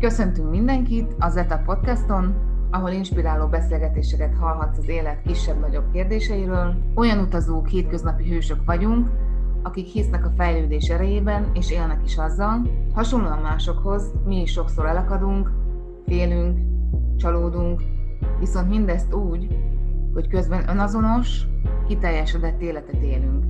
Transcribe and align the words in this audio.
Köszöntünk 0.00 0.50
mindenkit 0.50 1.14
az 1.18 1.36
ETA 1.36 1.62
podcaston, 1.64 2.34
ahol 2.70 2.90
inspiráló 2.90 3.46
beszélgetéseket 3.46 4.36
hallhatsz 4.38 4.78
az 4.78 4.88
élet 4.88 5.22
kisebb-nagyobb 5.22 5.90
kérdéseiről. 5.92 6.74
Olyan 6.94 7.18
utazók, 7.18 7.68
hétköznapi 7.68 8.30
hősök 8.30 8.64
vagyunk, 8.64 9.08
akik 9.62 9.86
hisznek 9.86 10.26
a 10.26 10.32
fejlődés 10.36 10.88
erejében, 10.88 11.50
és 11.54 11.70
élnek 11.70 12.00
is 12.04 12.16
azzal. 12.16 12.60
Hasonlóan 12.94 13.38
másokhoz 13.38 14.12
mi 14.24 14.40
is 14.40 14.50
sokszor 14.50 14.86
elakadunk, 14.86 15.50
félünk, 16.06 16.58
csalódunk, 17.16 17.82
viszont 18.38 18.68
mindezt 18.68 19.14
úgy, 19.14 19.48
hogy 20.12 20.28
közben 20.28 20.68
önazonos, 20.68 21.46
kiteljesedett 21.86 22.60
életet 22.60 23.02
élünk. 23.02 23.44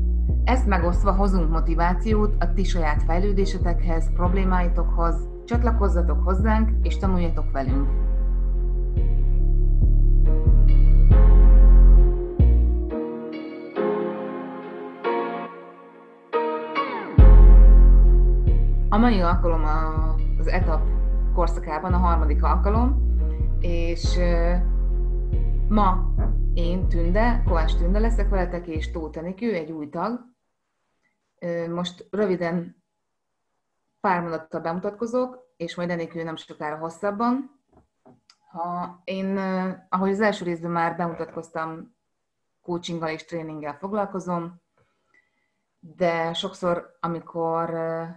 Ezt 0.44 0.66
megosztva 0.66 1.12
hozunk 1.12 1.50
motivációt 1.50 2.34
a 2.38 2.52
ti 2.52 2.64
saját 2.64 3.02
fejlődésetekhez, 3.02 4.12
problémáitokhoz, 4.14 5.28
csatlakozzatok 5.50 6.24
hozzánk 6.24 6.86
és 6.86 6.96
tanuljatok 6.96 7.52
velünk. 7.52 7.88
A 18.88 18.96
mai 18.96 19.20
alkalom 19.20 19.64
az 20.38 20.46
etap 20.46 20.82
korszakában 21.34 21.92
a 21.92 21.98
harmadik 21.98 22.42
alkalom, 22.42 23.16
és 23.60 24.18
ma 25.68 26.14
én 26.54 26.88
Tünde, 26.88 27.42
Kovács 27.46 27.76
Tünde 27.76 27.98
leszek 27.98 28.28
veletek, 28.28 28.66
és 28.66 28.90
Tóth 28.90 29.18
Enikő, 29.18 29.54
egy 29.54 29.70
új 29.70 29.88
tag. 29.88 30.20
Most 31.74 32.06
röviden 32.10 32.82
pár 34.00 34.20
mondattal 34.20 34.60
bemutatkozok, 34.60 35.49
és 35.60 35.74
majd 35.74 35.90
Enikő 35.90 36.22
nem 36.22 36.36
sokára 36.36 36.76
hosszabban. 36.76 37.60
Ha 38.50 39.00
én, 39.04 39.36
ahogy 39.88 40.10
az 40.10 40.20
első 40.20 40.44
részben 40.44 40.70
már 40.70 40.96
bemutatkoztam, 40.96 41.94
coachinggal 42.62 43.08
és 43.08 43.24
tréninggel 43.24 43.76
foglalkozom, 43.78 44.60
de 45.80 46.32
sokszor, 46.32 46.96
amikor 47.00 47.70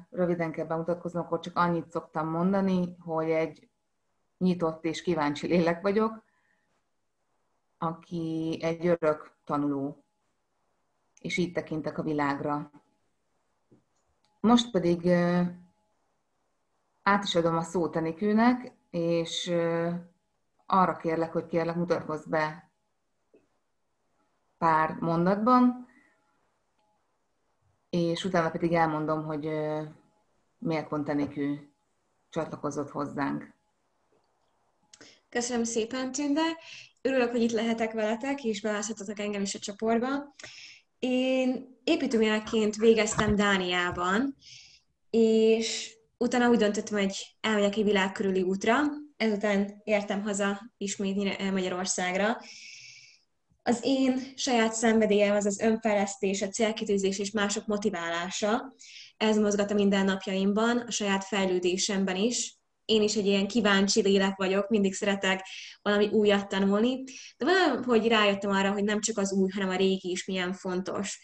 röviden 0.10 0.52
kell 0.52 0.66
bemutatkoznom, 0.66 1.24
akkor 1.24 1.40
csak 1.40 1.58
annyit 1.58 1.92
szoktam 1.92 2.28
mondani, 2.28 2.96
hogy 3.00 3.30
egy 3.30 3.70
nyitott 4.38 4.86
és 4.86 5.02
kíváncsi 5.02 5.48
lélek 5.48 5.82
vagyok, 5.82 6.24
aki 7.78 8.58
egy 8.62 8.88
örök 8.88 9.36
tanuló, 9.44 10.04
és 11.20 11.38
így 11.38 11.52
tekintek 11.52 11.98
a 11.98 12.04
világra. 12.04 12.72
Most 14.40 14.72
pedig 14.72 15.10
át 17.04 17.24
is 17.24 17.36
adom 17.36 17.58
a 17.58 17.62
szót 17.62 17.96
Enikőnek, 17.96 18.72
és 18.90 19.52
arra 20.66 20.98
kérlek, 20.98 21.32
hogy 21.32 21.46
kérlek 21.46 21.76
mutatkozz 21.76 22.26
be 22.26 22.72
pár 24.58 24.98
mondatban, 25.00 25.88
és 27.90 28.24
utána 28.26 28.50
pedig 28.50 28.74
elmondom, 28.74 29.24
hogy 29.24 29.50
miért 30.58 30.88
pont 30.88 31.10
Enikő 31.10 31.70
csatlakozott 32.30 32.90
hozzánk. 32.90 33.54
Köszönöm 35.30 35.64
szépen, 35.64 36.12
Tünde. 36.12 36.58
Örülök, 37.02 37.32
hogy 37.32 37.42
itt 37.42 37.52
lehetek 37.52 37.92
veletek, 37.94 38.44
és 38.44 38.62
beválasztottatok 38.62 39.20
engem 39.20 39.42
is 39.42 39.56
a 39.56 39.60
csoportba. 39.60 40.36
Én 41.00 41.78
építőmérnökként 41.84 42.76
végeztem 42.76 43.36
Dániában, 43.36 44.36
és 45.10 45.98
utána 46.24 46.50
úgy 46.50 46.58
döntöttem, 46.58 47.00
hogy 47.00 47.16
elmegyek 47.42 47.76
egy 47.76 47.84
világ 47.84 48.20
útra, 48.46 48.80
ezután 49.18 49.82
értem 49.84 50.22
haza 50.22 50.72
ismét 50.78 51.52
Magyarországra. 51.52 52.38
Az 53.64 53.80
én 53.82 54.34
saját 54.36 54.74
szenvedélyem 54.74 55.36
az 55.36 55.46
az 55.46 55.60
önfejlesztés, 55.60 56.42
a 56.42 56.48
célkitűzés 56.48 57.20
és 57.20 57.32
mások 57.32 57.66
motiválása. 57.66 58.76
Ez 59.18 59.38
mozgat 59.38 59.72
a 59.72 59.74
mindennapjaimban, 59.74 60.78
a 60.78 60.92
saját 60.92 61.24
fejlődésemben 61.24 62.16
is, 62.16 62.58
én 62.86 63.02
is 63.02 63.16
egy 63.16 63.26
ilyen 63.26 63.48
kíváncsi 63.48 64.02
lélek 64.02 64.36
vagyok, 64.36 64.70
mindig 64.70 64.94
szeretek 64.94 65.46
valami 65.82 66.08
újat 66.08 66.48
tanulni, 66.48 67.04
de 67.38 67.46
valahogy 67.46 68.08
rájöttem 68.08 68.52
arra, 68.52 68.72
hogy 68.72 68.84
nem 68.84 69.02
csak 69.02 69.18
az 69.18 69.34
új, 69.34 69.50
hanem 69.52 69.70
a 69.70 69.76
régi 69.76 70.10
is 70.10 70.26
milyen 70.26 70.54
fontos. 70.54 71.20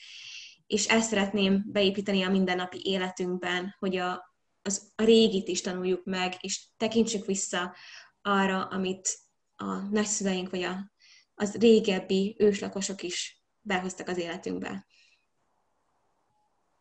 És 0.67 0.87
ezt 0.87 1.09
szeretném 1.09 1.63
beépíteni 1.65 2.23
a 2.23 2.29
mindennapi 2.29 2.81
életünkben, 2.83 3.75
hogy 3.79 3.97
a, 3.97 4.28
az, 4.61 4.91
a 4.95 5.03
régit 5.03 5.47
is 5.47 5.61
tanuljuk 5.61 6.05
meg, 6.05 6.33
és 6.41 6.65
tekintsük 6.77 7.25
vissza 7.25 7.75
arra, 8.21 8.65
amit 8.65 9.17
a 9.55 9.75
nagyszüleink, 9.91 10.49
vagy 10.49 10.61
a, 10.61 10.91
az 11.35 11.55
régebbi 11.55 12.35
őslakosok 12.39 13.03
is 13.03 13.43
behoztak 13.61 14.07
az 14.07 14.17
életünkbe. 14.17 14.85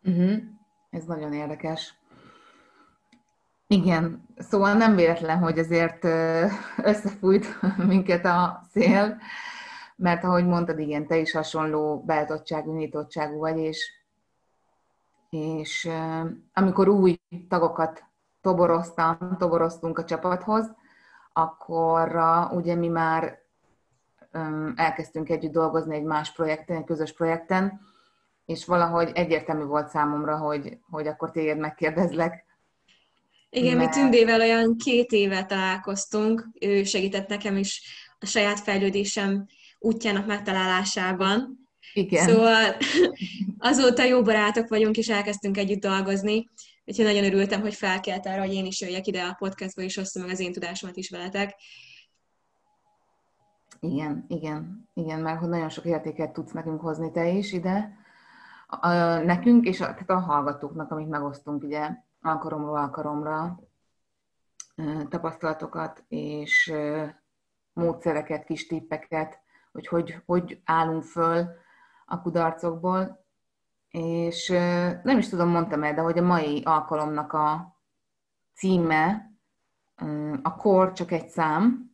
Uh-huh. 0.02 0.38
Ez 0.90 1.04
nagyon 1.04 1.32
érdekes. 1.32 1.94
Igen, 3.66 4.28
szóval 4.36 4.74
nem 4.74 4.96
véletlen, 4.96 5.38
hogy 5.38 5.58
azért 5.58 6.04
összefújt 6.76 7.46
minket 7.86 8.24
a 8.24 8.66
szél, 8.70 9.20
mert 9.96 10.24
ahogy 10.24 10.46
mondtad, 10.46 10.78
igen, 10.78 11.06
te 11.06 11.16
is 11.16 11.32
hasonló 11.32 12.02
beállítottságú, 12.04 12.76
nyitottságú 12.76 13.38
vagy, 13.38 13.58
és, 13.58 13.92
és 15.30 15.88
amikor 16.52 16.88
új 16.88 17.20
tagokat 17.48 18.04
toboroztam, 18.40 19.36
toboroztunk 19.38 19.98
a 19.98 20.04
csapathoz, 20.04 20.74
akkor 21.32 22.20
ugye 22.50 22.74
mi 22.74 22.88
már 22.88 23.38
elkezdtünk 24.74 25.28
együtt 25.28 25.52
dolgozni 25.52 25.96
egy 25.96 26.04
más 26.04 26.32
projekten, 26.32 26.76
egy 26.76 26.84
közös 26.84 27.12
projekten, 27.12 27.80
és 28.44 28.66
valahogy 28.66 29.10
egyértelmű 29.14 29.64
volt 29.64 29.88
számomra, 29.88 30.36
hogy, 30.36 30.78
hogy 30.90 31.06
akkor 31.06 31.30
téged 31.30 31.58
megkérdezlek, 31.58 32.46
igen, 33.50 33.76
mert... 33.76 33.94
mi 33.94 34.00
Tündével 34.00 34.40
olyan 34.40 34.76
két 34.76 35.12
éve 35.12 35.44
találkoztunk, 35.44 36.48
ő 36.60 36.84
segített 36.84 37.28
nekem 37.28 37.56
is 37.56 37.82
a 38.18 38.26
saját 38.26 38.60
fejlődésem 38.60 39.46
útjának 39.78 40.26
megtalálásában. 40.26 41.67
Igen. 41.98 42.28
Szóval 42.28 42.76
azóta 43.58 44.04
jó 44.04 44.22
barátok 44.22 44.68
vagyunk, 44.68 44.96
és 44.96 45.08
elkezdtünk 45.08 45.56
együtt 45.56 45.80
dolgozni, 45.80 46.48
úgyhogy 46.84 47.04
nagyon 47.04 47.24
örültem, 47.24 47.60
hogy 47.60 47.74
felkelt 47.74 48.26
arra, 48.26 48.40
hogy 48.40 48.52
én 48.52 48.66
is 48.66 48.80
jöjjek 48.80 49.06
ide 49.06 49.22
a 49.22 49.36
podcastba, 49.38 49.82
és 49.82 49.96
osztom 49.96 50.22
meg 50.22 50.30
az 50.30 50.40
én 50.40 50.52
tudásomat 50.52 50.96
is 50.96 51.10
veletek. 51.10 51.54
Igen, 53.80 54.24
igen, 54.28 54.88
igen, 54.94 55.20
mert 55.20 55.38
hogy 55.38 55.48
nagyon 55.48 55.68
sok 55.68 55.84
értéket 55.84 56.32
tudsz 56.32 56.52
nekünk 56.52 56.80
hozni 56.80 57.10
te 57.10 57.28
is 57.28 57.52
ide, 57.52 57.96
a, 58.66 58.88
nekünk 59.18 59.66
és 59.66 59.80
a, 59.80 59.84
tehát 59.84 60.10
a 60.10 60.18
hallgatóknak, 60.18 60.90
amit 60.90 61.08
megosztunk 61.08 61.62
ugye 61.62 61.90
alkalomról 62.22 62.76
alkalomra 62.76 63.60
tapasztalatokat 65.08 66.04
és 66.08 66.72
módszereket, 67.72 68.44
kis 68.44 68.66
tippeket, 68.66 69.40
hogy 69.72 69.86
hogy, 69.86 70.22
hogy 70.26 70.60
állunk 70.64 71.02
föl 71.02 71.46
a 72.08 72.20
kudarcokból. 72.20 73.26
És 73.88 74.48
nem 75.02 75.18
is 75.18 75.28
tudom, 75.28 75.48
mondtam 75.48 75.82
el, 75.82 75.94
de 75.94 76.00
hogy 76.00 76.18
a 76.18 76.22
mai 76.22 76.62
alkalomnak 76.64 77.32
a 77.32 77.76
címe 78.54 79.32
a 80.42 80.56
kor 80.56 80.92
csak 80.92 81.12
egy 81.12 81.28
szám, 81.28 81.86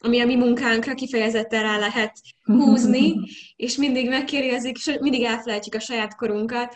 ami 0.00 0.20
a 0.20 0.26
mi 0.26 0.36
munkánkra 0.36 0.94
kifejezetten 0.94 1.62
rá 1.62 1.78
lehet 1.78 2.12
húzni, 2.44 3.14
és 3.56 3.76
mindig 3.76 4.08
megkérdezik, 4.08 4.76
és 4.76 4.98
mindig 5.00 5.24
elfelejtjük 5.24 5.74
a 5.74 5.80
saját 5.80 6.16
korunkat, 6.16 6.74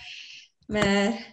mert 0.66 1.32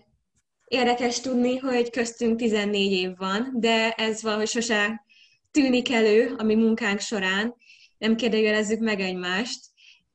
Érdekes 0.69 1.19
tudni, 1.19 1.58
hogy 1.58 1.90
köztünk 1.90 2.38
14 2.38 2.92
év 2.92 3.18
van, 3.18 3.52
de 3.54 3.92
ez 3.92 4.22
valahogy 4.22 4.48
sose 4.48 5.06
tűnik 5.52 5.92
elő 5.92 6.36
a 6.38 6.44
mi 6.44 6.56
munkánk 6.56 7.00
során, 7.00 7.56
nem 7.98 8.16
kérdőjelezzük 8.16 8.80
meg 8.80 9.00
egymást, 9.00 9.66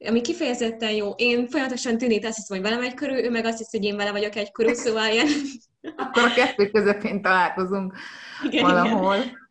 ami 0.07 0.21
kifejezetten 0.21 0.93
jó. 0.93 1.11
Én 1.17 1.49
folyamatosan 1.49 1.99
tűnik 1.99 2.27
azt 2.27 2.37
hiszem, 2.37 2.57
hogy 2.57 2.67
velem 2.67 2.85
egy 2.85 2.95
körül, 2.95 3.17
ő 3.17 3.31
meg 3.31 3.45
azt 3.45 3.59
hiszi, 3.59 3.77
hogy 3.77 3.87
én 3.87 3.97
vele 3.97 4.13
vagyok 4.13 4.37
egy 4.37 4.53
körül, 4.53 4.75
szóval 4.75 5.13
ilyen... 5.13 5.27
Akkor 5.97 6.23
a 6.23 6.35
kettő 6.35 6.71
közepén 6.71 7.23
találkozunk 7.23 7.95
igen, 8.45 8.63
valahol. 8.63 9.17
Igen. 9.17 9.43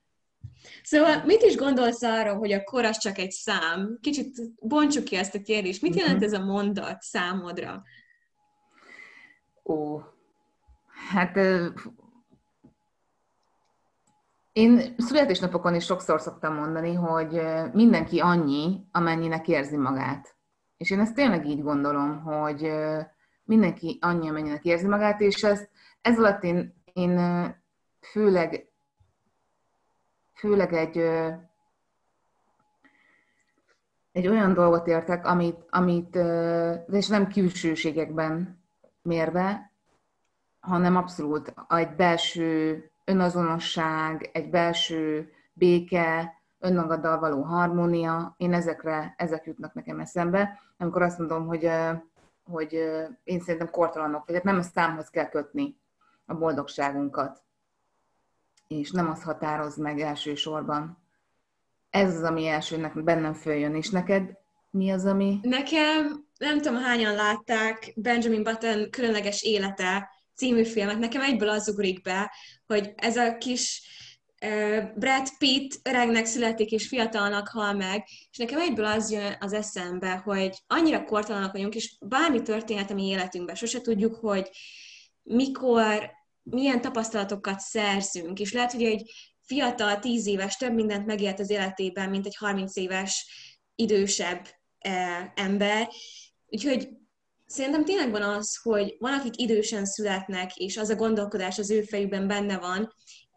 Szóval 0.84 1.24
mit 1.26 1.42
is 1.42 1.56
gondolsz 1.56 2.04
arról, 2.04 2.36
hogy 2.36 2.52
a 2.52 2.64
kor 2.64 2.86
az 2.86 2.98
csak 2.98 3.18
egy 3.18 3.32
szám? 3.32 3.98
Kicsit 4.02 4.38
bontsuk 4.60 5.04
ki 5.04 5.16
ezt 5.16 5.36
a 5.36 5.42
kérdést. 5.42 5.82
Mit 5.82 5.96
jelent 5.96 6.16
mhm. 6.16 6.24
ez 6.24 6.34
a 6.34 6.46
mondat 6.46 7.02
számodra? 7.02 7.84
Ó, 9.64 10.00
Hát 11.10 11.40
én 14.52 14.96
születésnapokon 14.98 15.76
is 15.76 15.86
sokszor 15.86 16.22
szoktam 16.22 16.56
mondani, 16.56 16.94
hogy 16.94 17.42
mindenki 17.74 18.20
annyi, 18.20 18.86
amennyinek 18.92 19.48
érzi 19.48 19.78
magát. 19.78 20.33
És 20.84 20.90
én 20.90 21.00
ezt 21.00 21.16
tényleg 21.16 21.48
így 21.48 21.62
gondolom, 21.62 22.22
hogy 22.22 22.72
mindenki 23.44 23.98
annyi, 24.02 24.30
amennyinek 24.30 24.66
érzi 24.66 24.88
magát, 24.88 25.22
és 25.22 25.44
ezt, 25.44 25.70
ez 26.02 26.18
alatt 26.18 26.44
én, 26.44 26.74
én 26.94 27.20
főleg 28.02 28.68
főleg 30.34 30.74
egy, 30.74 30.98
egy 34.12 34.28
olyan 34.28 34.54
dolgot 34.54 34.88
értek, 34.88 35.26
amit, 35.26 35.66
amit 35.70 36.16
és 36.92 37.08
nem 37.08 37.28
külsőségekben 37.28 38.64
mérve, 39.02 39.72
hanem 40.60 40.96
abszolút 40.96 41.54
egy 41.70 41.96
belső 41.96 42.84
önazonosság, 43.06 44.30
egy 44.34 44.50
belső 44.50 45.32
béke, 45.54 46.42
önmagaddal 46.64 47.20
való 47.20 47.42
harmónia, 47.42 48.34
én 48.38 48.54
ezekre, 48.54 49.14
ezek 49.18 49.46
jutnak 49.46 49.74
nekem 49.74 50.00
eszembe, 50.00 50.60
amikor 50.78 51.02
azt 51.02 51.18
mondom, 51.18 51.48
hogy, 51.48 51.70
hogy 52.44 52.74
én 53.24 53.40
szerintem 53.40 53.70
kortalanok, 53.70 54.26
vagy 54.26 54.36
hát 54.36 54.44
nem 54.44 54.58
a 54.58 54.62
számhoz 54.62 55.10
kell 55.10 55.30
kötni 55.30 55.78
a 56.26 56.34
boldogságunkat, 56.34 57.42
és 58.68 58.92
nem 58.92 59.10
az 59.10 59.24
határoz 59.24 59.78
meg 59.78 60.00
elsősorban. 60.00 60.98
Ez 61.90 62.16
az, 62.16 62.24
ami 62.24 62.48
elsőnek 62.48 63.04
bennem 63.04 63.34
följön, 63.34 63.76
és 63.76 63.90
neked 63.90 64.38
mi 64.70 64.92
az, 64.92 65.06
ami... 65.06 65.40
Nekem, 65.42 66.26
nem 66.38 66.62
tudom 66.62 66.82
hányan 66.82 67.16
látták 67.16 67.94
Benjamin 67.96 68.44
Button 68.44 68.90
különleges 68.90 69.44
élete 69.44 70.10
című 70.36 70.66
filmet, 70.66 71.00
nekem 71.00 71.22
egyből 71.22 71.50
az 71.50 71.70
ugrik 71.70 72.02
be, 72.02 72.32
hogy 72.66 72.94
ez 72.96 73.18
a 73.18 73.38
kis 73.38 73.82
Brad 74.96 75.38
Pitt 75.38 75.80
öregnek 75.84 76.26
születik 76.26 76.72
és 76.72 76.88
fiatalnak 76.88 77.48
hal 77.48 77.74
meg, 77.74 78.04
és 78.32 78.38
nekem 78.38 78.60
egyből 78.60 78.86
az 78.86 79.12
jön 79.12 79.36
az 79.40 79.54
eszembe, 79.54 80.12
hogy 80.12 80.64
annyira 80.68 81.04
kortalanok 81.04 81.52
vagyunk, 81.52 81.76
és 81.76 81.96
bármi 82.00 82.42
történhet 82.42 82.92
a 82.92 82.94
mi 82.94 83.08
életünkben, 83.08 83.56
sose 83.56 83.82
tudjuk, 83.82 84.16
hogy 84.16 84.50
mikor, 85.24 86.12
milyen 86.44 86.82
tapasztalatokat 86.82 87.60
szerzünk, 87.60 88.40
és 88.40 88.54
lehet, 88.54 88.72
hogy 88.72 88.84
egy 88.84 89.12
fiatal, 89.42 90.00
tíz 90.00 90.28
éves 90.28 90.56
több 90.56 90.74
mindent 90.74 91.06
megélt 91.06 91.40
az 91.40 91.50
életében, 91.50 92.10
mint 92.10 92.26
egy 92.26 92.36
30 92.36 92.76
éves 92.76 93.28
idősebb 93.76 94.48
ember. 95.36 95.90
Úgyhogy 96.46 96.90
szerintem 97.46 97.86
tényleg 97.86 98.12
van 98.12 98.22
az, 98.22 98.60
hogy 98.64 98.96
van, 99.00 99.14
akik 99.14 99.40
idősen 99.40 99.86
születnek, 99.86 100.56
és 100.56 100.78
az 100.78 100.90
a 100.90 100.96
gondolkodás 100.96 101.60
az 101.60 101.72
ő 101.72 101.82
fejükben 101.82 102.28
benne 102.28 102.58
van, 102.58 102.94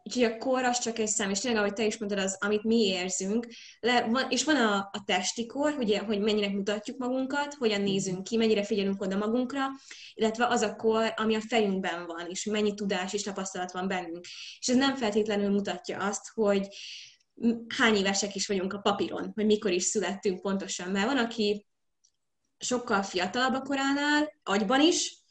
Úgyhogy 0.06 0.22
a 0.22 0.36
kor 0.36 0.64
az 0.64 0.78
csak 0.78 0.98
egy 0.98 1.08
szám, 1.08 1.30
és 1.30 1.40
tényleg, 1.40 1.60
ahogy 1.60 1.72
te 1.72 1.84
is 1.84 1.98
mondtad, 1.98 2.20
az, 2.20 2.36
amit 2.40 2.62
mi 2.62 2.86
érzünk, 2.86 3.46
le, 3.80 4.02
van, 4.02 4.26
és 4.30 4.44
van 4.44 4.56
a, 4.56 4.76
a 4.92 5.02
testi 5.04 5.46
kor, 5.46 5.74
ugye, 5.78 5.98
hogy 5.98 6.20
mennyire 6.20 6.48
mutatjuk 6.48 6.98
magunkat, 6.98 7.54
hogyan 7.54 7.80
nézünk 7.80 8.22
ki, 8.22 8.36
mennyire 8.36 8.64
figyelünk 8.64 9.02
oda 9.02 9.16
magunkra, 9.16 9.66
illetve 10.14 10.46
az 10.46 10.62
a 10.62 10.76
kor, 10.76 11.12
ami 11.16 11.34
a 11.34 11.40
fejünkben 11.40 12.06
van, 12.06 12.26
és 12.28 12.44
mennyi 12.44 12.74
tudás 12.74 13.12
és 13.12 13.22
tapasztalat 13.22 13.72
van 13.72 13.88
bennünk. 13.88 14.24
És 14.58 14.68
ez 14.68 14.76
nem 14.76 14.96
feltétlenül 14.96 15.50
mutatja 15.50 15.98
azt, 15.98 16.28
hogy 16.34 16.68
hány 17.76 17.94
évesek 17.94 18.34
is 18.34 18.46
vagyunk 18.46 18.72
a 18.72 18.78
papíron, 18.78 19.32
hogy 19.34 19.46
mikor 19.46 19.70
is 19.70 19.84
születtünk 19.84 20.40
pontosan, 20.40 20.90
mert 20.90 21.06
van, 21.06 21.18
aki 21.18 21.66
sokkal 22.58 23.02
fiatalabb 23.02 23.54
a 23.54 23.60
koránál, 23.60 24.32
agyban 24.42 24.80
is. 24.80 25.24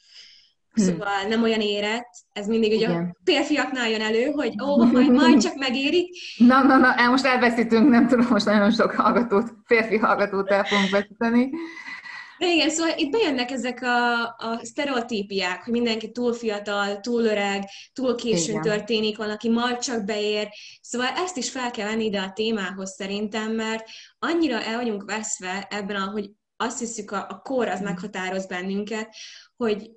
Szóval 0.76 1.24
nem 1.28 1.44
olyan 1.44 1.62
érett, 1.62 2.10
ez 2.34 2.48
mindig 2.48 2.72
ugye 2.72 2.90
Igen. 2.90 3.16
a 3.20 3.22
férfiaknál 3.24 3.90
jön 3.90 4.02
elő, 4.02 4.32
hogy 4.32 4.54
ó, 4.62 4.84
majd, 4.94 5.12
majd 5.12 5.42
csak 5.42 5.56
megérik. 5.56 6.16
Na, 6.38 6.64
na, 6.64 6.78
na, 6.78 7.10
most 7.10 7.26
elveszítünk, 7.26 7.90
nem 7.90 8.08
tudom, 8.08 8.28
most 8.30 8.46
nagyon 8.46 8.72
sok 8.72 8.92
hallgatót, 8.92 9.54
férfi 9.66 9.98
hallgatót 9.98 10.50
el 10.50 10.64
fogunk 10.64 10.90
veszíteni. 10.90 11.50
De 12.38 12.48
igen, 12.48 12.70
szóval 12.70 12.94
itt 12.98 13.12
bejönnek 13.12 13.52
ezek 13.52 13.82
a, 13.82 14.24
a 14.24 14.60
sztereotípiák, 14.62 15.64
hogy 15.64 15.74
mindenki 15.74 16.12
túl 16.12 16.34
fiatal, 16.34 17.00
túl 17.00 17.24
öreg, 17.24 17.64
túl 17.94 18.16
későn 18.16 18.50
igen. 18.50 18.62
történik, 18.62 19.18
van, 19.18 19.30
aki 19.30 19.50
majd 19.50 19.78
csak 19.78 20.06
beér. 20.06 20.50
Szóval 20.82 21.08
ezt 21.08 21.38
is 21.38 21.52
fel 21.52 21.72
kell 21.72 21.88
venni 21.88 22.06
ide 22.06 22.20
a 22.20 22.32
témához 22.34 22.92
szerintem, 22.92 23.52
mert 23.52 23.84
annyira 24.20 24.62
el 24.62 24.76
vagyunk 24.76 25.04
veszve 25.04 25.68
ebben, 25.70 26.02
hogy 26.02 26.30
azt 26.58 26.80
hiszük, 26.80 27.12
a, 27.12 27.26
a 27.30 27.42
kor 27.44 27.68
az 27.68 27.82
meghatároz 27.82 28.46
bennünket, 28.46 29.16
hogy 29.56 29.90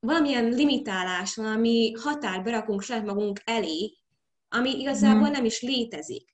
valamilyen 0.00 0.48
limitálás, 0.48 1.36
valami 1.36 1.92
határ 2.02 2.42
berakunk 2.42 2.82
saját 2.82 3.04
magunk 3.04 3.40
elé, 3.44 3.96
ami 4.48 4.80
igazából 4.80 5.22
hmm. 5.22 5.30
nem 5.30 5.44
is 5.44 5.62
létezik. 5.62 6.28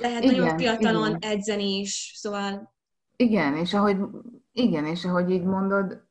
Lehet 0.00 0.24
igen, 0.24 0.34
nagyon 0.40 0.58
fiatalon 0.58 1.16
igen. 1.16 1.30
edzeni 1.30 1.78
is, 1.78 2.12
szóval... 2.16 2.74
Igen, 3.16 3.56
és 3.56 3.74
ahogy, 3.74 3.96
igen, 4.52 4.86
és 4.86 5.04
ahogy 5.04 5.30
így 5.30 5.44
mondod, 5.44 6.08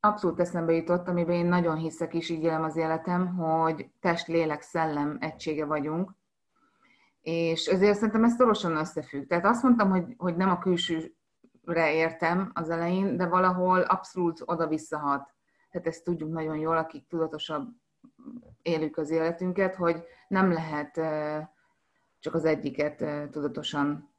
abszolút 0.00 0.40
eszembe 0.40 0.72
jutott, 0.72 1.08
amiben 1.08 1.36
én 1.36 1.46
nagyon 1.46 1.76
hiszek 1.76 2.14
is, 2.14 2.28
így 2.28 2.42
élem 2.42 2.62
az 2.62 2.76
életem, 2.76 3.36
hogy 3.36 3.90
test, 4.00 4.26
lélek, 4.26 4.62
szellem 4.62 5.16
egysége 5.20 5.64
vagyunk, 5.64 6.16
és 7.20 7.66
ezért 7.66 7.94
szerintem 7.94 8.24
ez 8.24 8.34
szorosan 8.34 8.76
összefügg. 8.76 9.26
Tehát 9.26 9.44
azt 9.44 9.62
mondtam, 9.62 9.90
hogy, 9.90 10.14
hogy 10.16 10.36
nem 10.36 10.50
a 10.50 10.58
külsőre 10.58 11.94
értem 11.94 12.50
az 12.54 12.70
elején, 12.70 13.16
de 13.16 13.26
valahol 13.26 13.80
abszolút 13.80 14.42
oda 14.44 14.66
tehát 15.70 15.86
ezt 15.86 16.04
tudjuk 16.04 16.30
nagyon 16.32 16.56
jól, 16.56 16.76
akik 16.76 17.06
tudatosabb 17.08 17.68
élük 18.62 18.96
az 18.96 19.10
életünket, 19.10 19.74
hogy 19.74 20.02
nem 20.28 20.52
lehet 20.52 20.94
csak 22.20 22.34
az 22.34 22.44
egyiket 22.44 23.04
tudatosan 23.30 24.16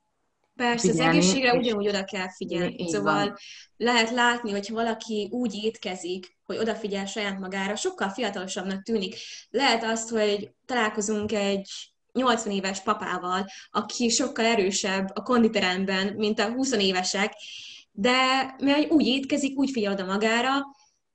Persze, 0.56 0.92
figyelni, 0.92 1.18
az 1.18 1.26
egészségre 1.26 1.52
és... 1.54 1.60
ugyanúgy 1.60 1.88
oda 1.88 2.04
kell 2.04 2.30
figyelni. 2.30 2.76
Így 2.78 2.88
szóval 2.88 3.26
van. 3.26 3.36
lehet 3.78 4.10
látni, 4.10 4.52
hogyha 4.52 4.74
valaki 4.74 5.30
úgy 5.32 5.54
étkezik, 5.64 6.38
hogy 6.46 6.58
odafigyel 6.58 7.06
saját 7.06 7.40
magára, 7.40 7.76
sokkal 7.76 8.10
fiatalosabbnak 8.10 8.84
tűnik. 8.84 9.16
Lehet 9.50 9.84
azt, 9.84 10.10
hogy 10.10 10.54
találkozunk 10.66 11.32
egy 11.32 11.70
80 12.14 12.54
éves 12.54 12.82
papával, 12.82 13.46
aki 13.72 14.10
sokkal 14.10 14.46
erősebb 14.46 15.12
a 15.14 15.24
konditeremben, 15.24 16.14
mint 16.16 16.40
a 16.40 16.52
20 16.52 16.72
évesek, 16.72 17.34
de 17.92 18.16
mert 18.60 18.92
úgy 18.92 19.06
étkezik, 19.06 19.58
úgy 19.58 19.72
figyel 19.72 19.94
oda 19.94 20.06
magára, 20.06 20.62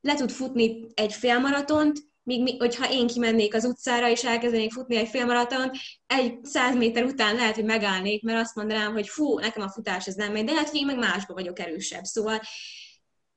le 0.04 0.14
tud 0.14 0.30
futni 0.30 0.86
egy 0.94 1.12
félmaratont, 1.12 1.98
míg 2.22 2.42
mi, 2.42 2.56
hogyha 2.58 2.92
én 2.92 3.06
kimennék 3.06 3.54
az 3.54 3.64
utcára, 3.64 4.08
és 4.08 4.24
elkezdenék 4.24 4.72
futni 4.72 4.96
egy 4.96 5.08
félmaraton, 5.08 5.70
egy 6.06 6.44
száz 6.44 6.76
méter 6.76 7.04
után 7.04 7.34
lehet, 7.34 7.54
hogy 7.54 7.64
megállnék, 7.64 8.22
mert 8.22 8.40
azt 8.40 8.54
mondanám, 8.54 8.92
hogy 8.92 9.08
fú, 9.08 9.38
nekem 9.38 9.62
a 9.62 9.70
futás 9.70 10.06
ez 10.06 10.14
nem 10.14 10.32
megy, 10.32 10.44
de 10.44 10.52
lehet, 10.52 10.68
hogy 10.68 10.78
én 10.78 10.86
meg 10.86 10.98
másba 10.98 11.34
vagyok 11.34 11.58
erősebb. 11.58 12.04
Szóval 12.04 12.40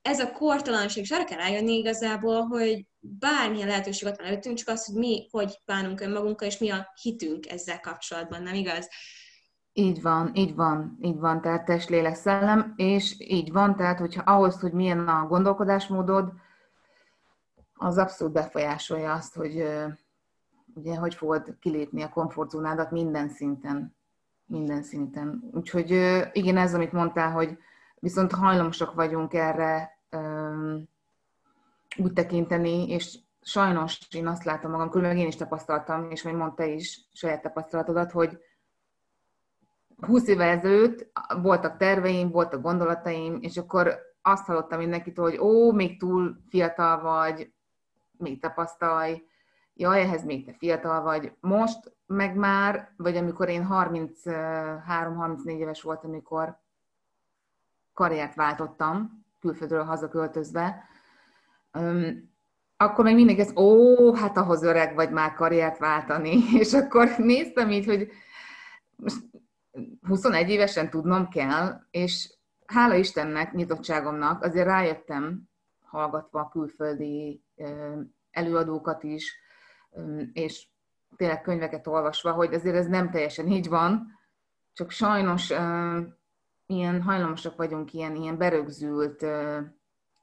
ez 0.01 0.19
a 0.19 0.31
kortalanság, 0.31 1.03
és 1.03 1.11
arra 1.11 1.23
kell 1.23 1.37
rájönni 1.37 1.77
igazából, 1.77 2.41
hogy 2.41 2.85
bármilyen 2.99 3.68
lehetőség 3.68 4.07
ott 4.07 4.18
van 4.18 4.25
előttünk, 4.27 4.57
csak 4.57 4.68
az, 4.68 4.85
hogy 4.85 4.95
mi 4.95 5.27
hogy 5.31 5.61
bánunk 5.65 6.01
önmagunkkal, 6.01 6.47
és 6.47 6.57
mi 6.57 6.69
a 6.69 6.87
hitünk 7.01 7.49
ezzel 7.49 7.80
kapcsolatban, 7.80 8.44
nem 8.44 8.53
igaz? 8.53 8.89
Így 9.73 10.01
van, 10.01 10.31
így 10.33 10.56
van, 10.56 10.97
így 11.01 11.18
van, 11.18 11.42
tehát 11.42 11.65
test, 11.65 11.89
lélek, 11.89 12.15
szellem, 12.15 12.73
és 12.75 13.15
így 13.18 13.51
van, 13.51 13.75
tehát 13.75 13.99
hogyha 13.99 14.21
ahhoz, 14.21 14.59
hogy 14.59 14.71
milyen 14.71 15.07
a 15.07 15.27
gondolkodásmódod, 15.27 16.31
az 17.77 17.97
abszolút 17.97 18.33
befolyásolja 18.33 19.13
azt, 19.13 19.35
hogy 19.35 19.67
ugye, 20.73 20.95
hogy 20.95 21.15
fogod 21.15 21.57
kilépni 21.59 22.01
a 22.01 22.09
komfortzónádat 22.09 22.91
minden 22.91 23.29
szinten. 23.29 23.95
Minden 24.45 24.83
szinten. 24.83 25.49
Úgyhogy 25.53 25.89
igen, 26.31 26.57
ez, 26.57 26.73
amit 26.73 26.91
mondtál, 26.91 27.31
hogy 27.31 27.57
viszont 27.99 28.31
hajlamosak 28.31 28.93
vagyunk 28.93 29.33
erre 29.33 29.99
úgy 31.97 32.13
tekinteni, 32.13 32.89
és 32.89 33.17
sajnos 33.41 34.07
én 34.15 34.27
azt 34.27 34.43
látom 34.43 34.71
magam, 34.71 34.89
különben 34.89 35.17
én 35.17 35.27
is 35.27 35.35
tapasztaltam, 35.35 36.11
és 36.11 36.23
majd 36.23 36.35
mondta 36.35 36.63
is 36.63 37.07
saját 37.13 37.41
tapasztalatodat, 37.41 38.11
hogy 38.11 38.37
20 39.97 40.27
évvel 40.27 40.57
ezelőtt 40.57 41.11
voltak 41.41 41.77
terveim, 41.77 42.29
voltak 42.29 42.61
gondolataim, 42.61 43.37
és 43.41 43.57
akkor 43.57 43.99
azt 44.21 44.45
hallottam 44.45 44.79
mindenkitől, 44.79 45.29
hogy 45.29 45.39
ó, 45.39 45.71
még 45.71 45.99
túl 45.99 46.37
fiatal 46.49 47.01
vagy, 47.01 47.51
még 48.19 48.40
tapasztalj, 48.40 49.24
jaj, 49.74 50.02
ehhez 50.02 50.24
még 50.24 50.45
te 50.45 50.54
fiatal 50.54 51.02
vagy. 51.02 51.31
Most 51.40 51.95
meg 52.06 52.36
már, 52.36 52.94
vagy 52.97 53.18
amikor 53.18 53.50
én 53.50 53.68
33-34 53.71 55.45
éves 55.45 55.81
voltam, 55.81 56.09
amikor 56.09 56.59
karriert 57.94 58.36
váltottam, 58.36 59.26
külföldről 59.40 59.83
hazaköltözve, 59.83 60.83
akkor 62.78 63.04
még 63.04 63.16
mindig 63.16 63.40
ez, 63.40 63.56
ó, 63.56 64.14
hát 64.14 64.38
ahhoz 64.38 64.64
öreg 64.64 64.95
vagy 64.95 65.12
már 65.12 65.33
karriert 65.33 65.78
váltani. 65.78 66.38
És 66.62 66.74
akkor 66.74 67.09
néztem 67.18 67.71
így, 67.71 67.86
hogy 67.86 68.09
most 68.95 69.24
21 70.02 70.50
évesen 70.50 70.90
tudnom 70.90 71.30
kell, 71.30 71.81
és 71.92 72.33
hála 72.66 72.95
Istennek, 72.95 73.54
nyitottságomnak, 73.54 74.44
azért 74.44 74.66
rájöttem, 74.66 75.50
hallgatva 75.86 76.40
a 76.40 76.50
külföldi 76.50 77.42
előadókat 78.31 79.04
is, 79.04 79.40
és 80.33 80.68
tényleg 81.16 81.42
könyveket 81.42 81.87
olvasva, 81.87 82.31
hogy 82.31 82.54
azért 82.54 82.76
ez 82.76 82.87
nem 82.87 83.11
teljesen 83.11 83.47
így 83.47 83.69
van, 83.69 84.19
csak 84.73 84.92
sajnos 84.92 85.49
ilyen 86.66 87.02
hajlamosak 87.02 87.56
vagyunk 87.56 87.94
ilyen, 87.94 88.16
ilyen 88.16 88.37
berögzült, 88.37 89.26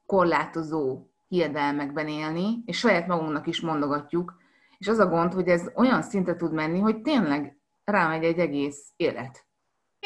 korlátozó 0.05 1.09
hiedelmekben 1.27 2.07
élni, 2.07 2.63
és 2.65 2.77
saját 2.77 3.07
magunknak 3.07 3.47
is 3.47 3.61
mondogatjuk, 3.61 4.37
és 4.77 4.87
az 4.87 4.99
a 4.99 5.07
gond, 5.07 5.33
hogy 5.33 5.47
ez 5.47 5.71
olyan 5.75 6.01
szintre 6.01 6.35
tud 6.35 6.53
menni, 6.53 6.79
hogy 6.79 7.01
tényleg 7.01 7.57
rámegy 7.83 8.23
egy 8.23 8.39
egész 8.39 8.93
élet. 8.95 9.44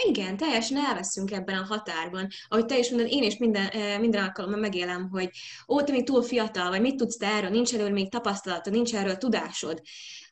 Igen, 0.08 0.38
teljesen 0.38 0.78
elveszünk 0.78 1.32
ebben 1.32 1.58
a 1.58 1.66
határban. 1.66 2.28
Ahogy 2.48 2.66
te 2.66 2.78
is 2.78 2.90
mondod, 2.90 3.12
én 3.12 3.24
is 3.24 3.38
minden, 3.38 3.68
eh, 3.68 4.00
minden 4.00 4.24
alkalommal 4.24 4.60
megélem, 4.60 5.10
hogy 5.10 5.30
ó, 5.68 5.82
te 5.82 5.92
még 5.92 6.06
túl 6.06 6.24
fiatal, 6.24 6.70
vagy 6.70 6.82
mit 6.82 6.96
tudsz 6.96 7.18
te 7.18 7.28
erről, 7.28 7.50
nincs 7.50 7.74
erről 7.74 7.90
még 7.90 8.10
tapasztalatod, 8.10 8.74
nincs 8.74 8.96
erről 8.96 9.18
tudásod, 9.18 9.82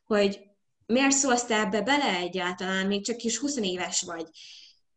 hogy 0.06 0.40
miért 0.86 1.12
szólsz 1.12 1.46
te 1.46 1.60
ebbe 1.60 1.82
bele 1.82 2.16
egyáltalán, 2.16 2.88
még 2.88 3.06
csak 3.06 3.18
kis 3.18 3.38
20 3.38 3.58
éves 3.58 4.02
vagy. 4.02 4.26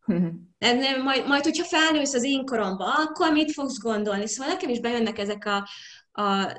Nem, 0.59 1.03
majd, 1.03 1.27
majd, 1.27 1.43
hogyha 1.43 1.65
felnősz 1.65 2.15
az 2.15 2.25
én 2.25 2.45
koromba, 2.45 2.85
akkor 2.85 3.33
mit 3.33 3.53
fogsz 3.53 3.79
gondolni? 3.79 4.27
Szóval 4.27 4.53
nekem 4.53 4.69
is 4.69 4.81
bejönnek 4.81 5.19
ezek 5.19 5.47
a, 5.47 5.69
a 6.23 6.53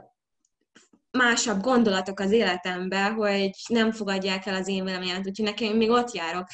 másabb 1.11 1.61
gondolatok 1.61 2.19
az 2.19 2.31
életembe, 2.31 3.03
hogy 3.03 3.49
nem 3.67 3.91
fogadják 3.91 4.45
el 4.45 4.55
az 4.55 4.67
én 4.67 4.83
véleményemet, 4.83 5.27
úgyhogy 5.27 5.45
nekem 5.45 5.77
még 5.77 5.89
ott 5.89 6.11
járok. 6.11 6.47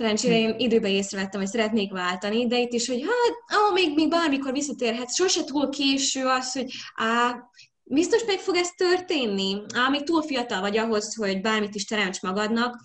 Szerencsére 0.00 0.38
én 0.38 0.54
időben 0.58 0.90
észrevettem, 0.90 1.40
hogy 1.40 1.50
szeretnék 1.50 1.92
váltani, 1.92 2.46
de 2.46 2.58
itt 2.58 2.72
is, 2.72 2.88
hogy 2.88 3.00
hát, 3.00 3.60
ó, 3.60 3.72
még, 3.72 3.94
még 3.94 4.08
bármikor 4.08 4.52
visszatérhet, 4.52 5.14
sose 5.14 5.44
túl 5.44 5.68
késő 5.68 6.26
az, 6.26 6.52
hogy 6.52 6.72
á, 6.94 7.36
biztos 7.82 8.24
meg 8.24 8.38
fog 8.38 8.56
ez 8.56 8.68
történni? 8.70 9.62
Á, 9.74 9.88
még 9.88 10.02
túl 10.02 10.22
fiatal 10.22 10.60
vagy 10.60 10.76
ahhoz, 10.76 11.14
hogy 11.14 11.40
bármit 11.40 11.74
is 11.74 11.84
teremts 11.84 12.20
magadnak, 12.20 12.80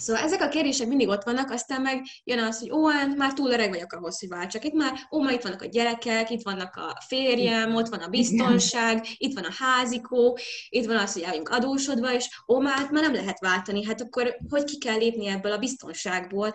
Szóval 0.00 0.22
ezek 0.22 0.40
a 0.40 0.48
kérdések 0.48 0.88
mindig 0.88 1.08
ott 1.08 1.24
vannak, 1.24 1.50
aztán 1.50 1.80
meg 1.80 2.04
jön 2.24 2.38
az, 2.38 2.58
hogy 2.58 2.70
ó, 2.70 2.86
hát 2.86 3.16
már 3.16 3.32
túl 3.32 3.50
öreg 3.50 3.68
vagyok 3.68 3.92
ahhoz, 3.92 4.20
hogy 4.20 4.28
váltsak. 4.28 4.64
Itt 4.64 4.72
már, 4.72 4.92
ó, 5.10 5.22
már 5.22 5.32
itt 5.32 5.42
vannak 5.42 5.62
a 5.62 5.66
gyerekek, 5.66 6.30
itt 6.30 6.42
vannak 6.42 6.76
a 6.76 7.00
férjem, 7.06 7.74
ott 7.74 7.88
van 7.88 8.00
a 8.00 8.08
biztonság, 8.08 9.06
itt 9.16 9.34
van 9.34 9.44
a 9.44 9.52
házikó, 9.58 10.38
itt 10.68 10.86
van 10.86 10.96
az, 10.96 11.12
hogy 11.12 11.22
álljunk 11.22 11.48
adósodva, 11.48 12.12
és 12.12 12.28
ó, 12.48 12.60
már, 12.60 12.76
hát 12.76 12.90
már 12.90 13.02
nem 13.02 13.14
lehet 13.14 13.40
váltani. 13.40 13.84
Hát 13.84 14.00
akkor 14.00 14.36
hogy 14.48 14.64
ki 14.64 14.78
kell 14.78 14.96
lépni 14.96 15.26
ebből 15.26 15.52
a 15.52 15.58
biztonságból? 15.58 16.52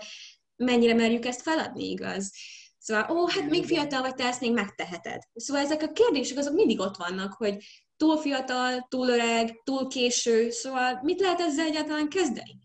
Mennyire 0.56 0.94
merjük 0.94 1.26
ezt 1.26 1.42
feladni, 1.42 1.90
igaz? 1.90 2.34
Szóval, 2.78 3.18
ó, 3.18 3.28
hát 3.28 3.50
még 3.50 3.66
fiatal 3.66 4.02
vagy, 4.02 4.16
te 4.16 4.26
ezt 4.26 4.42
még 4.42 4.54
megteheted. 4.54 5.22
Szóval 5.34 5.64
ezek 5.64 5.82
a 5.82 5.92
kérdések 5.92 6.38
azok 6.38 6.54
mindig 6.54 6.80
ott 6.80 6.98
vannak, 6.98 7.34
hogy 7.34 7.58
túl 7.98 8.18
fiatal, 8.18 8.86
túl 8.90 9.08
öreg, 9.08 9.62
túl 9.64 9.88
késő, 9.88 10.50
szóval 10.50 11.00
mit 11.04 11.20
lehet 11.20 11.40
ezzel 11.40 11.66
egyáltalán 11.66 12.10
kezdeni? 12.10 12.60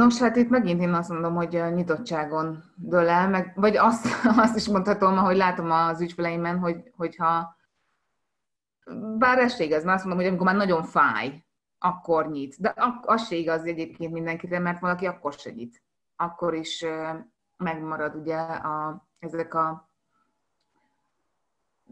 Nos, 0.00 0.18
hát 0.18 0.36
itt 0.36 0.48
megint 0.48 0.80
én 0.80 0.94
azt 0.94 1.08
mondom, 1.08 1.34
hogy 1.34 1.62
nyitottságon 1.74 2.64
dől 2.74 3.08
el, 3.08 3.28
meg, 3.28 3.52
vagy 3.54 3.76
azt, 3.76 4.06
azt 4.44 4.56
is 4.56 4.68
mondhatom, 4.68 5.18
ahogy 5.18 5.36
látom 5.36 5.70
az 5.70 6.00
ügyfeleimen, 6.00 6.58
hogy, 6.58 6.92
hogyha 6.96 7.56
bár 9.18 9.38
ez 9.38 9.54
se 9.54 9.64
igaz, 9.64 9.84
mert 9.84 9.96
azt 9.96 10.04
mondom, 10.04 10.22
hogy 10.22 10.30
amikor 10.30 10.46
már 10.46 10.66
nagyon 10.66 10.82
fáj, 10.82 11.44
akkor 11.78 12.30
nyit. 12.30 12.60
De 12.60 12.74
az 13.02 13.26
se 13.26 13.36
igaz 13.36 13.64
egyébként 13.64 14.12
mindenkire, 14.12 14.58
mert 14.58 14.80
valaki 14.80 15.06
akkor 15.06 15.32
segít. 15.32 15.82
Akkor 16.16 16.54
is 16.54 16.84
megmarad 17.56 18.14
ugye 18.14 18.36
a, 18.38 19.06
ezek 19.18 19.54
a 19.54 19.90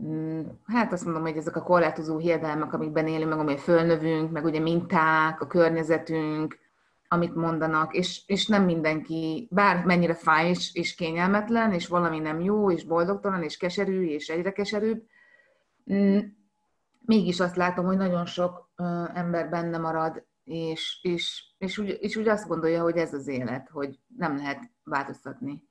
mm, 0.02 0.40
hát 0.66 0.92
azt 0.92 1.04
mondom, 1.04 1.22
hogy 1.22 1.36
ezek 1.36 1.56
a 1.56 1.62
korlátozó 1.62 2.18
hiedelmek, 2.18 2.72
amikben 2.72 3.06
élünk, 3.06 3.30
meg 3.30 3.38
amely 3.38 3.58
fölnövünk, 3.58 4.30
meg 4.30 4.44
ugye 4.44 4.60
minták, 4.60 5.40
a 5.40 5.46
környezetünk, 5.46 6.67
amit 7.08 7.34
mondanak, 7.34 7.94
és, 7.94 8.22
és 8.26 8.46
nem 8.46 8.64
mindenki, 8.64 9.48
bár 9.50 9.84
mennyire 9.84 10.14
fáj 10.14 10.48
és, 10.48 10.74
és 10.74 10.94
kényelmetlen, 10.94 11.72
és 11.72 11.86
valami 11.86 12.18
nem 12.18 12.40
jó, 12.40 12.70
és 12.70 12.84
boldogtalan, 12.84 13.42
és 13.42 13.56
keserű, 13.56 14.06
és 14.06 14.28
egyre 14.28 14.52
keserűbb, 14.52 15.02
mm, 15.92 16.18
mégis 17.00 17.40
azt 17.40 17.56
látom, 17.56 17.84
hogy 17.84 17.96
nagyon 17.96 18.26
sok 18.26 18.70
ember 19.14 19.48
benne 19.48 19.78
marad, 19.78 20.26
és, 20.44 20.98
és, 21.02 21.44
és, 21.58 21.78
úgy, 21.78 21.98
és 22.00 22.16
úgy 22.16 22.28
azt 22.28 22.48
gondolja, 22.48 22.82
hogy 22.82 22.96
ez 22.96 23.14
az 23.14 23.28
élet, 23.28 23.68
hogy 23.68 23.98
nem 24.16 24.36
lehet 24.36 24.70
változtatni 24.84 25.62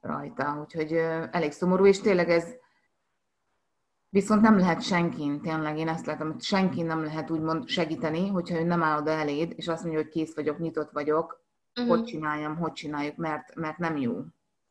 rajta. 0.00 0.58
Úgyhogy 0.60 0.92
elég 1.30 1.52
szomorú, 1.52 1.86
és 1.86 2.00
tényleg 2.00 2.30
ez, 2.30 2.54
Viszont 4.10 4.40
nem 4.40 4.58
lehet 4.58 4.82
senkin, 4.82 5.40
tényleg 5.40 5.78
én 5.78 5.88
ezt 5.88 6.06
látom, 6.06 6.32
hogy 6.32 6.42
senkin 6.42 6.86
nem 6.86 7.04
lehet 7.04 7.30
úgymond 7.30 7.68
segíteni, 7.68 8.28
hogyha 8.28 8.60
ő 8.60 8.62
nem 8.62 8.82
áll 8.82 9.00
oda 9.00 9.10
eléd, 9.10 9.52
és 9.56 9.68
azt 9.68 9.82
mondja, 9.82 10.00
hogy 10.02 10.10
kész 10.10 10.34
vagyok, 10.34 10.58
nyitott 10.58 10.90
vagyok, 10.90 11.44
uh-huh. 11.80 11.96
hogy 11.96 12.04
csináljam, 12.04 12.56
hogy 12.56 12.72
csináljuk, 12.72 13.16
mert, 13.16 13.54
mert 13.54 13.78
nem 13.78 13.96
jó. 13.96 14.14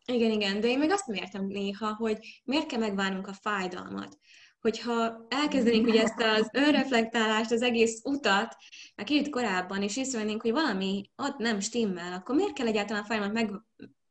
Igen, 0.05 0.31
igen, 0.31 0.59
de 0.59 0.67
én 0.67 0.79
még 0.79 0.91
azt 0.91 1.09
értem 1.09 1.45
néha, 1.45 1.95
hogy 1.95 2.41
miért 2.43 2.65
kell 2.65 2.79
megvárnunk 2.79 3.27
a 3.27 3.33
fájdalmat. 3.33 4.17
Hogyha 4.59 5.25
elkezdenénk 5.27 5.87
ugye 5.87 6.01
ezt 6.01 6.21
az 6.21 6.49
önreflektálást, 6.53 7.51
az 7.51 7.61
egész 7.61 8.01
utat, 8.03 8.55
meg 8.95 9.05
két 9.05 9.29
korábban, 9.29 9.81
és 9.81 9.97
észrevennénk, 9.97 10.41
hogy 10.41 10.51
valami 10.51 11.09
ott 11.15 11.37
nem 11.37 11.59
stimmel, 11.59 12.13
akkor 12.13 12.35
miért 12.35 12.53
kell 12.53 12.67
egyáltalán 12.67 13.03
a 13.03 13.05
fájdalmat 13.05 13.35
meg, 13.35 13.61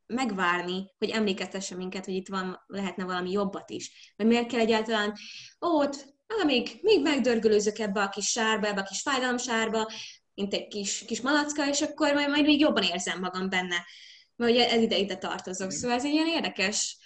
megvárni, 0.07 0.91
hogy 0.97 1.09
emlékeztesse 1.09 1.75
minket, 1.75 2.05
hogy 2.05 2.13
itt 2.13 2.27
van, 2.27 2.63
lehetne 2.67 3.03
valami 3.03 3.31
jobbat 3.31 3.69
is. 3.69 4.13
Vagy 4.15 4.27
miért 4.27 4.47
kell 4.47 4.59
egyáltalán, 4.59 5.13
ó, 5.65 5.79
ott, 5.79 6.15
még, 6.45 6.79
még 6.81 7.01
megdörgölőzök 7.01 7.79
ebbe 7.79 8.01
a 8.01 8.09
kis 8.09 8.25
sárba, 8.25 8.67
ebbe 8.67 8.81
a 8.81 8.83
kis 8.83 9.01
fájdalomsárba, 9.01 9.87
mint 10.33 10.53
egy 10.53 10.67
kis, 10.67 11.05
kis 11.05 11.21
malacka, 11.21 11.67
és 11.67 11.81
akkor 11.81 12.13
majd, 12.13 12.29
majd 12.29 12.45
még 12.45 12.59
jobban 12.59 12.83
érzem 12.83 13.19
magam 13.19 13.49
benne. 13.49 13.85
Mert 14.35 14.51
ugye 14.51 14.69
ez 14.69 14.81
ide-ide 14.81 15.15
tartozok. 15.15 15.71
Szóval 15.71 15.97
ez 15.97 16.05
egy 16.05 16.11
ilyen 16.11 16.27
érdekes 16.27 16.97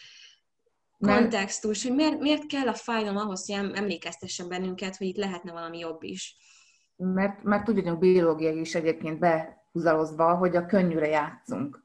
kontextus, 0.99 1.83
hogy 1.83 1.95
miért, 1.95 2.19
miért 2.19 2.45
kell 2.45 2.67
a 2.67 2.73
fájdalom 2.73 3.17
ahhoz, 3.17 3.45
hogy 3.45 3.71
emlékeztessen 3.73 4.49
bennünket, 4.49 4.97
hogy 4.97 5.07
itt 5.07 5.17
lehetne 5.17 5.51
valami 5.51 5.77
jobb 5.77 6.03
is. 6.03 6.35
Mert, 6.95 7.43
mert 7.43 7.69
úgy 7.69 7.75
vagyunk 7.75 7.99
biológiai 7.99 8.59
is 8.59 8.75
egyébként 8.75 9.19
behúzalozva, 9.19 10.35
hogy 10.35 10.55
a 10.55 10.65
könnyűre 10.65 11.07
játszunk. 11.07 11.83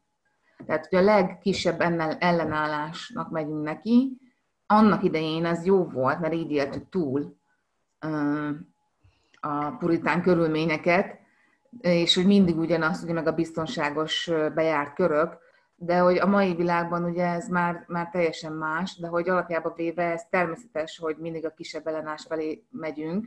Tehát, 0.67 0.87
hogy 0.87 0.99
a 0.99 1.03
legkisebb 1.03 1.81
ellenállásnak 2.19 3.31
megyünk 3.31 3.63
neki, 3.63 4.19
annak 4.67 5.03
idején 5.03 5.45
ez 5.45 5.65
jó 5.65 5.85
volt, 5.85 6.21
mert 6.21 6.35
így 6.35 6.51
éltük 6.51 6.89
túl 6.89 7.37
a 9.41 9.71
puritán 9.79 10.23
körülményeket, 10.23 11.19
és 11.81 12.15
hogy 12.15 12.27
mindig 12.27 12.59
ugyanaz, 12.59 13.03
ugye 13.03 13.13
meg 13.13 13.27
a 13.27 13.33
biztonságos 13.33 14.31
bejárt 14.55 14.95
körök, 14.95 15.39
de 15.77 15.99
hogy 15.99 16.19
a 16.19 16.27
mai 16.27 16.55
világban 16.55 17.05
ugye 17.05 17.25
ez 17.25 17.49
már, 17.49 17.85
már 17.89 18.09
teljesen 18.09 18.53
más, 18.53 18.97
de 18.97 19.07
hogy 19.07 19.29
alapjában 19.29 19.73
véve 19.77 20.13
ez 20.13 20.23
természetes, 20.31 20.99
hogy 20.99 21.17
mindig 21.17 21.47
a 21.47 21.55
kisebb 21.55 21.87
ellenállás 21.87 22.25
felé 22.29 22.65
megyünk, 22.71 23.27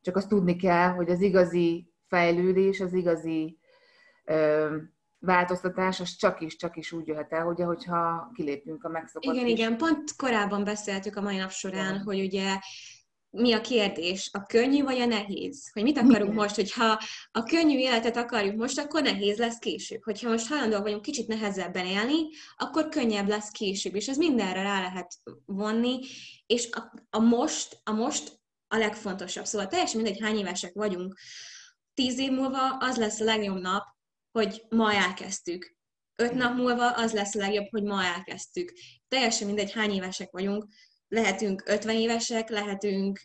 csak 0.00 0.16
azt 0.16 0.28
tudni 0.28 0.56
kell, 0.56 0.88
hogy 0.88 1.10
az 1.10 1.20
igazi 1.20 1.92
fejlődés, 2.08 2.80
az 2.80 2.92
igazi 2.92 3.58
változtatás 5.24 6.00
az 6.00 6.16
csak 6.16 6.40
is, 6.40 6.56
csak 6.56 6.76
is 6.76 6.92
úgy 6.92 7.06
jöhet 7.06 7.32
el, 7.32 7.44
hogy 7.44 7.60
hogyha 7.60 8.30
kilépünk 8.34 8.84
a 8.84 8.88
megszokott. 8.88 9.34
Igen, 9.34 9.46
igen, 9.46 9.76
pont 9.76 10.16
korábban 10.16 10.64
beszéltük 10.64 11.16
a 11.16 11.20
mai 11.20 11.36
nap 11.36 11.50
során, 11.50 11.90
igen. 11.90 12.02
hogy 12.02 12.20
ugye 12.20 12.58
mi 13.30 13.52
a 13.52 13.60
kérdés, 13.60 14.30
a 14.32 14.42
könnyű 14.42 14.82
vagy 14.82 15.00
a 15.00 15.06
nehéz? 15.06 15.70
Hogy 15.72 15.82
mit 15.82 15.98
akarunk 15.98 16.32
Igen. 16.32 16.34
most, 16.34 16.54
hogyha 16.54 16.98
a 17.30 17.42
könnyű 17.42 17.78
életet 17.78 18.16
akarjuk 18.16 18.56
most, 18.56 18.78
akkor 18.78 19.02
nehéz 19.02 19.38
lesz 19.38 19.58
később. 19.58 20.02
Hogyha 20.02 20.30
most 20.30 20.48
hajlandóak 20.48 20.82
vagyunk 20.82 21.02
kicsit 21.02 21.28
nehezebben 21.28 21.86
élni, 21.86 22.28
akkor 22.56 22.88
könnyebb 22.88 23.28
lesz 23.28 23.50
később, 23.50 23.94
és 23.94 24.08
ez 24.08 24.16
mindenre 24.16 24.62
rá 24.62 24.80
lehet 24.80 25.14
vonni, 25.44 25.98
és 26.46 26.68
a, 26.70 26.92
a 27.10 27.18
most, 27.18 27.80
a 27.84 27.92
most 27.92 28.40
a 28.68 28.76
legfontosabb. 28.76 29.44
Szóval 29.44 29.66
teljesen 29.66 30.00
mindegy, 30.00 30.20
hány 30.20 30.38
évesek 30.38 30.72
vagyunk, 30.74 31.18
tíz 31.94 32.18
év 32.18 32.30
múlva 32.30 32.76
az 32.76 32.96
lesz 32.96 33.20
a 33.20 33.24
legjobb 33.24 33.60
nap, 33.60 33.93
hogy 34.38 34.62
ma 34.68 34.92
elkezdtük. 34.92 35.76
Öt 36.16 36.32
nap 36.32 36.56
múlva 36.56 36.90
az 36.90 37.12
lesz 37.12 37.34
a 37.34 37.38
legjobb, 37.38 37.66
hogy 37.70 37.82
ma 37.82 38.04
elkezdtük. 38.04 38.72
Teljesen 39.08 39.46
mindegy, 39.46 39.72
hány 39.72 39.90
évesek 39.90 40.30
vagyunk. 40.30 40.66
Lehetünk 41.08 41.62
50 41.66 41.94
évesek, 41.96 42.48
lehetünk 42.48 43.20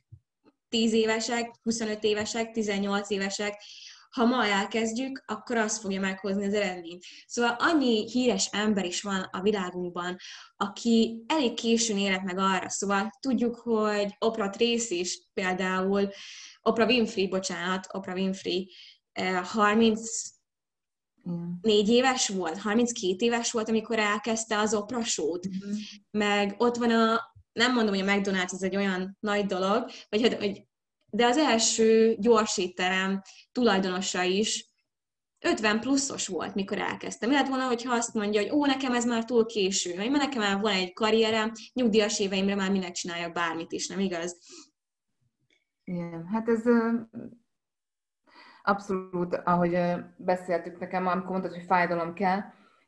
10 0.70 0.94
évesek, 0.94 1.56
25 1.62 2.04
évesek, 2.04 2.52
18 2.52 3.10
évesek. 3.10 3.62
Ha 4.10 4.26
ma 4.26 4.46
elkezdjük, 4.46 5.24
akkor 5.26 5.58
az 5.58 5.80
fogja 5.80 6.00
meghozni 6.00 6.46
az 6.46 6.54
eredményt. 6.54 7.04
Szóval 7.26 7.56
annyi 7.60 8.10
híres 8.12 8.50
ember 8.52 8.86
is 8.86 9.02
van 9.02 9.22
a 9.32 9.42
világunkban, 9.42 10.18
aki 10.58 11.24
elég 11.28 11.54
későn 11.54 11.98
élet 11.98 12.24
meg 12.24 12.38
arra. 12.38 12.70
Szóval 12.70 13.10
tudjuk, 13.20 13.56
hogy 13.56 14.16
Oprah 14.20 14.50
Tracy 14.50 15.00
is 15.00 15.22
például, 15.34 16.10
Oprah 16.62 16.88
Winfrey, 16.88 17.28
bocsánat, 17.28 17.88
Oprah 17.92 18.16
Winfrey 18.16 18.72
30 19.44 20.39
négy 21.62 21.90
éves 21.90 22.28
volt, 22.28 22.58
32 22.58 23.26
éves 23.26 23.52
volt, 23.52 23.70
amikor 23.70 24.00
elkezdte 24.00 24.58
az 24.58 24.74
Oprah 24.74 25.04
show-t. 25.04 25.46
Uh-huh. 25.46 25.78
Meg 26.12 26.56
ott 26.58 26.76
van 26.76 26.92
a, 26.92 27.20
nem 27.52 27.74
mondom, 27.74 27.96
hogy 27.96 28.08
a 28.08 28.12
McDonald's 28.12 28.52
az 28.52 28.64
egy 28.64 28.76
olyan 28.76 29.18
nagy 29.20 29.46
dolog, 29.46 29.90
vagy, 30.10 30.22
hát, 30.22 30.34
hogy, 30.34 30.68
de 31.12 31.26
az 31.26 31.38
első 31.38 32.16
gyorsíterem 32.20 33.22
tulajdonosa 33.52 34.24
is 34.24 34.68
50 35.40 35.80
pluszos 35.80 36.28
volt, 36.28 36.56
mikor 36.56 36.78
elkezdtem. 36.78 37.32
Lett 37.32 37.48
volna, 37.48 37.68
hogyha 37.68 37.94
azt 37.94 38.14
mondja, 38.14 38.42
hogy 38.42 38.52
ó, 38.52 38.66
nekem 38.66 38.94
ez 38.94 39.06
már 39.06 39.26
túl 39.26 39.46
késő, 39.46 39.96
vagy 39.96 40.12
nekem 40.12 40.42
már 40.42 40.60
van 40.60 40.74
egy 40.74 40.94
karrierem, 40.94 41.52
nyugdíjas 41.74 42.20
éveimre 42.20 42.56
már 42.56 42.72
minek 42.72 42.92
csináljak 42.92 43.34
bármit 43.34 43.72
is, 43.72 43.88
nem 43.88 44.00
igaz? 44.00 44.38
Igen, 45.84 46.28
hát 46.28 46.48
ez 46.48 46.64
abszolút, 48.64 49.36
ahogy 49.44 49.80
beszéltük 50.18 50.80
nekem, 50.80 51.08
amikor 51.08 51.30
mondtad, 51.30 51.54
hogy 51.54 51.66
fájdalom 51.68 52.14
kell, 52.14 52.40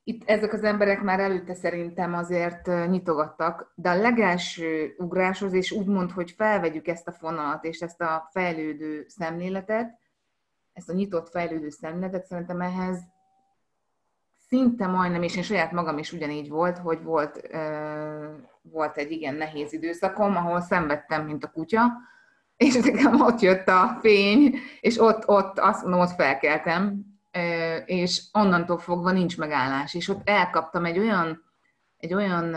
itt 0.04 0.30
ezek 0.30 0.54
az 0.54 0.64
emberek 0.64 1.02
már 1.02 1.20
előtte 1.20 1.54
szerintem 1.54 2.14
azért 2.14 2.88
nyitogattak, 2.88 3.72
de 3.76 3.90
a 3.90 3.96
legelső 3.96 4.96
ugráshoz, 4.98 5.54
és 5.54 5.72
úgy 5.72 5.86
mond, 5.86 6.12
hogy 6.12 6.32
felvegyük 6.32 6.88
ezt 6.88 7.08
a 7.08 7.12
fonalat, 7.12 7.64
és 7.64 7.80
ezt 7.80 8.02
a 8.02 8.30
fejlődő 8.32 9.06
szemléletet, 9.08 10.00
ezt 10.74 10.90
a 10.90 10.94
nyitott 10.94 11.30
fejlődő 11.30 11.70
szemléletet, 11.70 12.26
szerintem 12.26 12.62
ehhez 12.62 13.00
szinte 14.48 14.88
majdnem, 14.88 15.24
és 15.24 15.36
én 15.36 15.44
saját 15.44 15.72
magam 15.72 15.98
is 15.98 16.12
ugyanígy 16.12 16.50
volt, 16.50 16.78
hogy 16.78 17.04
volt, 17.04 17.50
volt 18.62 18.98
egy 18.98 19.12
igen 19.12 19.36
nehéz 19.36 19.74
időszakom, 19.74 20.36
ahol 20.36 20.62
szenvedtem, 20.62 21.26
mint 21.26 21.44
a 21.44 21.52
kutya, 21.52 21.82
és 22.62 22.76
nekem 22.76 23.22
ott 23.22 23.40
jött 23.40 23.68
a 23.68 23.98
fény, 24.02 24.56
és 24.80 25.00
ott, 25.00 25.28
ott 25.28 25.60
azt 25.60 25.82
mondom, 25.82 26.00
ott 26.00 26.16
felkeltem, 26.16 27.06
és 27.86 28.24
onnantól 28.32 28.78
fogva 28.78 29.12
nincs 29.12 29.38
megállás. 29.38 29.94
És 29.94 30.10
ott 30.10 30.30
elkaptam 30.30 30.86
egy 30.86 30.98
olyan, 30.98 31.44
egy 31.98 32.14
olyan, 32.14 32.56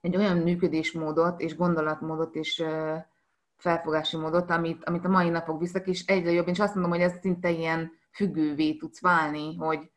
egy 0.00 0.16
olyan 0.16 0.36
működésmódot, 0.36 1.40
és 1.40 1.56
gondolatmódot, 1.56 2.34
és 2.34 2.64
felfogási 3.56 4.16
módot, 4.16 4.50
amit, 4.50 4.84
amit 4.84 5.04
a 5.04 5.08
mai 5.08 5.28
napok 5.28 5.60
viszek, 5.60 5.86
és 5.86 6.04
egyre 6.06 6.30
jobb. 6.30 6.48
És 6.48 6.60
azt 6.60 6.74
mondom, 6.74 6.92
hogy 6.92 7.00
ez 7.00 7.18
szinte 7.20 7.50
ilyen 7.50 7.92
függővé 8.12 8.76
tudsz 8.76 9.00
válni, 9.00 9.56
hogy 9.56 9.90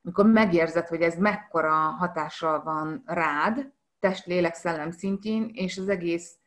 mikor 0.00 0.26
megérzed, 0.26 0.86
hogy 0.86 1.00
ez 1.00 1.18
mekkora 1.18 1.74
hatással 1.74 2.62
van 2.62 3.02
rád, 3.06 3.72
test, 3.98 4.26
lélek, 4.26 4.54
szellem 4.54 4.90
szintjén, 4.90 5.50
és 5.52 5.78
az 5.78 5.88
egész 5.88 6.39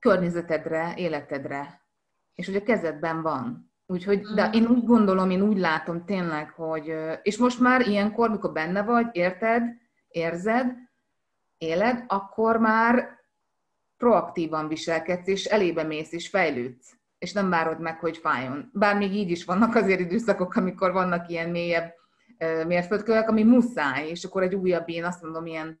környezetedre, 0.00 0.94
életedre, 0.96 1.86
és 2.34 2.46
hogy 2.46 2.56
a 2.56 2.62
kezedben 2.62 3.22
van. 3.22 3.72
Úgyhogy, 3.86 4.20
de 4.20 4.48
mm. 4.48 4.52
én 4.52 4.66
úgy 4.66 4.84
gondolom, 4.84 5.30
én 5.30 5.42
úgy 5.42 5.58
látom 5.58 6.04
tényleg, 6.04 6.50
hogy, 6.50 6.94
és 7.22 7.38
most 7.38 7.60
már 7.60 7.88
ilyenkor, 7.88 8.30
mikor 8.30 8.52
benne 8.52 8.82
vagy, 8.82 9.06
érted, 9.12 9.62
érzed, 10.08 10.72
éled, 11.58 12.04
akkor 12.06 12.56
már 12.56 13.18
proaktívan 13.96 14.68
viselkedsz, 14.68 15.26
és 15.28 15.44
elébe 15.44 15.82
mész, 15.82 16.12
és 16.12 16.28
fejlődsz, 16.28 16.94
és 17.18 17.32
nem 17.32 17.50
várod 17.50 17.80
meg, 17.80 17.98
hogy 17.98 18.16
fájjon. 18.16 18.70
Bár 18.72 18.96
még 18.96 19.14
így 19.14 19.30
is 19.30 19.44
vannak 19.44 19.74
azért 19.74 20.00
időszakok, 20.00 20.54
amikor 20.54 20.92
vannak 20.92 21.28
ilyen 21.28 21.50
mélyebb 21.50 21.94
mérföldkövek, 22.66 23.28
ami 23.28 23.42
muszáj, 23.42 24.08
és 24.08 24.24
akkor 24.24 24.42
egy 24.42 24.54
újabb, 24.54 24.88
én 24.88 25.04
azt 25.04 25.22
mondom, 25.22 25.46
ilyen 25.46 25.80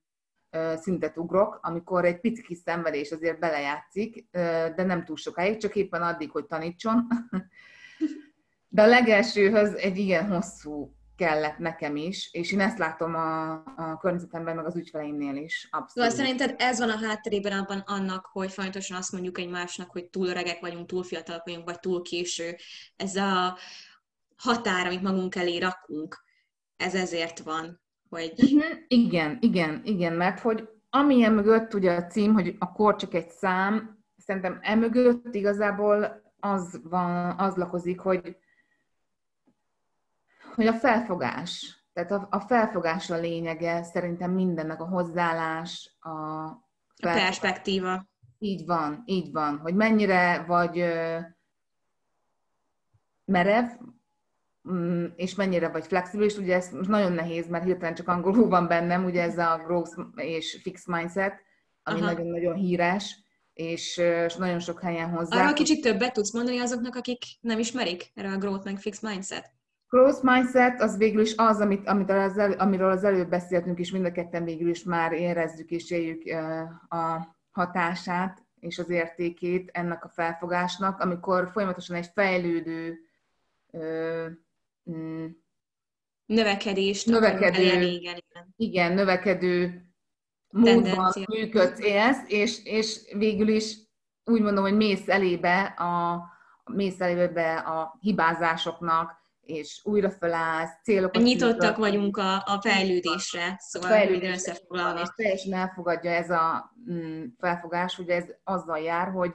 szintet 0.76 1.16
ugrok, 1.16 1.58
amikor 1.62 2.04
egy 2.04 2.20
pici 2.20 2.42
kis 2.42 2.58
szenvedés 2.58 3.10
azért 3.10 3.38
belejátszik, 3.38 4.26
de 4.76 4.84
nem 4.84 5.04
túl 5.04 5.16
sokáig, 5.16 5.56
csak 5.56 5.76
éppen 5.76 6.02
addig, 6.02 6.30
hogy 6.30 6.46
tanítson. 6.46 7.06
De 8.72 8.82
a 8.82 8.86
legelsőhöz 8.86 9.74
egy 9.74 9.98
igen 9.98 10.26
hosszú 10.26 10.94
kellett 11.16 11.58
nekem 11.58 11.96
is, 11.96 12.28
és 12.32 12.52
én 12.52 12.60
ezt 12.60 12.78
látom 12.78 13.14
a, 13.14 13.52
a 13.52 13.98
környezetemben, 14.00 14.56
meg 14.56 14.66
az 14.66 14.76
ügyfeleimnél 14.76 15.36
is. 15.36 15.68
Abszolút. 15.70 15.90
Szóval 15.90 16.10
szerinted 16.10 16.54
ez 16.58 16.78
van 16.78 16.90
a 16.90 17.06
hátterében 17.06 17.58
abban 17.58 17.78
annak, 17.86 18.26
hogy 18.32 18.52
folyamatosan 18.52 18.96
azt 18.96 19.12
mondjuk 19.12 19.38
egymásnak, 19.38 19.90
hogy 19.90 20.04
túl 20.06 20.26
öregek 20.26 20.60
vagyunk, 20.60 20.86
túl 20.86 21.04
fiatalok 21.04 21.44
vagyunk, 21.44 21.64
vagy 21.64 21.80
túl 21.80 22.02
késő. 22.02 22.56
Ez 22.96 23.16
a 23.16 23.58
határ, 24.36 24.86
amit 24.86 25.02
magunk 25.02 25.34
elé 25.34 25.58
rakunk, 25.58 26.24
ez 26.76 26.94
ezért 26.94 27.38
van. 27.38 27.80
Hogy... 28.10 28.32
Uh-huh. 28.36 28.78
Igen, 28.88 29.38
igen, 29.40 29.80
igen, 29.84 30.12
mert 30.12 30.40
hogy 30.40 30.68
amilyen 30.90 31.32
mögött 31.32 31.74
ugye 31.74 31.96
a 31.96 32.06
cím, 32.06 32.32
hogy 32.32 32.56
a 32.58 32.72
kor 32.72 32.96
csak 32.96 33.14
egy 33.14 33.28
szám, 33.28 33.98
szerintem 34.16 34.58
emögött 34.62 35.34
igazából 35.34 36.22
az, 36.40 36.80
van, 36.82 37.38
az 37.38 37.54
lakozik, 37.56 38.00
hogy 38.00 38.36
hogy 40.54 40.66
a 40.66 40.72
felfogás. 40.72 41.84
Tehát 41.92 42.10
a, 42.10 42.26
a 42.30 42.40
felfogás 42.40 43.10
a 43.10 43.16
lényege, 43.16 43.82
szerintem 43.82 44.30
mindennek 44.30 44.80
a 44.80 44.88
hozzáállás, 44.88 45.96
a, 46.00 46.10
a 46.10 46.62
perspektíva. 47.00 48.08
Így 48.38 48.66
van, 48.66 49.02
így 49.04 49.32
van. 49.32 49.58
Hogy 49.58 49.74
mennyire 49.74 50.44
vagy 50.46 50.78
ö, 50.78 51.18
merev, 53.24 53.70
és 55.16 55.34
mennyire 55.34 55.68
vagy 55.68 55.86
flexibilis, 55.86 56.36
ugye 56.36 56.54
ez 56.54 56.70
most 56.70 56.88
nagyon 56.88 57.12
nehéz, 57.12 57.48
mert 57.48 57.64
hirtelen 57.64 57.94
csak 57.94 58.08
angolul 58.08 58.48
van 58.48 58.66
bennem, 58.66 59.04
ugye 59.04 59.22
ez 59.22 59.38
a 59.38 59.62
growth 59.64 59.98
és 60.14 60.58
fix 60.62 60.86
mindset, 60.86 61.40
ami 61.82 62.00
nagyon-nagyon 62.00 62.54
híres, 62.54 63.16
és, 63.52 63.96
és 64.26 64.34
nagyon 64.34 64.58
sok 64.58 64.80
helyen 64.80 65.10
hozzá. 65.10 65.42
Arra 65.42 65.52
kicsit 65.52 65.82
többet 65.82 66.12
tudsz 66.12 66.32
mondani 66.32 66.58
azoknak, 66.58 66.94
akik 66.94 67.22
nem 67.40 67.58
ismerik 67.58 68.10
erre 68.14 68.32
a 68.32 68.38
growth 68.38 68.64
meg 68.64 68.78
fix 68.78 69.00
mindset? 69.00 69.50
Growth 69.88 70.22
mindset 70.22 70.82
az 70.82 70.96
végül 70.96 71.20
is 71.20 71.34
az, 71.36 71.60
amit, 71.60 71.88
amit 71.88 72.10
az 72.10 72.38
elő, 72.38 72.54
amiről 72.54 72.90
az 72.90 73.04
előbb 73.04 73.28
beszéltünk, 73.28 73.78
és 73.78 73.90
mind 73.90 74.04
a 74.04 74.12
ketten 74.12 74.44
végül 74.44 74.68
is 74.68 74.82
már 74.82 75.12
érezzük 75.12 75.70
és 75.70 75.90
éljük 75.90 76.22
a 76.88 77.36
hatását 77.50 78.44
és 78.60 78.78
az 78.78 78.90
értékét 78.90 79.70
ennek 79.72 80.04
a 80.04 80.08
felfogásnak, 80.08 81.00
amikor 81.00 81.50
folyamatosan 81.52 81.96
egy 81.96 82.10
fejlődő 82.14 82.98
mm, 84.90 85.26
növekedést 86.26 87.06
növekedő, 87.06 88.00
igen, 88.56 88.92
növekedő 88.92 89.84
módban 90.50 91.12
működsz, 91.28 91.80
élsz, 91.80 92.22
és, 92.26 92.64
és 92.64 93.00
végül 93.16 93.48
is 93.48 93.76
úgy 94.24 94.40
mondom, 94.40 94.64
hogy 94.64 94.76
mész 94.76 95.08
elébe 95.08 95.62
a, 95.62 96.22
mész 96.64 97.00
elébe 97.00 97.56
a 97.56 97.98
hibázásoknak, 98.00 99.18
és 99.40 99.80
újra 99.84 100.10
felállsz, 100.10 100.70
célokat... 100.82 101.22
Nyitottak 101.22 101.76
vagyunk 101.76 102.16
a, 102.16 102.34
a 102.34 102.58
fejlődésre, 102.60 103.56
szóval 103.58 103.90
fejlődésre, 103.90 104.32
összefoglalva. 104.32 105.00
És 105.00 105.08
teljesen 105.16 105.52
elfogadja 105.52 106.10
ez 106.10 106.30
a 106.30 106.74
mm, 106.90 107.24
felfogás, 107.38 107.96
hogy 107.96 108.08
ez 108.08 108.24
azzal 108.44 108.78
jár, 108.78 109.08
hogy 109.08 109.34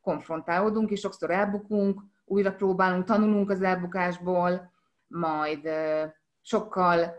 konfrontálódunk, 0.00 0.90
és 0.90 1.00
sokszor 1.00 1.30
elbukunk, 1.30 2.00
újra 2.24 2.52
próbálunk, 2.52 3.04
tanulunk 3.04 3.50
az 3.50 3.62
elbukásból, 3.62 4.74
majd 5.06 5.68
sokkal 6.40 7.14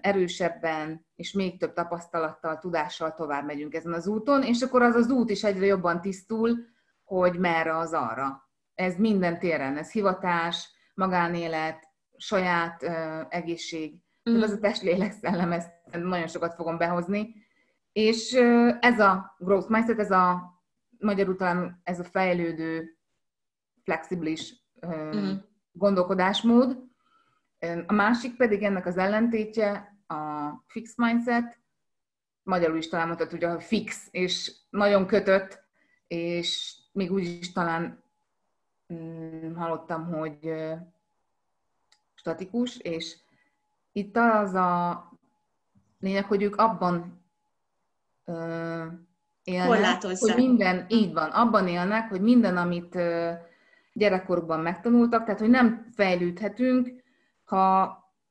erősebben 0.00 1.06
és 1.14 1.32
még 1.32 1.58
több 1.58 1.72
tapasztalattal, 1.72 2.58
tudással 2.58 3.14
tovább 3.14 3.46
megyünk 3.46 3.74
ezen 3.74 3.92
az 3.92 4.06
úton, 4.06 4.42
és 4.42 4.62
akkor 4.62 4.82
az 4.82 4.94
az 4.94 5.10
út 5.10 5.30
is 5.30 5.44
egyre 5.44 5.66
jobban 5.66 6.00
tisztul, 6.00 6.58
hogy 7.04 7.38
merre 7.38 7.76
az 7.76 7.92
arra. 7.92 8.50
Ez 8.74 8.96
minden 8.96 9.38
téren, 9.38 9.76
ez 9.76 9.90
hivatás, 9.90 10.70
magánélet, 10.94 11.88
saját 12.16 12.82
egészség, 13.28 13.94
mm. 14.30 14.42
az 14.42 14.50
a 14.50 14.58
test, 14.58 14.82
lélek, 14.82 15.12
szellem, 15.12 15.52
ezt 15.52 15.70
nagyon 15.92 16.26
sokat 16.26 16.54
fogom 16.54 16.78
behozni. 16.78 17.34
És 17.92 18.32
ez 18.80 19.00
a 19.00 19.34
growth 19.38 19.70
mindset, 19.70 19.98
ez 19.98 20.10
a 20.10 20.56
magyarul 20.98 21.36
talán 21.36 21.80
ez 21.84 22.00
a 22.00 22.04
fejlődő, 22.04 22.98
flexibilis 23.82 24.54
mm. 24.86 25.32
gondolkodásmód. 25.72 26.87
A 27.86 27.92
másik 27.92 28.36
pedig 28.36 28.62
ennek 28.62 28.86
az 28.86 28.96
ellentétje 28.96 29.96
a 30.06 30.48
fix 30.66 30.96
mindset, 30.96 31.58
magyarul 32.42 32.76
is 32.76 32.88
talán 32.88 33.06
mondhatod, 33.06 33.40
hogy 33.40 33.44
a 33.44 33.60
fix, 33.60 34.08
és 34.10 34.52
nagyon 34.70 35.06
kötött, 35.06 35.62
és 36.06 36.76
még 36.92 37.12
úgy 37.12 37.24
is 37.24 37.52
talán 37.52 38.06
Mm, 38.92 39.54
hallottam, 39.54 40.06
hogy 40.06 40.54
statikus, 42.14 42.76
és 42.76 43.16
itt 43.92 44.16
az 44.16 44.54
a 44.54 45.02
lényeg, 46.00 46.24
hogy 46.24 46.42
ők 46.42 46.56
abban 46.56 47.22
élnek, 49.44 50.02
hogy 50.02 50.34
minden, 50.36 50.86
így 50.88 51.12
van, 51.12 51.30
abban 51.30 51.68
élnek, 51.68 52.08
hogy 52.08 52.20
minden, 52.20 52.56
amit 52.56 52.98
gyerekkorukban 53.92 54.60
megtanultak, 54.60 55.24
tehát 55.24 55.40
hogy 55.40 55.50
nem 55.50 55.86
fejlődhetünk, 55.94 57.02
ha 57.48 57.80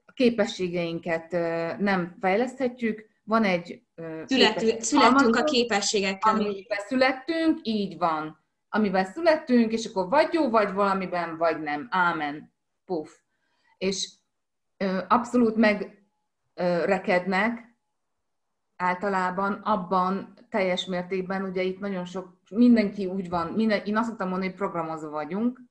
a 0.06 0.14
képességeinket 0.14 1.32
nem 1.80 2.18
fejleszthetjük, 2.20 3.06
van 3.24 3.44
egy 3.44 3.82
Születünk, 4.26 4.82
születünk 4.82 5.36
a 5.36 5.44
képességekkel. 5.44 6.34
Amiben 6.36 6.80
születtünk, 6.88 7.60
így 7.64 7.98
van 7.98 8.46
amivel 8.70 9.06
születtünk, 9.06 9.72
és 9.72 9.86
akkor 9.86 10.10
vagy 10.10 10.34
jó 10.34 10.50
vagy 10.50 10.74
valamiben, 10.74 11.38
vagy 11.38 11.62
nem. 11.62 11.88
Ámen. 11.90 12.54
Puff. 12.86 13.10
És 13.78 14.14
abszolút 15.08 15.56
megrekednek 16.56 17.76
általában 18.76 19.54
abban 19.54 20.34
teljes 20.50 20.86
mértékben, 20.86 21.44
ugye 21.44 21.62
itt 21.62 21.80
nagyon 21.80 22.06
sok, 22.06 22.38
mindenki 22.50 23.06
úgy 23.06 23.30
van, 23.30 23.48
minden, 23.48 23.86
én 23.86 23.98
azt 23.98 24.08
mondtam 24.08 24.30
mondani, 24.30 24.50
hogy 24.50 24.60
programozva 24.60 25.10
vagyunk 25.10 25.62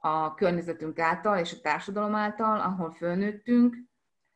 a 0.00 0.34
környezetünk 0.34 0.98
által 0.98 1.38
és 1.38 1.52
a 1.52 1.60
társadalom 1.62 2.14
által, 2.14 2.60
ahol 2.60 2.90
fölnőttünk, 2.90 3.76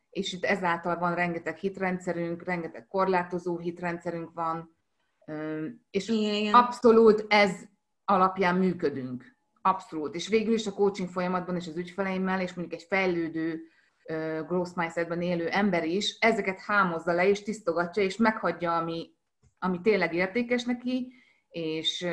és 0.09 0.33
itt 0.33 0.43
ezáltal 0.45 0.97
van 0.97 1.15
rengeteg 1.15 1.57
hitrendszerünk, 1.57 2.43
rengeteg 2.43 2.87
korlátozó 2.87 3.57
hitrendszerünk 3.57 4.33
van, 4.33 4.75
és 5.91 6.07
igen, 6.07 6.53
abszolút 6.53 7.25
ez 7.27 7.51
alapján 8.05 8.55
működünk. 8.55 9.37
Abszolút. 9.61 10.15
És 10.15 10.27
végül 10.27 10.53
is 10.53 10.67
a 10.67 10.73
coaching 10.73 11.09
folyamatban 11.09 11.55
és 11.55 11.67
az 11.67 11.77
ügyfeleimmel, 11.77 12.41
és 12.41 12.53
mondjuk 12.53 12.79
egy 12.79 12.87
fejlődő 12.87 13.61
growth 14.47 14.75
mindsetben 14.75 15.21
élő 15.21 15.47
ember 15.47 15.85
is 15.85 16.17
ezeket 16.19 16.59
hámozza 16.59 17.13
le, 17.13 17.27
és 17.27 17.43
tisztogatja, 17.43 18.03
és 18.03 18.17
meghagyja, 18.17 18.77
ami, 18.77 19.09
ami 19.59 19.81
tényleg 19.81 20.13
értékes 20.13 20.63
neki, 20.63 21.13
és 21.49 22.05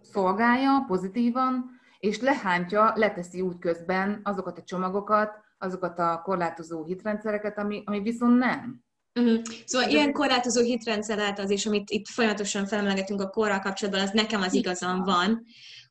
szolgálja 0.00 0.84
pozitívan, 0.86 1.79
és 2.00 2.20
lehántja, 2.20 2.92
leteszi 2.94 3.40
úgy 3.40 3.58
közben 3.58 4.20
azokat 4.22 4.58
a 4.58 4.62
csomagokat, 4.62 5.30
azokat 5.58 5.98
a 5.98 6.20
korlátozó 6.24 6.84
hitrendszereket, 6.84 7.58
ami, 7.58 7.82
ami 7.86 8.00
viszont 8.00 8.38
nem. 8.38 8.84
Uh-huh. 9.20 9.42
Szóval 9.64 9.86
De 9.88 9.94
ilyen 9.94 10.12
korlátozó 10.12 10.62
hitrendszer 10.62 11.16
lehet 11.16 11.38
az 11.38 11.50
is, 11.50 11.66
amit 11.66 11.90
itt 11.90 12.08
folyamatosan 12.08 12.66
felemlegetünk 12.66 13.20
a 13.20 13.28
korral 13.28 13.58
kapcsolatban, 13.58 14.02
az 14.02 14.10
nekem 14.10 14.40
az 14.40 14.54
igazam 14.54 15.04
van, 15.04 15.44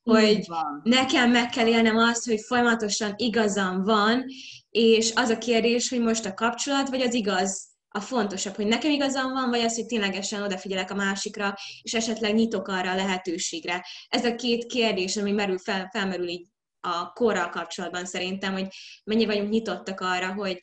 hogy 0.03 0.45
van. 0.47 0.81
nekem 0.83 1.31
meg 1.31 1.49
kell 1.49 1.67
élnem 1.67 1.97
azt, 1.97 2.25
hogy 2.25 2.39
folyamatosan 2.39 3.13
igazam 3.15 3.83
van, 3.83 4.25
és 4.69 5.11
az 5.15 5.29
a 5.29 5.37
kérdés, 5.37 5.89
hogy 5.89 5.99
most 5.99 6.25
a 6.25 6.33
kapcsolat, 6.33 6.89
vagy 6.89 7.01
az 7.01 7.13
igaz 7.13 7.68
a 7.89 7.99
fontosabb, 7.99 8.55
hogy 8.55 8.67
nekem 8.67 8.91
igazam 8.91 9.31
van, 9.33 9.49
vagy 9.49 9.59
az, 9.59 9.75
hogy 9.75 9.85
ténylegesen 9.85 10.41
odafigyelek 10.41 10.91
a 10.91 10.95
másikra, 10.95 11.55
és 11.81 11.93
esetleg 11.93 12.33
nyitok 12.33 12.67
arra 12.67 12.91
a 12.91 12.95
lehetőségre. 12.95 13.85
Ez 14.07 14.25
a 14.25 14.35
két 14.35 14.65
kérdés, 14.65 15.17
ami 15.17 15.31
merül 15.31 15.57
fel, 15.57 15.89
felmerül 15.91 16.27
így 16.27 16.47
a 16.81 17.13
korral 17.13 17.49
kapcsolatban 17.49 18.05
szerintem, 18.05 18.53
hogy 18.53 18.67
mennyi 19.03 19.25
vagyunk 19.25 19.49
nyitottak 19.49 19.99
arra, 19.99 20.33
hogy 20.33 20.61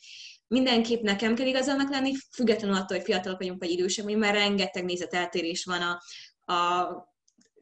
mindenképp 0.49 1.03
nekem 1.03 1.35
kell 1.35 1.47
igazamnak 1.47 1.91
lenni, 1.91 2.13
függetlenül 2.35 2.77
attól, 2.77 2.97
hogy 2.97 3.07
fiatalok 3.07 3.39
vagyunk, 3.39 3.61
vagy 3.61 3.71
idősek, 3.71 4.05
hogy 4.05 4.17
már 4.17 4.35
rengeteg 4.35 4.85
nézeteltérés 4.85 5.65
van 5.65 5.83
a, 5.83 6.01
a 6.53 6.89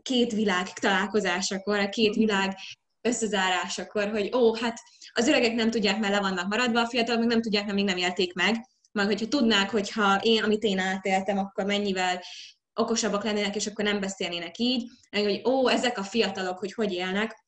két 0.03 0.33
világ 0.33 0.73
találkozásakor, 0.73 1.79
a 1.79 1.89
két 1.89 2.15
világ 2.15 2.57
összezárásakor, 3.01 4.11
hogy 4.11 4.35
ó, 4.35 4.55
hát 4.55 4.79
az 5.13 5.29
öregek 5.29 5.55
nem 5.55 5.71
tudják, 5.71 5.99
mert 5.99 6.13
le 6.13 6.21
vannak 6.21 6.49
maradva, 6.49 6.81
a 6.81 6.89
fiatalok 6.89 7.21
meg 7.21 7.29
nem 7.29 7.43
tudják, 7.43 7.65
mert 7.65 7.77
még 7.77 7.85
nem 7.85 7.97
élték 7.97 8.35
meg, 8.35 8.57
majd 8.95 9.09
hogyha 9.09 9.29
tudnák, 9.29 9.71
hogyha 9.71 10.21
én, 10.23 10.43
amit 10.43 10.63
én 10.63 10.79
átéltem, 10.79 11.39
akkor 11.39 11.65
mennyivel 11.65 12.23
okosabbak 12.75 13.25
lennének, 13.25 13.55
és 13.55 13.67
akkor 13.67 13.85
nem 13.85 14.01
beszélnének 14.01 14.59
így, 14.59 14.91
hogy 15.11 15.43
ó, 15.45 15.69
ezek 15.69 15.99
a 15.99 16.03
fiatalok, 16.03 16.59
hogy 16.59 16.73
hogy 16.73 16.93
élnek, 16.93 17.43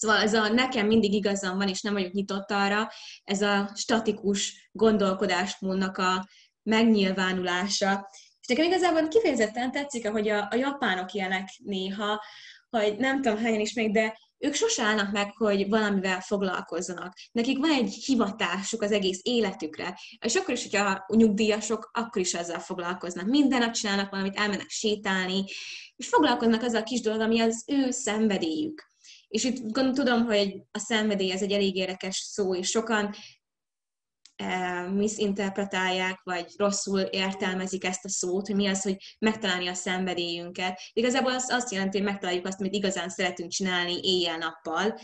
Szóval 0.00 0.16
ez 0.16 0.34
a 0.34 0.48
nekem 0.48 0.86
mindig 0.86 1.12
igazam 1.12 1.56
van, 1.56 1.68
és 1.68 1.80
nem 1.80 1.92
vagyok 1.92 2.12
nyitott 2.12 2.50
arra, 2.50 2.88
ez 3.24 3.42
a 3.42 3.70
statikus 3.74 4.68
gondolkodásmódnak 4.72 5.98
a 5.98 6.28
megnyilvánulása. 6.62 8.08
És 8.40 8.46
nekem 8.46 8.64
igazából 8.64 9.08
kifejezetten 9.08 9.70
tetszik, 9.70 10.08
hogy 10.08 10.28
a, 10.28 10.48
a 10.50 10.54
japánok 10.54 11.12
ilyenek 11.12 11.48
néha, 11.64 12.22
hogy 12.70 12.96
nem 12.96 13.22
tudom 13.22 13.38
hányan 13.38 13.60
is 13.60 13.72
még, 13.72 13.92
de 13.92 14.18
ők 14.40 14.54
sose 14.54 14.82
állnak 14.82 15.12
meg, 15.12 15.36
hogy 15.36 15.68
valamivel 15.68 16.20
foglalkozzanak. 16.20 17.14
Nekik 17.32 17.58
van 17.58 17.70
egy 17.70 17.92
hivatásuk 17.92 18.82
az 18.82 18.92
egész 18.92 19.20
életükre, 19.22 19.98
és 20.24 20.34
akkor 20.34 20.54
is, 20.54 20.62
hogyha 20.62 21.04
nyugdíjasok, 21.16 21.90
akkor 21.92 22.22
is 22.22 22.34
ezzel 22.34 22.60
foglalkoznak. 22.60 23.26
Minden 23.26 23.58
nap 23.58 23.72
csinálnak 23.72 24.10
valamit, 24.10 24.36
elmennek 24.36 24.68
sétálni, 24.68 25.44
és 25.96 26.08
foglalkoznak 26.08 26.62
azzal 26.62 26.80
a 26.80 26.84
kis 26.84 27.00
dolog, 27.00 27.20
ami 27.20 27.40
az 27.40 27.64
ő 27.66 27.90
szenvedélyük. 27.90 28.88
És 29.28 29.44
itt 29.44 29.72
tudom, 29.72 30.24
hogy 30.24 30.62
a 30.70 30.78
szenvedély 30.78 31.32
ez 31.32 31.42
egy 31.42 31.52
elég 31.52 31.76
érdekes 31.76 32.16
szó, 32.16 32.54
és 32.54 32.68
sokan 32.68 33.14
misinterpretálják, 34.94 36.20
vagy 36.24 36.46
rosszul 36.56 37.00
értelmezik 37.00 37.84
ezt 37.84 38.04
a 38.04 38.08
szót, 38.08 38.46
hogy 38.46 38.56
mi 38.56 38.66
az, 38.66 38.82
hogy 38.82 38.96
megtalálni 39.18 39.66
a 39.66 39.74
szenvedélyünket. 39.74 40.80
Igazából 40.92 41.32
az 41.32 41.52
azt 41.52 41.72
jelenti, 41.72 41.96
hogy 41.96 42.06
megtaláljuk 42.06 42.46
azt, 42.46 42.60
amit 42.60 42.74
igazán 42.74 43.08
szeretünk 43.08 43.50
csinálni 43.50 44.00
éjjel-nappal, 44.02 45.00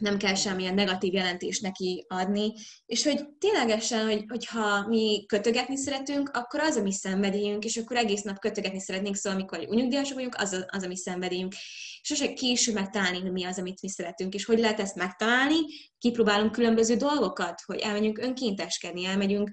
nem 0.00 0.18
kell 0.18 0.34
semmilyen 0.34 0.74
negatív 0.74 1.12
jelentést 1.12 1.62
neki 1.62 2.04
adni, 2.08 2.52
és 2.86 3.04
hogy 3.04 3.28
ténylegesen, 3.38 4.06
hogy, 4.06 4.24
hogyha 4.28 4.86
mi 4.86 5.24
kötögetni 5.26 5.76
szeretünk, 5.76 6.30
akkor 6.32 6.60
az 6.60 6.76
a 6.76 6.82
mi 6.82 6.92
szenvedélyünk, 6.92 7.64
és 7.64 7.76
akkor 7.76 7.96
egész 7.96 8.22
nap 8.22 8.38
kötögetni 8.38 8.80
szeretnénk, 8.80 9.16
szóval 9.16 9.38
amikor 9.38 9.58
nyugdíjasok 9.58 10.14
vagyunk, 10.14 10.34
az 10.38 10.52
a, 10.52 10.66
az 10.68 10.82
a 10.82 10.88
mi 10.88 10.96
szenvedélyünk. 10.96 11.54
Sose 12.02 12.32
később 12.32 12.74
megtalálni, 12.74 13.20
hogy 13.20 13.32
mi 13.32 13.44
az, 13.44 13.58
amit 13.58 13.82
mi 13.82 13.88
szeretünk, 13.88 14.34
és 14.34 14.44
hogy 14.44 14.58
lehet 14.58 14.80
ezt 14.80 14.94
megtalálni, 14.94 15.56
kipróbálunk 15.98 16.52
különböző 16.52 16.96
dolgokat, 16.96 17.62
hogy 17.66 17.78
elmegyünk 17.78 18.18
önkénteskedni, 18.18 19.04
elmegyünk 19.04 19.50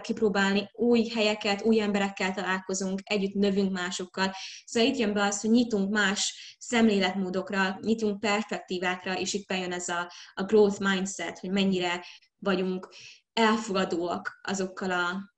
kipróbálni 0.00 0.70
új 0.72 1.08
helyeket, 1.08 1.62
új 1.62 1.80
emberekkel 1.80 2.32
találkozunk, 2.32 3.00
együtt 3.04 3.34
növünk 3.34 3.72
másokkal. 3.72 4.32
Szóval 4.64 4.88
itt 4.88 4.98
jön 4.98 5.12
be 5.12 5.22
az, 5.22 5.40
hogy 5.40 5.50
nyitunk 5.50 5.90
más 5.90 6.54
szemléletmódokra, 6.58 7.78
nyitunk 7.80 8.20
perspektívákra, 8.20 9.18
és 9.18 9.32
itt 9.32 9.46
bejön 9.46 9.61
ez 9.70 9.88
a, 9.88 10.12
a 10.34 10.42
growth 10.42 10.80
mindset, 10.80 11.38
hogy 11.38 11.50
mennyire 11.50 12.04
vagyunk 12.38 12.88
elfogadóak 13.32 14.40
azokkal 14.42 14.90
a 14.90 15.32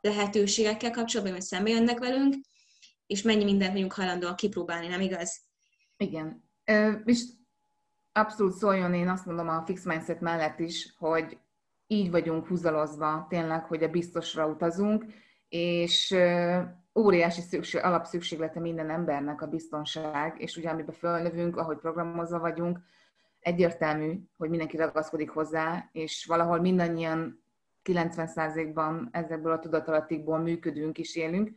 lehetőségekkel 0.00 0.90
kapcsolatban, 0.90 1.34
hogy 1.34 1.44
szembe 1.44 1.70
jönnek 1.70 1.98
velünk, 1.98 2.34
és 3.06 3.22
mennyi 3.22 3.44
mindent 3.44 3.72
vagyunk 3.72 3.92
hajlandóak 3.92 4.36
kipróbálni, 4.36 4.86
nem 4.86 5.00
igaz? 5.00 5.42
Igen. 5.96 6.50
És 7.04 7.24
abszolút 8.12 8.52
szóljon, 8.52 8.94
én 8.94 9.08
azt 9.08 9.26
mondom 9.26 9.48
a 9.48 9.62
fix 9.66 9.84
mindset 9.84 10.20
mellett 10.20 10.58
is, 10.58 10.94
hogy 10.98 11.38
így 11.86 12.10
vagyunk 12.10 12.46
húzalozva 12.46 13.26
tényleg, 13.28 13.64
hogy 13.64 13.82
a 13.82 13.88
biztosra 13.88 14.46
utazunk, 14.46 15.04
és 15.48 16.16
óriási 16.94 17.40
szükség, 17.40 17.82
alapszükséglete 17.82 18.60
minden 18.60 18.90
embernek 18.90 19.42
a 19.42 19.46
biztonság, 19.46 20.34
és 20.38 20.56
ugye 20.56 20.68
amiben 20.70 20.94
fölnövünk, 20.94 21.56
ahogy 21.56 21.78
programozva 21.78 22.38
vagyunk, 22.38 22.78
egyértelmű, 23.40 24.20
hogy 24.36 24.48
mindenki 24.50 24.76
ragaszkodik 24.76 25.30
hozzá, 25.30 25.88
és 25.92 26.24
valahol 26.26 26.60
mindannyian 26.60 27.42
90%-ban 27.84 29.08
ezekből 29.12 29.52
a 29.52 29.58
tudatalattikból 29.58 30.38
működünk 30.38 30.98
és 30.98 31.16
élünk. 31.16 31.50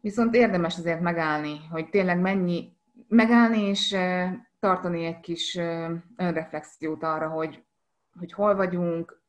Viszont 0.00 0.34
érdemes 0.34 0.78
azért 0.78 1.00
megállni, 1.00 1.66
hogy 1.70 1.88
tényleg 1.88 2.20
mennyi, 2.20 2.76
megállni 3.08 3.60
és 3.60 3.96
tartani 4.60 5.04
egy 5.04 5.20
kis 5.20 5.56
önreflexiót 6.16 7.02
arra, 7.02 7.28
hogy, 7.28 7.64
hogy 8.18 8.32
hol 8.32 8.54
vagyunk, 8.54 9.20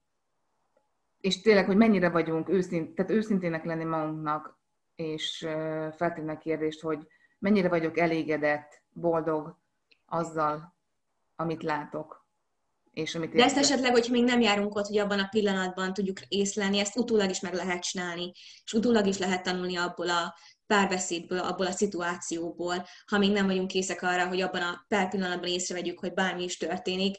és 1.22 1.42
tényleg, 1.42 1.66
hogy 1.66 1.78
mennyire 1.78 2.10
vagyunk 2.10 2.50
őszint, 2.50 2.96
tehát 2.96 3.12
őszintének 3.12 3.64
lenni 3.64 3.84
magunknak, 3.84 4.60
és 4.96 5.38
feltenni 5.96 6.30
a 6.30 6.38
kérdést, 6.38 6.82
hogy 6.82 7.08
mennyire 7.40 7.70
vagyok 7.70 7.98
elégedett, 7.98 8.82
boldog 8.94 9.58
azzal, 10.06 10.77
amit 11.38 11.63
látok. 11.63 12.26
És 12.91 13.15
amit 13.15 13.34
De 13.34 13.43
ezt 13.43 13.58
esetleg, 13.58 13.91
hogy 13.91 14.08
még 14.12 14.23
nem 14.23 14.41
járunk 14.41 14.76
ott, 14.76 14.88
hogy 14.88 14.97
abban 14.97 15.19
a 15.19 15.28
pillanatban 15.28 15.93
tudjuk 15.93 16.19
észlelni, 16.28 16.80
ezt 16.80 16.97
utólag 16.97 17.30
is 17.30 17.39
meg 17.39 17.54
lehet 17.54 17.84
csinálni, 17.84 18.32
és 18.63 18.73
utólag 18.73 19.06
is 19.06 19.17
lehet 19.17 19.43
tanulni 19.43 19.76
abból 19.76 20.10
a 20.10 20.36
párbeszédből, 20.67 21.39
abból 21.39 21.65
a 21.65 21.71
szituációból, 21.71 22.88
ha 23.06 23.17
még 23.17 23.32
nem 23.32 23.45
vagyunk 23.45 23.67
készek 23.67 24.02
arra, 24.02 24.28
hogy 24.28 24.41
abban 24.41 24.62
a 24.62 24.86
pár 24.88 25.10
pillanatban 25.10 25.50
észrevegyük, 25.50 26.00
hogy 26.00 26.13
bármi 26.13 26.43
is 26.43 26.58
történik. 26.58 27.17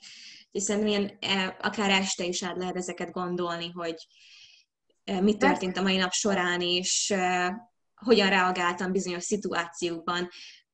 Hiszen 0.50 0.86
ilyen, 0.86 1.16
e, 1.20 1.56
akár 1.60 1.90
este 1.90 2.24
is 2.24 2.42
át 2.42 2.56
lehet 2.56 2.76
ezeket 2.76 3.10
gondolni, 3.10 3.70
hogy 3.70 4.06
e, 5.04 5.20
mi 5.20 5.36
történt 5.36 5.76
a 5.76 5.82
mai 5.82 5.96
nap 5.96 6.12
során, 6.12 6.60
és 6.60 7.10
e, 7.10 7.54
hogyan 7.94 8.28
reagáltam 8.28 8.92
bizonyos 8.92 9.24
szituációkban. 9.24 10.28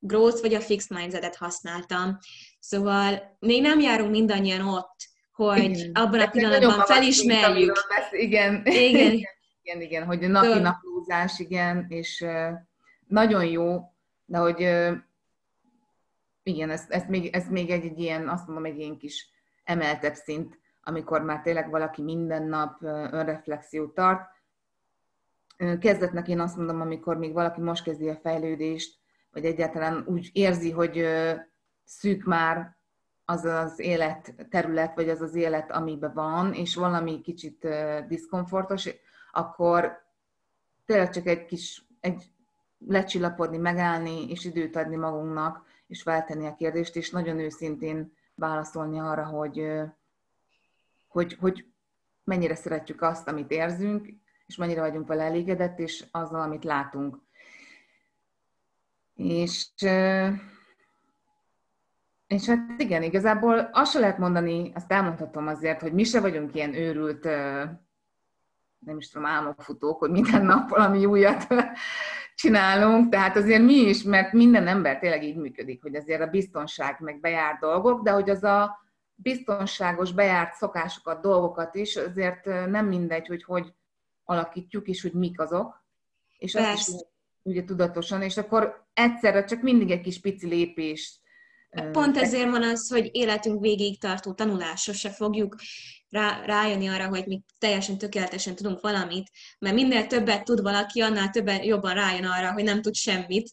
Growth 0.06 0.40
vagy 0.40 0.54
a 0.54 0.60
fixed 0.60 0.96
mindsetet 0.96 1.36
használtam. 1.36 2.18
Szóval 2.60 3.36
még 3.38 3.62
nem 3.62 3.80
járunk 3.80 4.10
mindannyian 4.10 4.68
ott, 4.68 4.96
hogy 5.32 5.58
igen. 5.58 5.90
abban 5.94 6.20
a 6.20 6.28
pillanatban 6.28 6.84
felismerjük. 6.84 7.78
Igen. 8.10 8.62
Igen. 8.64 9.18
Igen, 9.66 9.80
igen, 9.80 10.04
hogy 10.04 10.24
a 10.24 10.28
napi 10.28 10.58
naplózás, 10.58 11.38
igen, 11.38 11.86
és 11.88 12.26
nagyon 13.06 13.44
jó, 13.44 13.80
de 14.24 14.38
hogy 14.38 14.60
igen, 16.42 16.70
ez, 16.70 16.84
ez, 16.88 17.02
még, 17.08 17.34
ez 17.34 17.48
még 17.48 17.70
egy, 17.70 17.84
egy 17.84 17.98
ilyen, 17.98 18.28
azt 18.28 18.46
mondom, 18.46 18.64
egy 18.64 18.78
ilyen 18.78 18.96
kis 18.96 19.28
emeltebb 19.64 20.14
szint, 20.14 20.58
amikor 20.82 21.22
már 21.22 21.40
tényleg 21.40 21.70
valaki 21.70 22.02
minden 22.02 22.42
nap 22.42 22.82
önreflexiót 23.12 23.94
tart. 23.94 24.28
Kezdetnek 25.80 26.28
én 26.28 26.40
azt 26.40 26.56
mondom, 26.56 26.80
amikor 26.80 27.16
még 27.16 27.32
valaki 27.32 27.60
most 27.60 27.84
kezdi 27.84 28.08
a 28.08 28.16
fejlődést, 28.22 28.98
vagy 29.34 29.44
egyáltalán 29.44 30.04
úgy 30.06 30.30
érzi, 30.32 30.70
hogy 30.70 31.06
szűk 31.84 32.24
már 32.24 32.76
az 33.24 33.44
az 33.44 33.78
élet 33.78 34.46
terület, 34.50 34.94
vagy 34.94 35.08
az 35.08 35.20
az 35.20 35.34
élet, 35.34 35.70
amiben 35.70 36.12
van, 36.14 36.52
és 36.52 36.74
valami 36.74 37.20
kicsit 37.20 37.68
diszkomfortos, 38.08 38.88
akkor 39.32 40.02
tényleg 40.86 41.10
csak 41.10 41.26
egy 41.26 41.44
kis, 41.44 41.84
egy 42.00 42.24
lecsillapodni, 42.78 43.56
megállni, 43.56 44.30
és 44.30 44.44
időt 44.44 44.76
adni 44.76 44.96
magunknak, 44.96 45.66
és 45.86 46.02
feltenni 46.02 46.46
a 46.46 46.54
kérdést, 46.54 46.96
és 46.96 47.10
nagyon 47.10 47.38
őszintén 47.38 48.12
válaszolni 48.34 48.98
arra, 48.98 49.24
hogy, 49.24 49.80
hogy, 51.08 51.36
hogy 51.40 51.66
mennyire 52.24 52.54
szeretjük 52.54 53.02
azt, 53.02 53.28
amit 53.28 53.50
érzünk, 53.50 54.08
és 54.46 54.56
mennyire 54.56 54.80
vagyunk 54.80 55.06
vele 55.06 55.22
elégedett, 55.22 55.78
és 55.78 56.04
azzal, 56.10 56.40
amit 56.40 56.64
látunk. 56.64 57.18
És 59.14 59.68
És 62.26 62.46
hát 62.46 62.80
igen, 62.80 63.02
igazából 63.02 63.58
azt 63.72 63.92
se 63.92 63.98
lehet 63.98 64.18
mondani, 64.18 64.72
azt 64.74 64.92
elmondhatom 64.92 65.46
azért, 65.46 65.80
hogy 65.80 65.92
mi 65.92 66.04
se 66.04 66.20
vagyunk 66.20 66.54
ilyen 66.54 66.74
őrült, 66.74 67.24
nem 68.84 68.96
is 68.98 69.10
tudom, 69.10 69.26
álmokfutók, 69.26 69.98
hogy 69.98 70.10
minden 70.10 70.44
nap 70.54 70.68
valami 70.68 71.04
újat 71.04 71.46
csinálunk, 72.34 73.08
tehát 73.08 73.36
azért 73.36 73.62
mi 73.62 73.74
is, 73.74 74.02
mert 74.02 74.32
minden 74.32 74.66
ember 74.66 74.98
tényleg 74.98 75.24
így 75.24 75.36
működik, 75.36 75.82
hogy 75.82 75.94
azért 75.94 76.20
a 76.20 76.26
biztonság 76.26 76.96
meg 77.00 77.20
bejárt 77.20 77.60
dolgok, 77.60 78.02
de 78.02 78.10
hogy 78.10 78.30
az 78.30 78.44
a 78.44 78.82
biztonságos, 79.14 80.12
bejárt 80.12 80.54
szokásokat, 80.54 81.20
dolgokat 81.20 81.74
is, 81.74 81.96
azért 81.96 82.44
nem 82.44 82.86
mindegy, 82.86 83.26
hogy 83.26 83.44
hogy 83.44 83.74
alakítjuk, 84.24 84.86
és 84.88 85.02
hogy 85.02 85.12
mik 85.12 85.40
azok, 85.40 85.84
és 86.38 86.52
Persze. 86.52 86.70
azt 86.70 86.88
is 86.88 87.13
ugye 87.44 87.64
tudatosan, 87.64 88.22
és 88.22 88.36
akkor 88.36 88.86
egyszerre 88.94 89.44
csak 89.44 89.62
mindig 89.62 89.90
egy 89.90 90.00
kis 90.00 90.20
pici 90.20 90.46
lépés. 90.46 91.18
Pont 91.92 92.16
ezért 92.16 92.50
van 92.50 92.62
az, 92.62 92.88
hogy 92.88 93.10
életünk 93.12 93.60
végig 93.60 94.00
tartó 94.00 94.32
tanulásra 94.32 94.92
se 94.92 95.10
fogjuk 95.10 95.56
rá, 96.10 96.44
rájönni 96.44 96.88
arra, 96.88 97.08
hogy 97.08 97.26
mi 97.26 97.42
teljesen 97.58 97.98
tökéletesen 97.98 98.54
tudunk 98.54 98.80
valamit, 98.80 99.30
mert 99.58 99.74
minél 99.74 100.06
többet 100.06 100.44
tud 100.44 100.62
valaki, 100.62 101.00
annál 101.00 101.30
többen 101.30 101.62
jobban 101.62 101.94
rájön 101.94 102.24
arra, 102.24 102.52
hogy 102.52 102.64
nem 102.64 102.82
tud 102.82 102.94
semmit. 102.94 103.50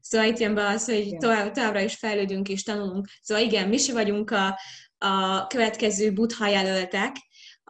Szóval 0.00 0.26
itt 0.26 0.38
jön 0.38 0.54
be 0.54 0.66
az, 0.66 0.84
hogy 0.84 1.16
tovább, 1.16 1.52
továbbra 1.52 1.80
is 1.80 1.94
fejlődünk 1.94 2.48
és 2.48 2.62
tanulunk. 2.62 3.08
Szóval 3.22 3.44
igen, 3.44 3.68
mi 3.68 3.78
se 3.78 3.92
vagyunk 3.92 4.30
a, 4.30 4.58
a 4.98 5.46
következő 5.46 6.12
butha 6.12 6.46
jelöltek, 6.46 7.16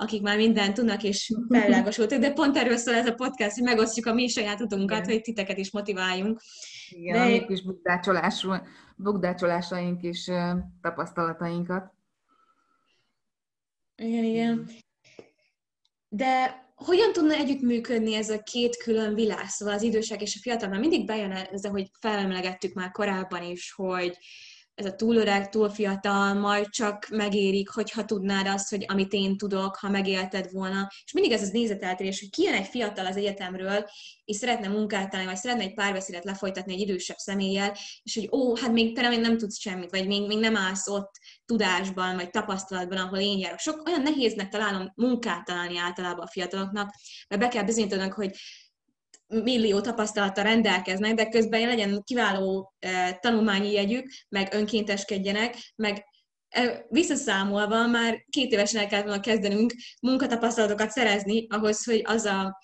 akik 0.02 0.22
már 0.22 0.36
mindent 0.36 0.74
tudnak 0.74 1.02
és 1.02 1.32
felvilágosultak, 1.48 2.20
de 2.20 2.32
pont 2.32 2.56
erről 2.56 2.76
szól 2.76 2.94
ez 2.94 3.06
a 3.06 3.14
podcast, 3.14 3.54
hogy 3.54 3.64
megosztjuk 3.64 4.06
a 4.06 4.14
mi 4.14 4.28
saját 4.28 4.60
utunkat, 4.60 5.04
hogy 5.04 5.20
titeket 5.20 5.58
is 5.58 5.70
motiváljunk. 5.70 6.40
Igen, 6.88 7.14
de... 7.14 7.22
a 7.22 7.26
mi 7.26 7.44
kis 7.46 7.62
bukdácsolásaink 8.96 10.02
és 10.02 10.30
tapasztalatainkat. 10.80 11.92
Igen, 13.96 14.24
igen. 14.24 14.68
De 16.08 16.60
hogyan 16.74 17.12
tudna 17.12 17.34
együttműködni 17.34 18.14
ez 18.14 18.30
a 18.30 18.42
két 18.42 18.76
külön 18.76 19.14
világ, 19.14 19.48
szóval 19.48 19.74
az 19.74 19.82
idősek 19.82 20.22
és 20.22 20.36
a 20.36 20.40
fiatal, 20.42 20.68
mert 20.68 20.80
mindig 20.80 21.06
bejön 21.06 21.30
ez, 21.30 21.66
hogy 21.66 21.90
felemlegettük 22.00 22.74
már 22.74 22.90
korábban 22.90 23.42
is, 23.42 23.72
hogy 23.72 24.18
ez 24.85 24.92
a 24.92 24.95
túl 24.95 25.16
öreg, 25.16 25.49
túl 25.49 25.71
fiatal, 25.71 26.35
majd 26.35 26.68
csak 26.68 27.09
megérik, 27.11 27.68
hogyha 27.68 28.05
tudnád 28.05 28.47
azt, 28.47 28.71
hogy 28.71 28.85
amit 28.88 29.12
én 29.12 29.37
tudok, 29.37 29.77
ha 29.77 29.88
megélted 29.88 30.51
volna. 30.53 30.88
És 31.05 31.12
mindig 31.12 31.33
ez 31.33 31.42
az 31.42 31.51
nézeteltérés, 31.51 32.21
hogy 32.21 32.31
kijön 32.31 32.55
egy 32.55 32.66
fiatal 32.66 33.07
az 33.07 33.16
egyetemről, 33.16 33.88
és 34.25 34.37
szeretne 34.37 34.68
munkát 34.68 35.11
találni, 35.11 35.31
vagy 35.31 35.40
szeretne 35.40 35.62
egy 35.62 35.75
párbeszédet 35.75 36.25
lefolytatni 36.25 36.73
egy 36.73 36.81
idősebb 36.81 37.16
személlyel, 37.16 37.77
és 38.03 38.14
hogy 38.14 38.29
ó, 38.33 38.57
hát 38.57 38.73
még 38.73 38.95
te 38.95 39.01
nem, 39.01 39.21
nem 39.21 39.38
tudsz 39.38 39.61
semmit, 39.61 39.90
vagy 39.90 40.07
még, 40.07 40.27
még 40.27 40.38
nem 40.38 40.57
állsz 40.57 40.88
ott 40.88 41.11
tudásban, 41.45 42.14
vagy 42.14 42.31
tapasztalatban, 42.31 42.99
ahol 42.99 43.18
én 43.18 43.38
járok. 43.38 43.59
Sok 43.59 43.87
olyan 43.87 44.03
nehéznek 44.03 44.49
találom 44.49 44.92
munkát 44.95 45.45
találni 45.45 45.79
általában 45.79 46.25
a 46.25 46.31
fiataloknak, 46.31 46.95
mert 47.29 47.42
be 47.42 47.49
kell 47.49 47.64
bizonyítanak, 47.64 48.12
hogy 48.12 48.31
millió 49.33 49.81
tapasztalattal 49.81 50.45
rendelkeznek, 50.45 51.14
de 51.14 51.29
közben 51.29 51.66
legyen 51.66 52.03
kiváló 52.05 52.73
tanulmányi 53.21 53.73
jegyük, 53.73 54.11
meg 54.29 54.55
önkénteskedjenek, 54.55 55.73
meg 55.77 56.05
visszaszámolva 56.88 57.87
már 57.87 58.25
két 58.31 58.53
évesen 58.53 58.81
el 58.81 58.88
kellett 58.88 59.05
volna 59.05 59.21
kezdenünk 59.21 59.75
munkatapasztalatokat 60.01 60.90
szerezni 60.90 61.47
ahhoz, 61.49 61.85
hogy 61.85 62.03
az 62.05 62.25
a 62.25 62.59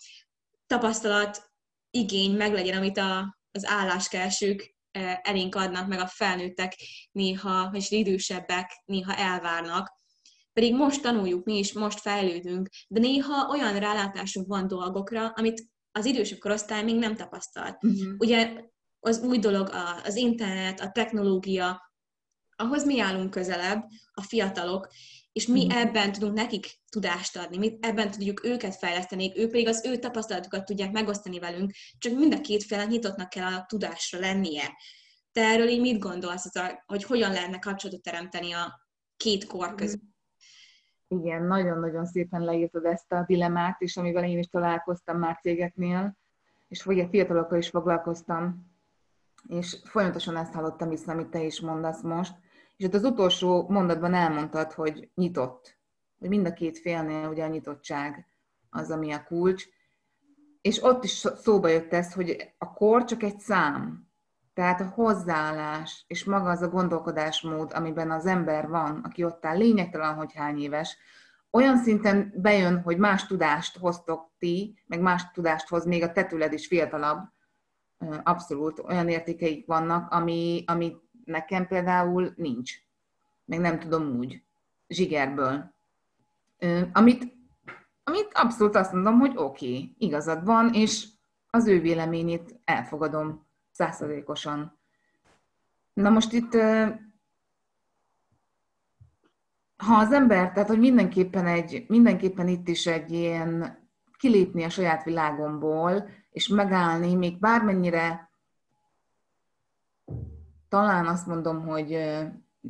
tapasztalat 0.66 1.50
igény 1.90 2.36
meglegyen, 2.36 2.76
amit 2.76 2.98
a, 2.98 3.38
az 3.50 3.66
álláskeresők 3.66 4.76
elénk 5.22 5.54
adnak, 5.54 5.88
meg 5.88 5.98
a 5.98 6.06
felnőttek 6.06 6.74
néha, 7.12 7.70
és 7.72 7.90
idősebbek 7.90 8.82
néha 8.84 9.14
elvárnak. 9.14 9.96
Pedig 10.52 10.74
most 10.74 11.02
tanuljuk 11.02 11.44
mi 11.44 11.58
is, 11.58 11.72
most 11.72 12.00
fejlődünk, 12.00 12.68
de 12.88 13.00
néha 13.00 13.48
olyan 13.48 13.78
rálátásunk 13.78 14.46
van 14.46 14.66
dolgokra, 14.66 15.28
amit 15.28 15.66
az 15.92 16.04
idősebb 16.04 16.38
korosztály 16.38 16.82
még 16.82 16.96
nem 16.96 17.16
tapasztalt. 17.16 17.84
Uh-huh. 17.84 18.14
Ugye 18.18 18.52
az 19.00 19.20
új 19.20 19.38
dolog 19.38 19.70
az 20.04 20.16
internet, 20.16 20.80
a 20.80 20.90
technológia, 20.90 21.92
ahhoz 22.56 22.84
mi 22.84 23.00
állunk 23.00 23.30
közelebb, 23.30 23.84
a 24.12 24.22
fiatalok, 24.22 24.88
és 25.32 25.46
mi 25.46 25.64
uh-huh. 25.64 25.80
ebben 25.80 26.12
tudunk 26.12 26.34
nekik 26.34 26.80
tudást 26.90 27.36
adni, 27.36 27.56
mi 27.56 27.78
ebben 27.80 28.10
tudjuk 28.10 28.44
őket 28.44 28.76
fejleszteni, 28.76 29.32
ők 29.36 29.50
pedig 29.50 29.68
az 29.68 29.84
ő 29.84 29.96
tapasztalatukat 29.96 30.64
tudják 30.64 30.92
megosztani 30.92 31.38
velünk, 31.38 31.72
csak 31.98 32.12
mind 32.12 32.34
a 32.34 32.40
két 32.40 32.64
fél 32.64 32.84
nyitottnak 32.84 33.28
kell 33.28 33.52
a 33.52 33.64
tudásra 33.68 34.18
lennie. 34.18 34.76
Te 35.32 35.40
erről 35.40 35.68
így 35.68 35.80
mit 35.80 35.98
gondolsz, 35.98 36.50
hogy 36.86 37.04
hogyan 37.04 37.32
lehetne 37.32 37.58
kapcsolatot 37.58 38.02
teremteni 38.02 38.52
a 38.52 38.88
két 39.16 39.46
kor 39.46 39.74
között? 39.74 40.00
Igen, 41.08 41.42
nagyon-nagyon 41.42 42.06
szépen 42.06 42.44
leírtad 42.44 42.84
ezt 42.84 43.12
a 43.12 43.24
dilemát, 43.26 43.80
és 43.80 43.96
amivel 43.96 44.24
én 44.24 44.38
is 44.38 44.48
találkoztam 44.48 45.18
már 45.18 45.38
cégeknél, 45.42 46.16
és 46.68 46.86
a 46.86 47.08
fiatalokkal 47.08 47.58
is 47.58 47.68
foglalkoztam, 47.68 48.66
és 49.48 49.76
folyamatosan 49.84 50.36
ezt 50.36 50.52
hallottam 50.52 50.88
vissza, 50.88 51.12
amit 51.12 51.26
te 51.26 51.42
is 51.42 51.60
mondasz 51.60 52.02
most. 52.02 52.34
És 52.76 52.84
ott 52.84 52.94
az 52.94 53.04
utolsó 53.04 53.68
mondatban 53.68 54.14
elmondtad, 54.14 54.72
hogy 54.72 55.10
nyitott, 55.14 55.78
hogy 56.18 56.28
mind 56.28 56.46
a 56.46 56.52
két 56.52 56.78
félnél 56.78 57.28
ugye 57.28 57.44
a 57.44 57.48
nyitottság 57.48 58.26
az, 58.70 58.90
ami 58.90 59.12
a 59.12 59.24
kulcs. 59.24 59.64
És 60.60 60.82
ott 60.82 61.04
is 61.04 61.10
szóba 61.36 61.68
jött 61.68 61.92
ez, 61.92 62.12
hogy 62.12 62.52
a 62.58 62.72
kor 62.72 63.04
csak 63.04 63.22
egy 63.22 63.38
szám, 63.38 64.07
tehát 64.58 64.80
a 64.80 64.92
hozzáállás 64.94 66.04
és 66.06 66.24
maga 66.24 66.50
az 66.50 66.62
a 66.62 66.68
gondolkodásmód, 66.68 67.72
amiben 67.74 68.10
az 68.10 68.26
ember 68.26 68.68
van, 68.68 69.00
aki 69.04 69.24
ott 69.24 69.46
áll, 69.46 69.56
lényegtelen, 69.56 70.14
hogy 70.14 70.32
hány 70.34 70.60
éves, 70.60 70.96
olyan 71.50 71.76
szinten 71.76 72.32
bejön, 72.36 72.82
hogy 72.82 72.98
más 72.98 73.26
tudást 73.26 73.78
hoztok 73.78 74.30
ti, 74.38 74.82
meg 74.86 75.00
más 75.00 75.30
tudást 75.30 75.68
hoz 75.68 75.84
még 75.84 76.02
a 76.02 76.12
tetüled 76.12 76.52
is 76.52 76.66
fiatalabb, 76.66 77.18
abszolút 78.22 78.78
olyan 78.78 79.08
értékeik 79.08 79.66
vannak, 79.66 80.12
ami, 80.12 80.64
ami 80.66 80.96
nekem 81.24 81.66
például 81.66 82.32
nincs. 82.36 82.72
Meg 83.44 83.60
nem 83.60 83.78
tudom 83.78 84.16
úgy, 84.16 84.42
zsigerből. 84.88 85.74
Amit, 86.92 87.36
amit 88.04 88.30
abszolút 88.32 88.76
azt 88.76 88.92
mondom, 88.92 89.18
hogy 89.18 89.32
oké, 89.36 89.66
okay, 89.66 89.94
igazad 89.98 90.44
van, 90.44 90.72
és 90.72 91.08
az 91.50 91.66
ő 91.66 91.80
véleményét 91.80 92.60
elfogadom 92.64 93.47
százszerékosan. 93.78 94.78
Na 95.92 96.10
most 96.10 96.32
itt, 96.32 96.52
ha 99.76 99.94
az 99.94 100.12
ember, 100.12 100.52
tehát 100.52 100.68
hogy 100.68 100.78
mindenképpen, 100.78 101.46
egy, 101.46 101.84
mindenképpen 101.88 102.48
itt 102.48 102.68
is 102.68 102.86
egy 102.86 103.12
ilyen 103.12 103.78
kilépni 104.18 104.64
a 104.64 104.68
saját 104.68 105.04
világomból, 105.04 106.08
és 106.30 106.48
megállni, 106.48 107.14
még 107.14 107.38
bármennyire 107.38 108.30
talán 110.68 111.06
azt 111.06 111.26
mondom, 111.26 111.66
hogy 111.66 112.18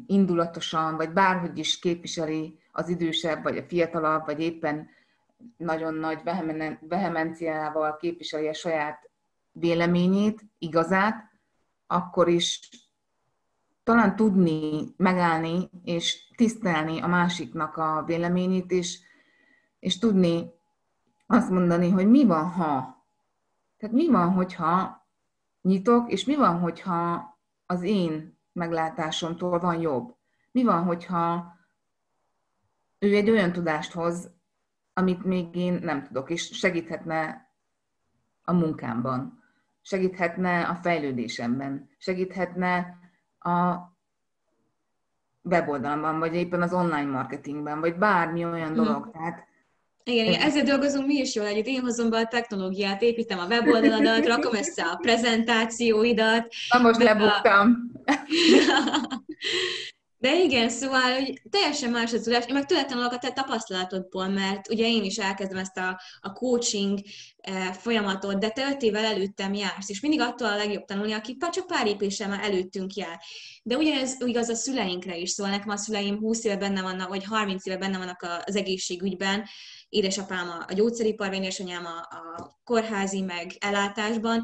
indulatosan, 0.07 0.97
vagy 0.97 1.13
bárhogy 1.13 1.59
is 1.59 1.79
képviseli 1.79 2.59
az 2.73 2.89
idősebb, 2.89 3.43
vagy 3.43 3.57
a 3.57 3.63
fiatalabb, 3.63 4.25
vagy 4.25 4.41
éppen 4.41 4.89
nagyon 5.57 5.95
nagy 5.95 6.21
vehemenciával 6.81 7.97
képviseli 7.97 8.49
a 8.49 8.55
saját 8.55 9.08
véleményét, 9.59 10.45
igazát, 10.59 11.31
akkor 11.87 12.29
is 12.29 12.69
talán 13.83 14.17
tudni 14.17 14.87
megállni 14.97 15.71
és 15.83 16.31
tisztelni 16.37 17.01
a 17.01 17.07
másiknak 17.07 17.77
a 17.77 18.03
véleményét, 18.07 18.71
és, 18.71 19.01
és 19.79 19.99
tudni 19.99 20.51
azt 21.27 21.51
mondani, 21.51 21.91
hogy 21.91 22.09
mi 22.09 22.25
van, 22.25 22.51
ha. 22.51 22.97
Tehát 23.77 23.95
mi 23.95 24.09
van, 24.09 24.33
hogyha 24.33 25.07
nyitok, 25.63 26.13
és 26.13 26.25
mi 26.25 26.37
van, 26.37 26.59
hogyha 26.59 27.33
az 27.67 27.83
én 27.83 28.39
meglátásomtól 28.53 29.59
van 29.59 29.81
jobb. 29.81 30.17
Mi 30.51 30.65
van, 30.65 30.85
hogyha 30.85 31.57
ő 32.99 33.15
egy 33.15 33.31
olyan 33.31 33.53
tudást 33.53 33.93
hoz, 33.93 34.31
amit 34.93 35.25
még 35.25 35.55
én 35.55 35.73
nem 35.83 36.05
tudok, 36.05 36.31
és 36.31 36.59
segíthetne 36.59 37.51
a 38.43 38.53
munkámban 38.53 39.38
segíthetne 39.89 40.61
a 40.61 40.75
fejlődésemben, 40.75 41.89
segíthetne 41.99 42.99
a 43.39 43.75
weboldalamban, 45.43 46.19
vagy 46.19 46.35
éppen 46.35 46.63
az 46.63 46.73
online 46.73 47.11
marketingben, 47.11 47.81
vagy 47.81 47.97
bármi 47.97 48.45
olyan 48.45 48.73
mhm. 48.73 48.83
dolog. 48.85 49.11
Tehát 49.11 49.47
igen, 50.05 50.27
igen, 50.27 50.41
ezzel 50.41 50.63
dolgozunk 50.63 51.07
mi 51.07 51.15
is 51.15 51.35
jól 51.35 51.47
együtt. 51.47 51.67
Én 51.67 51.81
hozom 51.81 52.11
be 52.11 52.19
a 52.19 52.27
technológiát, 52.27 53.03
építem 53.03 53.39
a 53.39 53.47
weboldaladat, 53.47 54.27
rakom 54.37 54.55
össze 54.55 54.83
a 54.83 54.97
prezentációidat. 54.97 56.55
Na 56.73 56.81
most 56.81 57.03
lebuktam. 57.03 57.91
De 60.21 60.43
igen, 60.43 60.69
szóval 60.69 61.15
hogy 61.15 61.41
teljesen 61.51 61.91
más 61.91 62.13
a 62.13 62.21
tudás. 62.21 62.47
Én 62.47 62.55
meg 62.55 62.67
tőle 62.67 62.85
tanulok 62.85 63.13
a 63.13 63.19
te 63.19 63.33
tapasztalatodból, 63.33 64.29
mert 64.29 64.71
ugye 64.71 64.87
én 64.87 65.05
is 65.05 65.19
elkezdem 65.19 65.59
ezt 65.59 65.77
a, 65.77 66.01
a 66.21 66.33
coaching 66.33 66.99
eh, 67.37 67.73
folyamatot, 67.73 68.39
de 68.39 68.51
te 68.51 68.69
öt 68.71 68.83
évvel 68.83 69.05
előttem 69.05 69.55
jársz, 69.55 69.89
és 69.89 70.01
mindig 70.01 70.21
attól 70.21 70.49
a 70.49 70.57
legjobb 70.57 70.85
tanulni, 70.85 71.13
aki 71.13 71.37
csak 71.53 71.67
pár 71.67 71.87
lépéssel 71.87 72.29
már 72.29 72.45
előttünk 72.45 72.95
jár. 72.95 73.21
De 73.63 73.77
ugyanez 73.77 74.17
igaz 74.25 74.49
a 74.49 74.55
szüleinkre 74.55 75.17
is, 75.17 75.31
szóval 75.31 75.53
nekem 75.53 75.71
a 75.71 75.77
szüleim 75.77 76.19
20 76.19 76.45
éve 76.45 76.57
benne 76.57 76.83
vannak, 76.83 77.09
vagy 77.09 77.25
30 77.25 77.67
éve 77.67 77.77
benne 77.77 77.99
vannak 77.99 78.27
az 78.45 78.57
egészségügyben, 78.57 79.45
édesapám 79.89 80.65
a 80.69 80.73
gyógyszeriparban, 80.73 81.43
édesanyám 81.43 81.87
a, 81.87 82.17
a 82.17 82.59
kórházi 82.65 83.21
meg 83.21 83.53
ellátásban, 83.59 84.43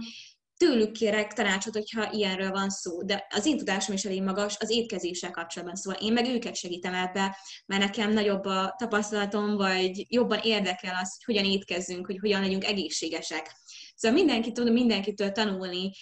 tőlük 0.56 0.92
kérek 0.92 1.32
tanácsot, 1.32 1.74
hogyha 1.74 2.12
ilyenről 2.12 2.50
van 2.50 2.70
szó, 2.70 3.02
de 3.02 3.26
az 3.30 3.46
én 3.46 3.56
tudásom 3.56 3.94
is 3.94 4.04
elég 4.04 4.22
magas 4.22 4.56
az 4.58 4.70
étkezéssel 4.70 5.30
kapcsolatban, 5.30 5.76
szóval 5.76 6.00
én 6.02 6.12
meg 6.12 6.26
őket 6.26 6.54
segítem 6.54 6.94
ebbe, 6.94 7.36
mert 7.66 7.82
nekem 7.82 8.12
nagyobb 8.12 8.44
a 8.44 8.74
tapasztalatom, 8.78 9.56
vagy 9.56 10.06
jobban 10.08 10.38
érdekel 10.42 10.94
az, 11.02 11.16
hogy 11.16 11.34
hogyan 11.34 11.52
étkezzünk, 11.52 12.06
hogy 12.06 12.18
hogyan 12.20 12.40
legyünk 12.40 12.64
egészségesek. 12.64 13.52
Szóval 13.94 14.18
mindenki 14.18 14.52
tud 14.52 14.72
mindenkitől 14.72 15.32
tanulni, 15.32 15.92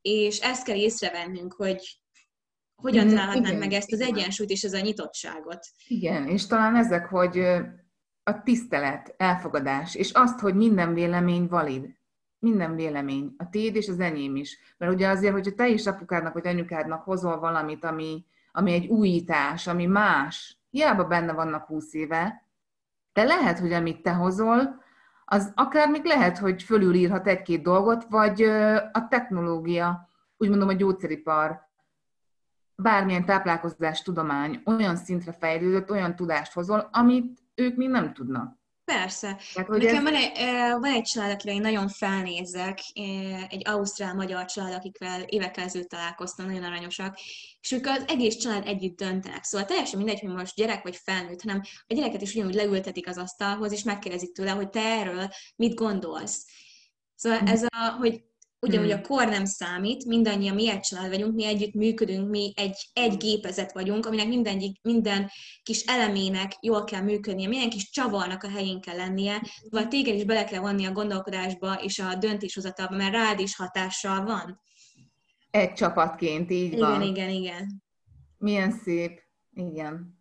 és 0.00 0.38
ezt 0.38 0.64
kell 0.64 0.76
észrevennünk, 0.76 1.52
hogy 1.52 1.98
hogyan 2.74 3.08
találhatnánk 3.08 3.58
meg 3.58 3.72
ezt 3.72 3.92
az 3.92 4.00
egyensúlyt 4.00 4.50
és 4.50 4.62
ez 4.62 4.72
a 4.72 4.80
nyitottságot. 4.80 5.66
Igen, 5.86 6.28
és 6.28 6.46
talán 6.46 6.76
ezek, 6.76 7.06
hogy 7.06 7.38
a 8.22 8.42
tisztelet, 8.44 9.14
elfogadás, 9.16 9.94
és 9.94 10.12
azt, 10.12 10.40
hogy 10.40 10.54
minden 10.54 10.94
vélemény 10.94 11.46
valid 11.46 12.02
minden 12.44 12.74
vélemény, 12.74 13.34
a 13.38 13.48
tiéd 13.48 13.76
és 13.76 13.88
az 13.88 14.00
enyém 14.00 14.36
is. 14.36 14.58
Mert 14.78 14.92
ugye 14.92 15.08
azért, 15.08 15.32
hogyha 15.32 15.54
te 15.54 15.68
is 15.68 15.86
apukádnak 15.86 16.32
vagy 16.32 16.46
anyukádnak 16.46 17.02
hozol 17.02 17.38
valamit, 17.38 17.84
ami, 17.84 18.24
ami 18.52 18.72
egy 18.72 18.86
újítás, 18.86 19.66
ami 19.66 19.86
más, 19.86 20.58
hiába 20.70 21.04
benne 21.04 21.32
vannak 21.32 21.66
húsz 21.66 21.94
éve, 21.94 22.46
de 23.12 23.24
lehet, 23.24 23.58
hogy 23.58 23.72
amit 23.72 24.02
te 24.02 24.12
hozol, 24.12 24.82
az 25.24 25.52
akár 25.54 25.90
még 25.90 26.04
lehet, 26.04 26.38
hogy 26.38 26.62
fölülírhat 26.62 27.26
egy-két 27.26 27.62
dolgot, 27.62 28.04
vagy 28.08 28.42
a 28.92 29.08
technológia, 29.08 30.08
úgy 30.36 30.50
a 30.50 30.72
gyógyszeripar, 30.72 31.68
bármilyen 32.76 33.24
táplálkozás 33.24 34.02
tudomány 34.02 34.62
olyan 34.64 34.96
szintre 34.96 35.32
fejlődött, 35.32 35.90
olyan 35.90 36.16
tudást 36.16 36.52
hozol, 36.52 36.88
amit 36.92 37.38
ők 37.54 37.76
még 37.76 37.88
nem 37.88 38.12
tudnak. 38.12 38.56
Persze. 38.84 39.38
Tehát, 39.54 39.68
hogy 39.68 39.82
Nekem 39.82 40.06
ez... 40.06 40.12
van, 40.12 40.14
egy, 40.14 40.32
van 40.80 40.92
egy 40.92 41.02
család, 41.02 41.30
akire 41.30 41.52
én 41.52 41.60
nagyon 41.60 41.88
felnézek, 41.88 42.78
egy 43.48 43.68
ausztrál-magyar 43.68 44.44
család, 44.44 44.72
akikkel 44.72 45.22
évekkel 45.22 45.64
ezelőtt 45.64 45.88
találkoztam, 45.88 46.46
nagyon 46.46 46.62
aranyosak, 46.64 47.18
és 47.60 47.72
ők 47.72 47.86
az 47.86 48.04
egész 48.06 48.36
család 48.36 48.66
együtt 48.66 48.96
döntenek. 48.96 49.44
Szóval 49.44 49.66
teljesen 49.66 49.98
mindegy, 49.98 50.20
hogy 50.20 50.34
most 50.34 50.54
gyerek 50.54 50.82
vagy 50.82 50.96
felnőtt, 50.96 51.42
hanem 51.42 51.62
a 51.86 51.94
gyereket 51.94 52.22
is 52.22 52.34
ugyanúgy 52.34 52.54
leültetik 52.54 53.08
az 53.08 53.18
asztalhoz, 53.18 53.72
és 53.72 53.82
megkérdezik 53.82 54.32
tőle, 54.32 54.50
hogy 54.50 54.68
te 54.68 54.80
erről 54.80 55.28
mit 55.56 55.74
gondolsz. 55.74 56.46
Szóval 57.14 57.38
hm. 57.38 57.46
ez 57.46 57.62
a, 57.62 57.96
hogy 57.98 58.24
ugyanúgy 58.64 58.90
hmm. 58.90 59.00
a 59.02 59.06
kor 59.06 59.28
nem 59.28 59.44
számít, 59.44 60.04
mindannyian 60.04 60.54
mi 60.54 60.70
egy 60.70 60.80
család 60.80 61.08
vagyunk, 61.08 61.34
mi 61.34 61.44
együtt 61.44 61.74
működünk, 61.74 62.30
mi 62.30 62.52
egy, 62.56 62.90
egy 62.92 63.16
gépezet 63.16 63.72
vagyunk, 63.72 64.06
aminek 64.06 64.28
minden, 64.28 64.62
minden 64.82 65.30
kis 65.62 65.84
elemének 65.84 66.52
jól 66.60 66.84
kell 66.84 67.00
működnie, 67.00 67.48
minden 67.48 67.70
kis 67.70 67.90
csavarnak 67.90 68.42
a 68.42 68.50
helyén 68.50 68.80
kell 68.80 68.96
lennie, 68.96 69.42
vagy 69.70 69.88
téged 69.88 70.14
is 70.14 70.24
bele 70.24 70.44
kell 70.44 70.60
vonni 70.60 70.84
a 70.84 70.92
gondolkodásba 70.92 71.74
és 71.74 71.98
a 71.98 72.14
döntéshozatalba, 72.14 72.96
mert 72.96 73.12
rád 73.12 73.40
is 73.40 73.56
hatással 73.56 74.24
van. 74.24 74.60
Egy 75.50 75.72
csapatként, 75.72 76.50
így 76.50 76.72
igen, 76.72 76.78
van. 76.78 77.02
Igen, 77.02 77.12
igen, 77.12 77.28
igen. 77.28 77.82
Milyen 78.38 78.70
szép, 78.70 79.20
igen. 79.52 80.18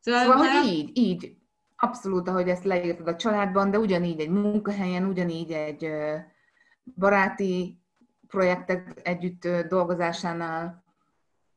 Szóval, 0.00 0.22
szóval 0.22 0.38
már... 0.38 0.62
hogy 0.62 0.72
így, 0.72 0.90
így, 0.98 1.36
abszolút, 1.76 2.28
ahogy 2.28 2.48
ezt 2.48 2.64
leírtad 2.64 3.08
a 3.08 3.16
családban, 3.16 3.70
de 3.70 3.78
ugyanígy 3.78 4.20
egy 4.20 4.30
munkahelyen, 4.30 5.04
ugyanígy 5.04 5.52
egy 5.52 5.88
baráti 6.96 7.77
projektek 8.28 9.00
együtt 9.02 9.48
dolgozásánál, 9.68 10.86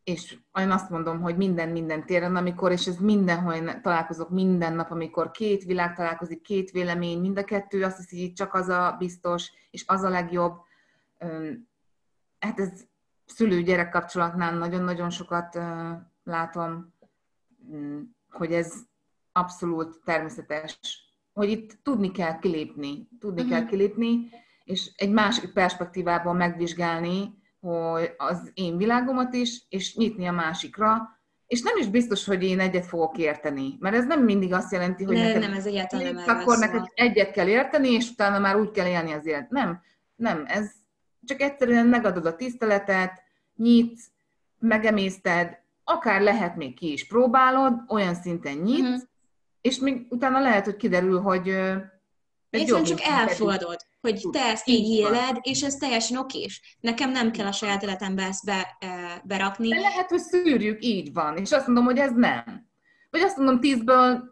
és 0.04 0.38
én 0.60 0.72
azt 0.72 0.90
mondom, 0.90 1.22
hogy 1.22 1.38
minden 1.38 1.70
minden 1.70 2.06
téren, 2.06 2.36
amikor, 2.36 2.72
és 2.72 2.88
ez 2.88 2.98
mindenhol 2.98 3.82
találkozok 3.82 4.30
minden 4.30 4.74
nap, 4.74 4.92
amikor 4.92 5.32
két 5.32 5.64
világ 5.64 5.96
találkozik, 5.96 6.42
két 6.42 6.72
vélemény, 6.72 7.20
mind 7.20 7.38
a 7.38 7.44
kettő 7.44 7.84
azt 7.84 7.98
hiszi, 7.98 8.22
hogy 8.22 8.34
csak 8.34 8.54
az 8.54 8.70
a 8.70 8.96
biztos, 9.00 9.52
és 9.72 9.84
az 9.88 10.04
a 10.04 10.10
legjobb. 10.10 10.54
Hát 12.40 12.60
ez 12.60 12.70
szülő-gyerek 13.26 13.90
kapcsolatnál 13.90 14.58
nagyon-nagyon 14.58 15.10
sokat 15.10 15.60
látom, 16.24 16.94
mm, 17.74 18.02
hogy 18.30 18.54
ez 18.54 18.74
abszolút 19.32 20.02
természetes, 20.06 20.80
hogy 21.34 21.50
itt 21.50 21.80
tudni 21.84 22.12
kell 22.12 22.40
kilépni, 22.40 23.08
tudni 23.20 23.42
uh-huh. 23.42 23.58
kell 23.58 23.68
kilépni, 23.68 24.30
és 24.72 24.92
egy 24.96 25.12
másik 25.12 25.54
perspektívában 25.54 26.36
megvizsgálni, 26.36 27.34
hogy 27.60 28.14
az 28.18 28.52
én 28.54 28.78
világomat 28.78 29.34
is, 29.34 29.62
és 29.70 29.96
nyitni 29.96 30.28
a 30.28 30.32
másikra, 30.32 31.20
és 31.48 31.62
nem 31.62 31.78
is 31.78 31.88
biztos, 31.88 32.26
hogy 32.26 32.44
én 32.44 32.60
egyet 32.60 32.86
fogok 32.86 33.18
érteni, 33.18 33.78
mert 33.80 33.96
ez 33.96 34.06
nem 34.06 34.24
mindig 34.24 34.54
azt 34.54 34.72
jelenti, 34.72 35.04
hogy 35.04 35.16
ne, 35.16 35.24
neked 35.24 35.42
nem, 35.42 35.54
ez 35.54 35.66
egyáltalán 35.66 36.14
nem 36.14 36.38
akkor 36.40 36.58
neked 36.58 36.92
egyet 36.94 37.32
kell 37.32 37.48
érteni, 37.48 37.90
és 37.90 38.10
utána 38.10 38.40
már 38.40 38.56
úgy 38.56 38.72
kell 38.72 38.88
élni 38.88 39.12
az 39.12 39.26
élet. 39.26 39.50
Nem, 39.50 39.82
nem, 40.16 40.44
ez 40.48 40.72
csak 41.24 41.42
egyszerűen 41.42 41.88
megadod 41.88 42.26
a 42.26 42.36
tiszteletet, 42.36 43.22
nyitsz, 43.56 44.08
megemészted, 44.60 45.60
akár 45.84 46.22
lehet 46.22 46.56
még 46.56 46.76
ki 46.76 46.92
is 46.92 47.08
próbálod, 47.08 47.74
olyan 47.88 48.16
szinten 48.16 48.58
nyitsz, 48.58 48.82
uh-huh. 48.82 49.02
és 49.62 49.80
még 49.80 50.06
utána 50.10 50.40
lehet, 50.40 50.66
hogy 50.66 50.76
kiderül, 50.76 51.22
hogy 51.22 51.48
Egyszerűen 52.50 52.84
csak 52.84 53.02
elfogadod, 53.02 53.90
hogy 54.02 54.28
te 54.32 54.40
ezt 54.40 54.68
így 54.68 54.90
éled, 54.90 55.38
és 55.42 55.62
ez 55.62 55.76
teljesen 55.76 56.18
okés. 56.18 56.78
Nekem 56.80 57.12
nem 57.12 57.32
kell 57.32 57.46
a 57.46 57.52
saját 57.52 57.84
életembe 57.84 58.24
ezt 58.24 58.46
be, 58.46 58.78
berakni. 59.24 59.70
De 59.70 59.80
lehet, 59.80 60.10
hogy 60.10 60.20
szűrjük, 60.20 60.86
így 60.86 61.14
van, 61.14 61.38
és 61.38 61.52
azt 61.52 61.66
mondom, 61.66 61.86
hogy 61.86 61.98
ez 61.98 62.12
nem. 62.16 62.70
Vagy 63.10 63.22
azt 63.22 63.38
mondom, 63.38 63.60
tízből 63.60 64.24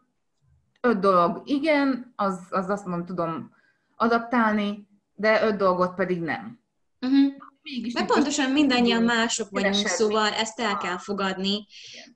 öt 0.82 1.00
dolog 1.00 1.42
igen, 1.46 2.14
az, 2.16 2.40
az 2.50 2.70
azt 2.70 2.86
mondom, 2.86 3.06
tudom 3.06 3.52
adaptálni, 3.96 4.88
de 5.14 5.44
öt 5.44 5.56
dolgot 5.56 5.96
pedig 5.96 6.22
nem. 6.22 6.60
Uh-huh. 7.02 7.34
Mégis 7.62 7.94
Mert 7.94 8.08
pontosan 8.08 8.52
mindannyian 8.52 9.04
mások 9.04 9.50
vagyunk, 9.50 9.88
szóval 9.88 10.28
ezt 10.34 10.60
el 10.60 10.78
kell 10.78 10.98
fogadni, 10.98 11.66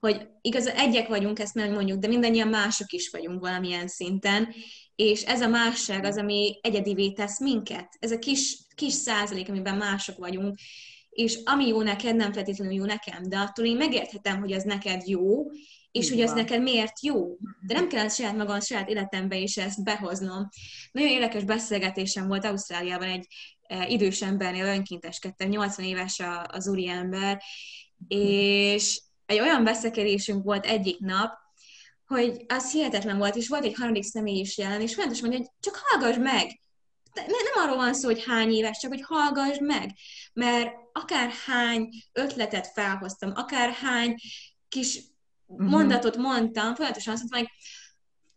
hogy 0.00 0.28
igaz, 0.40 0.66
egyek 0.66 1.08
vagyunk, 1.08 1.38
ezt 1.38 1.54
nem 1.54 1.72
mondjuk, 1.72 1.98
de 1.98 2.08
mindannyian 2.08 2.48
mások 2.48 2.92
is 2.92 3.10
vagyunk 3.10 3.40
valamilyen 3.40 3.88
szinten, 3.88 4.48
és 4.96 5.22
ez 5.22 5.40
a 5.40 5.48
másság 5.48 6.04
az, 6.04 6.16
ami 6.16 6.58
egyedivé 6.62 7.10
tesz 7.10 7.40
minket. 7.40 7.96
Ez 7.98 8.10
a 8.10 8.18
kis, 8.18 8.58
kis 8.74 8.92
százalék, 8.92 9.48
amiben 9.48 9.76
mások 9.76 10.16
vagyunk, 10.16 10.58
és 11.10 11.38
ami 11.44 11.66
jó 11.66 11.82
neked, 11.82 12.16
nem 12.16 12.32
feltétlenül 12.32 12.74
jó 12.74 12.84
nekem, 12.84 13.28
de 13.28 13.38
attól 13.38 13.66
én 13.66 13.76
megérthetem, 13.76 14.40
hogy 14.40 14.52
az 14.52 14.62
neked 14.62 15.06
jó, 15.06 15.50
és 15.90 16.08
hogy 16.08 16.20
az 16.20 16.32
neked 16.32 16.62
miért 16.62 17.02
jó. 17.02 17.36
De 17.66 17.74
nem 17.74 17.88
kell 17.88 18.08
saját 18.08 18.36
magam, 18.36 18.60
saját 18.60 18.88
életembe 18.88 19.36
is 19.36 19.56
ezt 19.56 19.84
behoznom. 19.84 20.48
Nagyon 20.92 21.10
érdekes 21.10 21.44
beszélgetésem 21.44 22.26
volt 22.26 22.44
Ausztráliában 22.44 23.08
egy 23.08 23.26
e, 23.62 23.88
idős 23.88 24.22
embernél, 24.22 24.64
önkénteskedtem, 24.64 25.48
80 25.48 25.84
éves 25.84 26.22
az 26.46 26.68
úri 26.68 26.88
ember, 26.88 27.42
és 28.08 29.02
egy 29.26 29.40
olyan 29.40 29.64
beszélgetésünk 29.64 30.44
volt 30.44 30.66
egyik 30.66 30.98
nap, 30.98 31.43
hogy 32.06 32.44
az 32.48 32.72
hihetetlen 32.72 33.18
volt, 33.18 33.36
és 33.36 33.48
volt 33.48 33.64
egy 33.64 33.74
harmadik 33.74 34.02
személy 34.02 34.38
is 34.38 34.58
jelen, 34.58 34.80
és 34.80 34.94
folyamatosan 34.94 35.28
mondja, 35.28 35.46
hogy 35.46 35.56
csak 35.60 35.82
hallgass 35.84 36.16
meg! 36.16 36.60
De 37.14 37.22
nem 37.26 37.64
arról 37.64 37.76
van 37.76 37.94
szó, 37.94 38.08
hogy 38.08 38.24
hány 38.24 38.52
éves, 38.52 38.78
csak 38.78 38.90
hogy 38.90 39.02
hallgass 39.02 39.58
meg, 39.60 39.90
mert 40.32 40.72
akár 40.92 41.30
hány 41.46 41.88
ötletet 42.12 42.66
felhoztam, 42.66 43.32
akár 43.34 43.70
hány 43.70 44.14
kis 44.68 45.00
uh-huh. 45.46 45.70
mondatot 45.70 46.16
mondtam, 46.16 46.74
folyamatosan 46.74 47.12
azt 47.12 47.22
mondtam, 47.22 47.40
hogy 47.40 47.50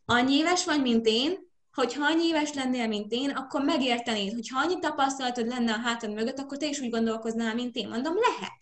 annyi 0.06 0.36
éves 0.36 0.66
vagy, 0.66 0.82
mint 0.82 1.08
én, 1.08 1.46
hogyha 1.72 2.06
annyi 2.06 2.26
éves 2.26 2.54
lennél, 2.54 2.88
mint 2.88 3.12
én, 3.12 3.30
akkor 3.30 3.64
megértenéd, 3.64 4.34
hogy 4.34 4.50
ha 4.50 4.60
annyi 4.60 4.80
tapasztalatod 4.80 5.48
lenne 5.48 5.74
a 5.74 5.80
hátad 5.80 6.14
mögött, 6.14 6.40
akkor 6.40 6.58
te 6.58 6.68
is 6.68 6.80
úgy 6.80 6.90
gondolkoznál, 6.90 7.56
mint 7.56 7.76
én. 7.76 7.88
Mondom, 7.88 8.14
lehet. 8.16 8.58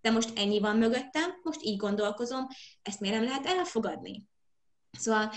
De 0.00 0.10
most 0.10 0.38
ennyi 0.38 0.60
van 0.60 0.76
mögöttem, 0.76 1.30
most 1.42 1.62
így 1.62 1.76
gondolkozom, 1.76 2.46
ezt 2.82 3.00
miért 3.00 3.16
nem 3.16 3.24
lehet 3.24 3.46
elfogadni? 3.46 4.24
Szóval 4.98 5.32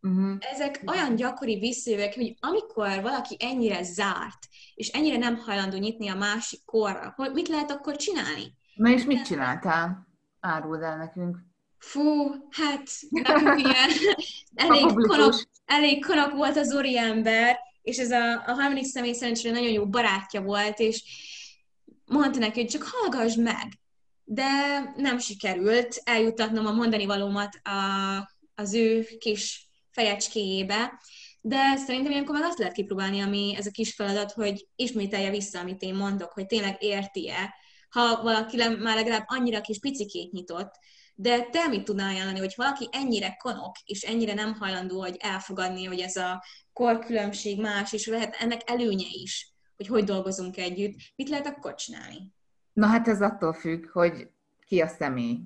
uh-huh. 0.00 0.36
ezek 0.40 0.82
olyan 0.86 1.14
gyakori 1.16 1.58
visszajövők, 1.58 2.14
hogy 2.14 2.36
amikor 2.40 3.02
valaki 3.02 3.36
ennyire 3.38 3.82
zárt, 3.82 4.48
és 4.74 4.88
ennyire 4.88 5.16
nem 5.16 5.36
hajlandó 5.36 5.76
nyitni 5.76 6.08
a 6.08 6.14
másik 6.14 6.60
korra, 6.64 7.12
hogy 7.16 7.32
mit 7.32 7.48
lehet 7.48 7.70
akkor 7.70 7.96
csinálni? 7.96 8.56
Na 8.74 8.90
és 8.90 9.04
mit 9.04 9.24
csináltál? 9.24 10.08
Áruld 10.40 10.82
el 10.82 10.96
nekünk. 10.96 11.36
Fú, 11.78 12.30
hát 12.50 12.88
nekünk 13.10 13.58
ilyen 13.58 13.90
elég 14.68 14.92
konok, 15.06 15.34
elég 15.64 16.06
konok 16.06 16.32
volt 16.32 16.56
az 16.56 16.68
Zori 16.68 16.98
ember, 16.98 17.58
és 17.82 17.98
ez 17.98 18.10
a, 18.10 18.32
a 18.32 18.52
harmadik 18.52 18.84
személy 18.84 19.12
szerencsére 19.12 19.54
nagyon 19.54 19.70
jó 19.70 19.86
barátja 19.86 20.42
volt, 20.42 20.78
és 20.78 21.02
mondta 22.06 22.38
neki, 22.38 22.60
hogy 22.60 22.70
csak 22.70 22.82
hallgass 22.82 23.34
meg. 23.34 23.78
de 24.24 24.46
nem 24.96 25.18
sikerült 25.18 26.00
eljutatnom 26.04 26.66
a 26.66 26.72
mondani 26.72 27.06
valómat 27.06 27.60
a, 27.62 27.70
az 28.54 28.74
ő 28.74 29.06
kis 29.18 29.68
fejecskéjébe, 29.90 31.00
de 31.40 31.76
szerintem 31.76 32.12
ilyenkor 32.12 32.34
már 32.34 32.44
azt 32.44 32.58
lehet 32.58 32.74
kipróbálni, 32.74 33.20
ami 33.20 33.54
ez 33.56 33.66
a 33.66 33.70
kis 33.70 33.94
feladat, 33.94 34.32
hogy 34.32 34.66
ismételje 34.76 35.30
vissza, 35.30 35.58
amit 35.60 35.82
én 35.82 35.94
mondok, 35.94 36.32
hogy 36.32 36.46
tényleg 36.46 36.82
érti-e, 36.82 37.54
ha 37.88 38.22
valaki 38.22 38.56
már 38.56 38.96
legalább 38.96 39.24
annyira 39.26 39.60
kis 39.60 39.78
picikét 39.78 40.32
nyitott, 40.32 40.74
de 41.14 41.42
te 41.42 41.68
mit 41.68 41.84
tudnál 41.84 42.08
ajánlani, 42.08 42.38
hogy 42.38 42.52
valaki 42.56 42.88
ennyire 42.92 43.36
konok, 43.38 43.76
és 43.84 44.02
ennyire 44.02 44.34
nem 44.34 44.54
hajlandó, 44.54 45.00
hogy 45.00 45.16
elfogadni, 45.18 45.84
hogy 45.84 46.00
ez 46.00 46.16
a 46.16 46.44
korkülönbség 46.72 47.60
más, 47.60 47.92
és 47.92 48.06
lehet 48.06 48.34
ennek 48.34 48.60
előnye 48.70 49.06
is, 49.10 49.52
hogy 49.76 49.86
hogy 49.86 50.04
dolgozunk 50.04 50.56
együtt, 50.56 50.94
mit 51.16 51.28
lehet 51.28 51.46
akkor 51.46 51.74
csinálni? 51.74 52.32
Na 52.72 52.86
hát 52.86 53.08
ez 53.08 53.22
attól 53.22 53.52
függ, 53.52 53.90
hogy 53.90 54.28
ki 54.66 54.80
a 54.80 54.88
személy. 54.88 55.38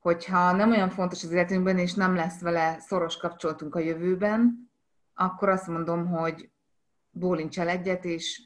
Hogyha 0.00 0.52
nem 0.52 0.70
olyan 0.70 0.90
fontos 0.90 1.24
az 1.24 1.30
életünkben, 1.30 1.78
és 1.78 1.94
nem 1.94 2.14
lesz 2.14 2.40
vele 2.40 2.78
szoros 2.78 3.16
kapcsolatunk 3.16 3.74
a 3.74 3.78
jövőben, 3.78 4.70
akkor 5.14 5.48
azt 5.48 5.66
mondom, 5.66 6.06
hogy 6.06 6.50
bólincs 7.10 7.58
el 7.58 7.68
egyet, 7.68 8.04
és 8.04 8.42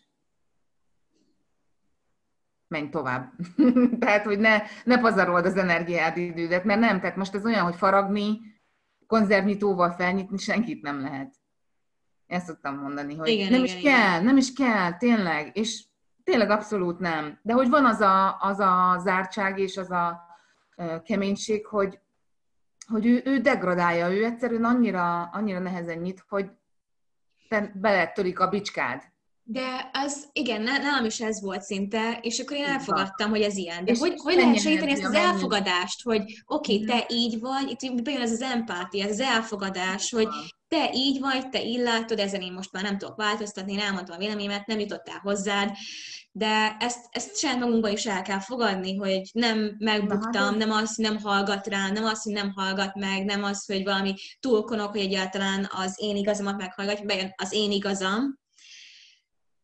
menj 2.68 2.88
tovább. 2.88 3.32
tehát, 4.00 4.24
hogy 4.24 4.38
ne, 4.38 4.62
ne 4.84 4.98
pazarold 5.00 5.46
az 5.46 5.56
energiád 5.56 6.16
idődet, 6.16 6.64
mert 6.64 6.80
nem, 6.80 7.00
tehát 7.00 7.16
most 7.16 7.34
ez 7.34 7.44
olyan, 7.44 7.64
hogy 7.64 7.76
faragni, 7.76 8.40
konzervnyitóval 9.06 9.90
felnyitni 9.90 10.38
senkit 10.38 10.82
nem 10.82 11.00
lehet. 11.00 11.34
Ezt 12.26 12.46
szoktam 12.46 12.78
mondani, 12.78 13.16
hogy 13.16 13.28
igen, 13.28 13.50
nem 13.50 13.64
igen, 13.64 13.76
is 13.76 13.82
igen. 13.82 13.94
kell, 13.94 14.22
nem 14.22 14.36
is 14.36 14.52
kell, 14.52 14.96
tényleg, 14.96 15.56
és 15.56 15.84
tényleg 16.24 16.50
abszolút 16.50 16.98
nem. 16.98 17.38
De 17.42 17.52
hogy 17.52 17.68
van 17.68 17.84
az 17.84 18.00
a, 18.00 18.40
az 18.40 18.58
a 18.58 18.98
zártság 18.98 19.58
és 19.58 19.76
az 19.76 19.90
a 19.90 20.23
keménység, 21.04 21.66
hogy, 21.66 21.98
hogy 22.86 23.06
ő, 23.06 23.22
ő 23.24 23.38
degradálja, 23.38 24.12
ő 24.12 24.24
egyszerűen 24.24 24.64
annyira, 24.64 25.22
annyira 25.22 25.58
nehezen 25.58 25.98
nyit, 25.98 26.24
hogy 26.28 26.50
te 27.48 27.72
beletörik 27.74 28.40
a 28.40 28.48
bicskád. 28.48 29.02
De 29.46 29.90
az, 29.92 30.28
igen, 30.32 30.62
nálam 30.62 31.04
is 31.04 31.20
ez 31.20 31.42
volt 31.42 31.62
szinte, 31.62 32.18
és 32.22 32.38
akkor 32.38 32.56
én 32.56 32.64
elfogadtam, 32.64 33.30
hogy 33.30 33.40
ez 33.40 33.56
ilyen. 33.56 33.84
De 33.84 33.92
és 33.92 33.98
hogy, 33.98 34.14
hogy 34.16 34.34
lehet 34.34 34.60
segíteni 34.60 34.92
ezt 34.92 35.04
az 35.04 35.14
elfogadást, 35.14 36.02
hogy 36.02 36.22
oké, 36.46 36.74
okay, 36.74 36.86
te 36.86 36.94
mhm. 36.94 37.04
így 37.08 37.40
vagy, 37.40 37.76
itt 37.78 38.02
bejön 38.02 38.20
ez 38.20 38.32
az 38.32 38.42
empátia, 38.42 39.04
ez 39.04 39.10
az 39.10 39.20
elfogadás, 39.20 40.10
hogy 40.10 40.28
te 40.74 40.90
így 40.92 41.20
vagy, 41.20 41.48
te 41.48 41.64
így 41.64 41.80
látod, 41.80 42.18
ezen 42.18 42.40
én 42.40 42.52
most 42.52 42.72
már 42.72 42.82
nem 42.82 42.98
tudok 42.98 43.16
változtatni, 43.16 43.72
én 43.72 43.78
elmondtam 43.78 44.16
a 44.16 44.18
véleményemet, 44.18 44.66
nem 44.66 44.78
jutottál 44.78 45.18
hozzád, 45.18 45.70
de 46.32 46.76
ezt, 46.80 47.06
ezt 47.10 47.38
saját 47.38 47.58
magunkban 47.58 47.90
is 47.90 48.06
el 48.06 48.22
kell 48.22 48.40
fogadni, 48.40 48.96
hogy 48.96 49.30
nem 49.32 49.76
megbuktam, 49.78 50.42
hát 50.42 50.56
nem 50.56 50.70
az, 50.70 50.94
hogy 50.94 51.04
nem 51.04 51.18
hallgat 51.18 51.66
rám, 51.66 51.92
nem 51.92 52.04
az, 52.04 52.22
hogy 52.22 52.32
nem 52.32 52.52
hallgat 52.52 52.94
meg, 52.94 53.24
nem 53.24 53.44
az, 53.44 53.66
hogy 53.66 53.84
valami 53.84 54.14
túlkonok, 54.40 54.90
hogy 54.90 55.00
egyáltalán 55.00 55.68
az 55.72 55.94
én 55.96 56.16
igazamat 56.16 56.56
meghallgatja, 56.56 57.04
bejön 57.04 57.32
az 57.36 57.52
én 57.52 57.70
igazam, 57.70 58.38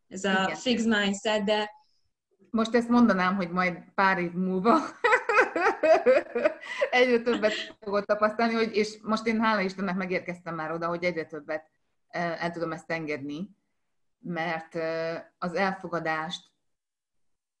ez 0.07 0.23
a 0.23 0.43
Igen. 0.43 0.55
fixed 0.55 0.87
mindset, 0.87 1.43
de... 1.43 1.69
Most 2.49 2.75
ezt 2.75 2.89
mondanám, 2.89 3.35
hogy 3.35 3.49
majd 3.49 3.77
pár 3.95 4.17
év 4.17 4.31
múlva 4.31 4.79
egyre 6.91 7.21
többet 7.21 7.53
fogod 7.79 8.05
tapasztalni, 8.05 8.53
hogy, 8.53 8.75
és 8.75 8.97
most 9.01 9.25
én 9.25 9.41
hála 9.41 9.61
Istennek 9.61 9.95
megérkeztem 9.95 10.55
már 10.55 10.71
oda, 10.71 10.87
hogy 10.87 11.03
egyre 11.03 11.25
többet 11.25 11.69
eh, 12.07 12.43
el 12.43 12.51
tudom 12.51 12.71
ezt 12.71 12.91
engedni, 12.91 13.49
mert 14.19 14.75
eh, 14.75 15.23
az 15.37 15.53
elfogadást 15.53 16.49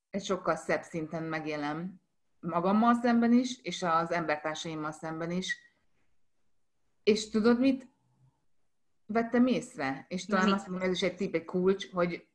egy 0.09 0.23
sokkal 0.23 0.55
szebb 0.55 0.83
szinten 0.83 1.23
megélem 1.23 2.01
magammal 2.39 2.93
szemben 2.93 3.33
is, 3.33 3.61
és 3.61 3.83
az 3.83 4.11
embertársaimmal 4.11 4.91
szemben 4.91 5.31
is. 5.31 5.57
És 7.03 7.29
tudod 7.29 7.59
mit? 7.59 7.89
Vettem 9.05 9.47
észre, 9.47 10.05
és 10.07 10.25
talán 10.25 10.53
azt 10.53 10.67
mondom, 10.67 10.87
ez 10.87 10.95
is 10.95 11.01
egy 11.01 11.15
tip, 11.15 11.35
egy 11.35 11.45
kulcs, 11.45 11.91
hogy 11.91 12.27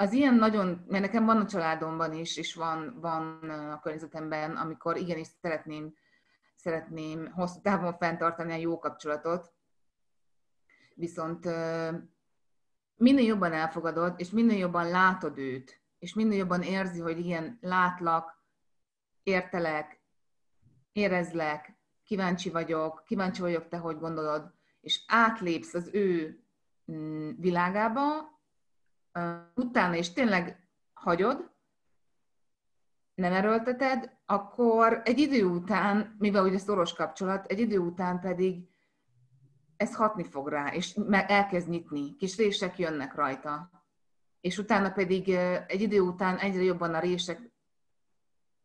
az 0.00 0.12
ilyen 0.12 0.34
nagyon, 0.34 0.84
mert 0.88 1.04
nekem 1.04 1.24
van 1.24 1.40
a 1.40 1.46
családomban 1.46 2.12
is, 2.12 2.36
és 2.36 2.54
van, 2.54 2.98
van 3.00 3.50
a 3.50 3.80
környezetemben, 3.80 4.56
amikor 4.56 4.96
igenis 4.96 5.26
szeretném, 5.40 5.94
szeretném 6.56 7.32
hosszú 7.32 7.60
távon 7.60 7.96
fenntartani 7.96 8.52
a 8.52 8.56
jó 8.56 8.78
kapcsolatot, 8.78 9.52
viszont 10.94 11.48
minél 12.96 13.24
jobban 13.24 13.52
elfogadod, 13.52 14.14
és 14.16 14.30
minél 14.30 14.58
jobban 14.58 14.88
látod 14.88 15.38
őt, 15.38 15.80
és 15.98 16.14
minél 16.14 16.38
jobban 16.38 16.62
érzi, 16.62 17.00
hogy 17.00 17.18
ilyen 17.18 17.58
látlak, 17.60 18.42
értelek, 19.22 20.00
érezlek, 20.92 21.78
kíváncsi 22.04 22.50
vagyok, 22.50 23.02
kíváncsi 23.06 23.40
vagyok 23.40 23.68
te, 23.68 23.76
hogy 23.76 23.98
gondolod, 23.98 24.52
és 24.80 25.04
átlépsz 25.06 25.74
az 25.74 25.88
ő 25.92 26.40
mm, 26.92 27.30
világába, 27.36 28.37
utána 29.54 29.94
és 29.94 30.12
tényleg 30.12 30.68
hagyod, 30.92 31.50
nem 33.14 33.32
erőlteted, 33.32 34.16
akkor 34.26 35.00
egy 35.04 35.18
idő 35.18 35.44
után, 35.44 36.16
mivel 36.18 36.44
ugye 36.44 36.58
szoros 36.58 36.92
kapcsolat, 36.92 37.46
egy 37.46 37.58
idő 37.58 37.78
után 37.78 38.20
pedig 38.20 38.68
ez 39.76 39.94
hatni 39.94 40.24
fog 40.24 40.48
rá, 40.48 40.72
és 40.74 40.98
elkezd 41.10 41.68
nyitni, 41.68 42.16
kis 42.16 42.36
rések 42.36 42.78
jönnek 42.78 43.14
rajta. 43.14 43.70
És 44.40 44.58
utána 44.58 44.90
pedig 44.90 45.28
egy 45.66 45.80
idő 45.80 46.00
után 46.00 46.36
egyre 46.36 46.62
jobban 46.62 46.94
a 46.94 46.98
rések 46.98 47.52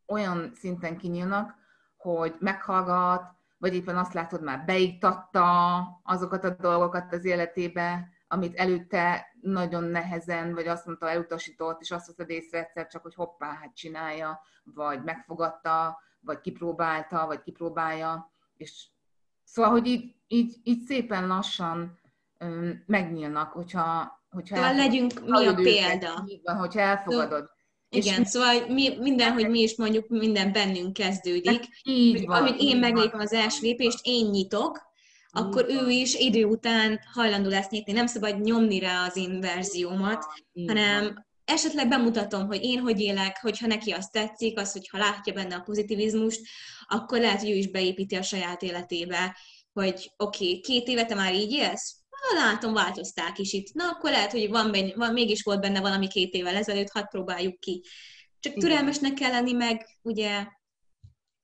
olyan 0.06 0.52
szinten 0.54 0.96
kinyílnak, 0.96 1.54
hogy 1.96 2.36
meghallgat, 2.38 3.34
vagy 3.58 3.74
éppen 3.74 3.96
azt 3.96 4.12
látod, 4.12 4.42
már 4.42 4.64
beiktatta 4.64 5.78
azokat 6.02 6.44
a 6.44 6.50
dolgokat 6.50 7.12
az 7.12 7.24
életébe, 7.24 8.08
amit 8.34 8.56
előtte 8.56 9.26
nagyon 9.40 9.84
nehezen, 9.84 10.54
vagy 10.54 10.66
azt 10.66 10.86
mondta, 10.86 11.10
elutasított, 11.10 11.80
és 11.80 11.90
azt 11.90 12.06
veszed 12.06 12.30
észre 12.30 12.58
egyszer 12.58 12.86
csak, 12.86 13.02
hogy 13.02 13.14
hoppá, 13.14 13.46
hát 13.46 13.74
csinálja, 13.74 14.40
vagy 14.64 15.02
megfogadta, 15.02 15.98
vagy 16.20 16.40
kipróbálta, 16.40 17.26
vagy 17.26 17.42
kipróbálja, 17.42 18.32
és 18.56 18.86
szóval, 19.44 19.70
hogy 19.70 19.86
így, 19.86 20.14
így, 20.26 20.56
így 20.62 20.84
szépen 20.86 21.26
lassan 21.26 21.98
um, 22.40 22.82
megnyílnak, 22.86 23.52
hogyha, 23.52 24.18
hogyha 24.30 24.56
szóval 24.56 24.74
legyünk 24.74 25.24
mi 25.24 25.46
a 25.46 25.54
példa. 25.54 26.24
Van, 26.42 26.56
hogyha 26.56 26.80
elfogadod. 26.80 27.50
Igen, 27.88 28.20
és 28.20 28.28
szóval 28.28 28.66
mi, 28.68 28.96
minden, 28.98 29.32
hogy 29.32 29.50
mi 29.50 29.60
is 29.60 29.76
mondjuk, 29.76 30.08
minden 30.08 30.52
bennünk 30.52 30.92
kezdődik. 30.92 31.60
Hát 31.60 31.68
így 31.82 32.26
van. 32.26 32.36
Ahogy 32.36 32.62
én 32.62 32.78
meglépem 32.78 33.20
az 33.20 33.32
első 33.32 33.58
lépést, 33.62 33.98
én 34.02 34.30
nyitok, 34.30 34.92
akkor 35.34 35.66
ő 35.68 35.90
is 35.90 36.14
idő 36.14 36.44
után 36.44 37.00
hajlandó 37.12 37.48
lesz 37.48 37.68
nyitni. 37.68 37.92
Nem 37.92 38.06
szabad 38.06 38.40
nyomni 38.40 38.78
rá 38.78 39.06
az 39.06 39.16
én 39.16 39.40
verziómat, 39.40 40.24
hanem 40.66 41.24
esetleg 41.44 41.88
bemutatom, 41.88 42.46
hogy 42.46 42.62
én 42.62 42.80
hogy 42.80 43.00
élek, 43.00 43.38
hogyha 43.40 43.66
neki 43.66 43.90
azt 43.90 44.12
tetszik, 44.12 44.58
az, 44.58 44.72
hogyha 44.72 44.98
látja 44.98 45.32
benne 45.32 45.54
a 45.54 45.60
pozitivizmust, 45.60 46.40
akkor 46.86 47.18
lehet, 47.20 47.40
hogy 47.40 47.50
ő 47.50 47.54
is 47.54 47.70
beépíti 47.70 48.16
a 48.16 48.22
saját 48.22 48.62
életébe, 48.62 49.36
hogy 49.72 50.12
oké, 50.16 50.46
okay, 50.46 50.60
két 50.60 50.88
éve 50.88 51.04
te 51.04 51.14
már 51.14 51.34
így 51.34 51.52
élsz? 51.52 51.96
Ha 52.10 52.34
látom, 52.34 52.72
változták 52.72 53.38
is 53.38 53.52
itt. 53.52 53.72
Na, 53.72 53.88
akkor 53.88 54.10
lehet, 54.10 54.30
hogy 54.30 54.48
van, 54.48 54.70
benne, 54.70 54.92
van, 54.94 55.12
mégis 55.12 55.42
volt 55.42 55.60
benne 55.60 55.80
valami 55.80 56.08
két 56.08 56.34
évvel 56.34 56.56
ezelőtt, 56.56 56.90
hadd 56.90 57.08
próbáljuk 57.10 57.60
ki. 57.60 57.82
Csak 58.40 58.54
türelmesnek 58.54 59.14
kell 59.14 59.30
lenni, 59.30 59.52
meg 59.52 59.98
ugye 60.02 60.46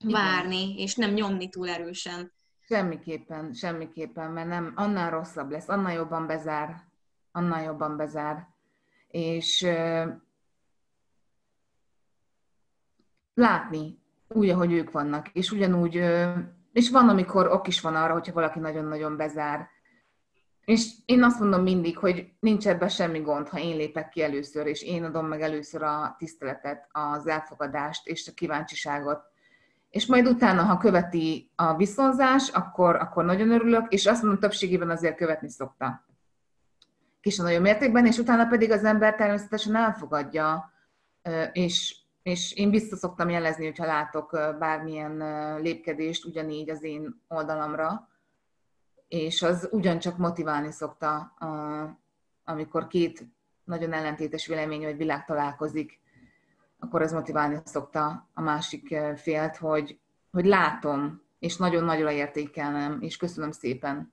várni, 0.05 0.75
és 0.77 0.95
nem 0.95 1.13
nyomni 1.13 1.49
túl 1.49 1.69
erősen. 1.69 2.33
Semmiképpen, 2.71 3.53
semmiképpen, 3.53 4.31
mert 4.31 4.49
nem, 4.49 4.73
annál 4.75 5.11
rosszabb 5.11 5.51
lesz, 5.51 5.69
annál 5.69 5.93
jobban 5.93 6.27
bezár, 6.27 6.85
annál 7.33 7.63
jobban 7.63 7.97
bezár. 7.97 8.49
És 9.09 9.63
uh, 9.63 10.13
látni 13.35 13.99
úgy, 14.29 14.49
ahogy 14.49 14.73
ők 14.73 14.91
vannak, 14.91 15.29
és 15.29 15.51
ugyanúgy, 15.51 15.99
uh, 15.99 16.37
és 16.73 16.91
van, 16.91 17.09
amikor 17.09 17.47
ok 17.53 17.67
is 17.67 17.81
van 17.81 17.95
arra, 17.95 18.13
hogyha 18.13 18.33
valaki 18.33 18.59
nagyon-nagyon 18.59 19.17
bezár. 19.17 19.69
És 20.65 20.91
én 21.05 21.23
azt 21.23 21.41
mondom 21.41 21.63
mindig, 21.63 21.99
hogy 21.99 22.33
nincs 22.41 22.69
ebben 22.69 22.89
semmi 22.89 23.21
gond, 23.21 23.49
ha 23.49 23.59
én 23.59 23.77
lépek 23.77 24.09
ki 24.09 24.23
először, 24.23 24.67
és 24.67 24.83
én 24.83 25.05
adom 25.05 25.27
meg 25.27 25.43
először 25.43 25.83
a 25.83 26.15
tiszteletet, 26.19 26.89
az 26.93 27.27
elfogadást 27.27 28.07
és 28.07 28.29
a 28.29 28.35
kíváncsiságot, 28.35 29.30
és 29.91 30.07
majd 30.07 30.27
utána, 30.29 30.63
ha 30.63 30.77
követi 30.77 31.51
a 31.55 31.77
viszonzás, 31.77 32.49
akkor, 32.49 32.97
akkor 32.97 33.25
nagyon 33.25 33.51
örülök, 33.51 33.93
és 33.93 34.07
azt 34.07 34.23
mondom, 34.23 34.41
többségében 34.41 34.91
azért 34.91 35.17
követni 35.17 35.51
szokta. 35.51 36.05
Kis 37.21 37.39
a 37.39 37.43
nagyon 37.43 37.61
mértékben, 37.61 38.07
és 38.07 38.19
utána 38.19 38.47
pedig 38.47 38.71
az 38.71 38.85
ember 38.85 39.15
természetesen 39.15 39.77
elfogadja, 39.77 40.73
és, 41.53 41.97
és 42.23 42.53
én 42.53 42.71
vissza 42.71 42.97
szoktam 42.97 43.29
jelezni, 43.29 43.65
hogyha 43.65 43.87
látok 43.87 44.31
bármilyen 44.59 45.17
lépkedést 45.61 46.25
ugyanígy 46.25 46.71
az 46.71 46.83
én 46.83 47.23
oldalamra, 47.29 48.09
és 49.09 49.43
az 49.43 49.69
ugyancsak 49.73 50.17
motiválni 50.17 50.73
szokta, 50.73 51.35
amikor 52.45 52.87
két 52.87 53.25
nagyon 53.65 53.93
ellentétes 53.93 54.47
vélemény 54.47 54.83
vagy 54.83 54.97
világ 54.97 55.25
találkozik, 55.25 56.01
akkor 56.81 57.03
ez 57.03 57.13
motiválni 57.13 57.59
szokta 57.65 58.29
a 58.35 58.41
másik 58.41 58.97
félt, 59.17 59.57
hogy, 59.57 59.99
hogy 60.31 60.45
látom, 60.45 61.23
és 61.39 61.57
nagyon 61.57 61.85
nagyra 61.85 62.11
értékelnem, 62.11 62.99
és 63.01 63.17
köszönöm 63.17 63.51
szépen. 63.51 64.13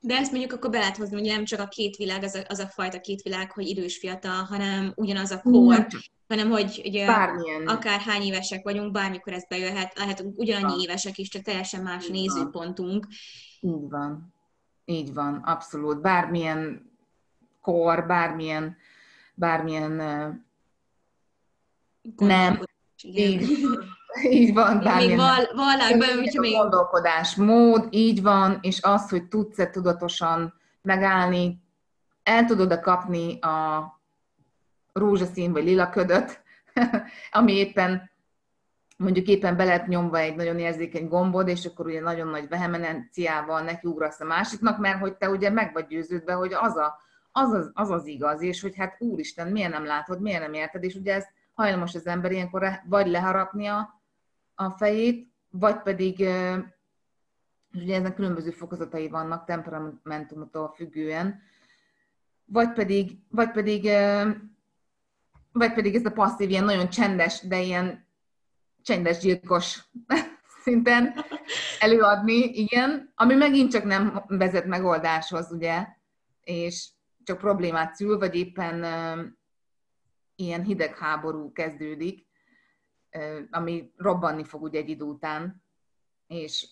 De 0.00 0.16
ezt 0.16 0.30
mondjuk 0.30 0.52
akkor 0.52 0.70
be 0.70 0.78
lehet 0.78 0.96
hozni, 0.96 1.14
hogy 1.14 1.26
nem 1.26 1.44
csak 1.44 1.60
a 1.60 1.68
két 1.68 1.96
világ, 1.96 2.22
az 2.22 2.34
a, 2.34 2.40
az 2.48 2.58
a 2.58 2.66
fajta 2.66 3.00
két 3.00 3.22
világ, 3.22 3.52
hogy 3.52 3.66
idős 3.66 3.98
fiatal, 3.98 4.42
hanem 4.42 4.92
ugyanaz 4.94 5.30
a 5.30 5.40
kor, 5.40 5.86
hanem 6.28 6.50
hogy 6.50 6.82
ugye, 6.84 7.06
Bármilyen. 7.06 7.66
akár 7.66 8.00
hány 8.00 8.22
évesek 8.22 8.64
vagyunk, 8.64 8.92
bármikor 8.92 9.32
ez 9.32 9.46
bejöhet, 9.48 9.98
lehetünk 9.98 10.38
ugyanannyi 10.38 10.82
ja. 10.82 10.88
évesek 10.88 11.18
is, 11.18 11.28
csak 11.28 11.42
teljesen 11.42 11.82
más 11.82 12.04
Így 12.04 12.10
nézőpontunk. 12.10 13.06
Van. 13.60 13.72
Így 13.72 13.88
van. 13.88 14.34
Így 14.84 15.14
van, 15.14 15.34
abszolút. 15.34 16.00
Bármilyen 16.00 16.90
kor, 17.60 18.06
bármilyen, 18.06 18.76
bármilyen 19.34 20.00
nem. 22.16 22.60
Így, 23.02 23.48
így 24.30 24.54
van. 24.54 24.80
Bármilyen, 24.80 25.08
még 25.08 25.16
val, 25.16 25.48
vallásban, 25.54 26.40
még... 26.40 26.56
Gondolkodás, 26.56 27.36
mód, 27.36 27.86
így 27.90 28.22
van, 28.22 28.58
és 28.60 28.82
az, 28.82 29.08
hogy 29.08 29.28
tudsz-e 29.28 29.70
tudatosan 29.70 30.54
megállni, 30.82 31.62
el 32.22 32.44
tudod-e 32.44 32.80
kapni 32.80 33.40
a 33.40 33.86
rózsaszín 34.92 35.52
vagy 35.52 35.64
lila 35.64 35.90
ködöt, 35.90 36.42
ami 37.30 37.52
éppen 37.52 38.10
mondjuk 38.98 39.26
éppen 39.26 39.56
be 39.56 39.64
lett 39.64 39.86
nyomva 39.86 40.18
egy 40.18 40.36
nagyon 40.36 40.58
érzékeny 40.58 41.08
gombod, 41.08 41.48
és 41.48 41.64
akkor 41.64 41.86
ugye 41.86 42.00
nagyon 42.00 42.28
nagy 42.28 42.48
vehemenciával 42.48 43.60
nekiugrasz 43.60 44.20
a 44.20 44.24
másiknak, 44.24 44.78
mert 44.78 44.98
hogy 45.00 45.16
te 45.16 45.30
ugye 45.30 45.50
meg 45.50 45.72
vagy 45.72 45.86
győződve, 45.86 46.32
hogy 46.32 46.52
az, 46.52 46.76
a, 46.76 47.00
az, 47.32 47.52
az, 47.52 47.70
az 47.74 47.90
az 47.90 48.06
igaz, 48.06 48.42
és 48.42 48.60
hogy 48.60 48.76
hát 48.76 48.96
úristen, 48.98 49.48
miért 49.48 49.72
nem 49.72 49.84
látod, 49.84 50.20
miért 50.20 50.40
nem 50.40 50.52
érted, 50.52 50.84
és 50.84 50.94
ugye 50.94 51.14
ez 51.14 51.24
hajlamos 51.58 51.94
az 51.94 52.06
ember 52.06 52.32
ilyenkor 52.32 52.80
vagy 52.84 53.06
leharapnia 53.06 54.00
a 54.54 54.70
fejét, 54.70 55.32
vagy 55.50 55.82
pedig, 55.82 56.18
és 57.70 57.82
ugye 57.82 57.94
ennek 57.94 58.14
különböző 58.14 58.50
fokozatai 58.50 59.08
vannak 59.08 59.44
temperamentumtól 59.44 60.72
függően, 60.76 61.40
vagy 62.44 62.72
pedig, 62.72 63.18
vagy 63.28 63.50
pedig, 63.50 63.90
vagy 65.52 65.72
pedig 65.72 65.94
ez 65.94 66.04
a 66.04 66.10
passzív, 66.10 66.50
ilyen 66.50 66.64
nagyon 66.64 66.88
csendes, 66.88 67.46
de 67.46 67.60
ilyen 67.60 68.06
csendes 68.82 69.18
gyilkos 69.18 69.88
szinten 70.64 71.14
előadni, 71.78 72.34
igen, 72.34 73.12
ami 73.14 73.34
megint 73.34 73.70
csak 73.72 73.84
nem 73.84 74.24
vezet 74.26 74.66
megoldáshoz, 74.66 75.52
ugye, 75.52 75.86
és 76.40 76.88
csak 77.24 77.38
problémát 77.38 77.94
szül, 77.94 78.18
vagy 78.18 78.34
éppen 78.34 78.84
ilyen 80.38 80.62
hidegháború 80.62 81.52
kezdődik, 81.52 82.26
ami 83.50 83.92
robbanni 83.96 84.44
fog 84.44 84.62
ugye 84.62 84.78
egy 84.78 84.88
idő 84.88 85.04
után, 85.04 85.62
és, 86.26 86.68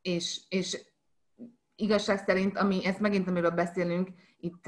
és, 0.00 0.40
és 0.48 0.78
igazság 1.74 2.18
szerint, 2.18 2.58
ami, 2.58 2.84
ezt 2.84 3.00
megint 3.00 3.28
amiről 3.28 3.50
beszélünk, 3.50 4.10
itt, 4.40 4.64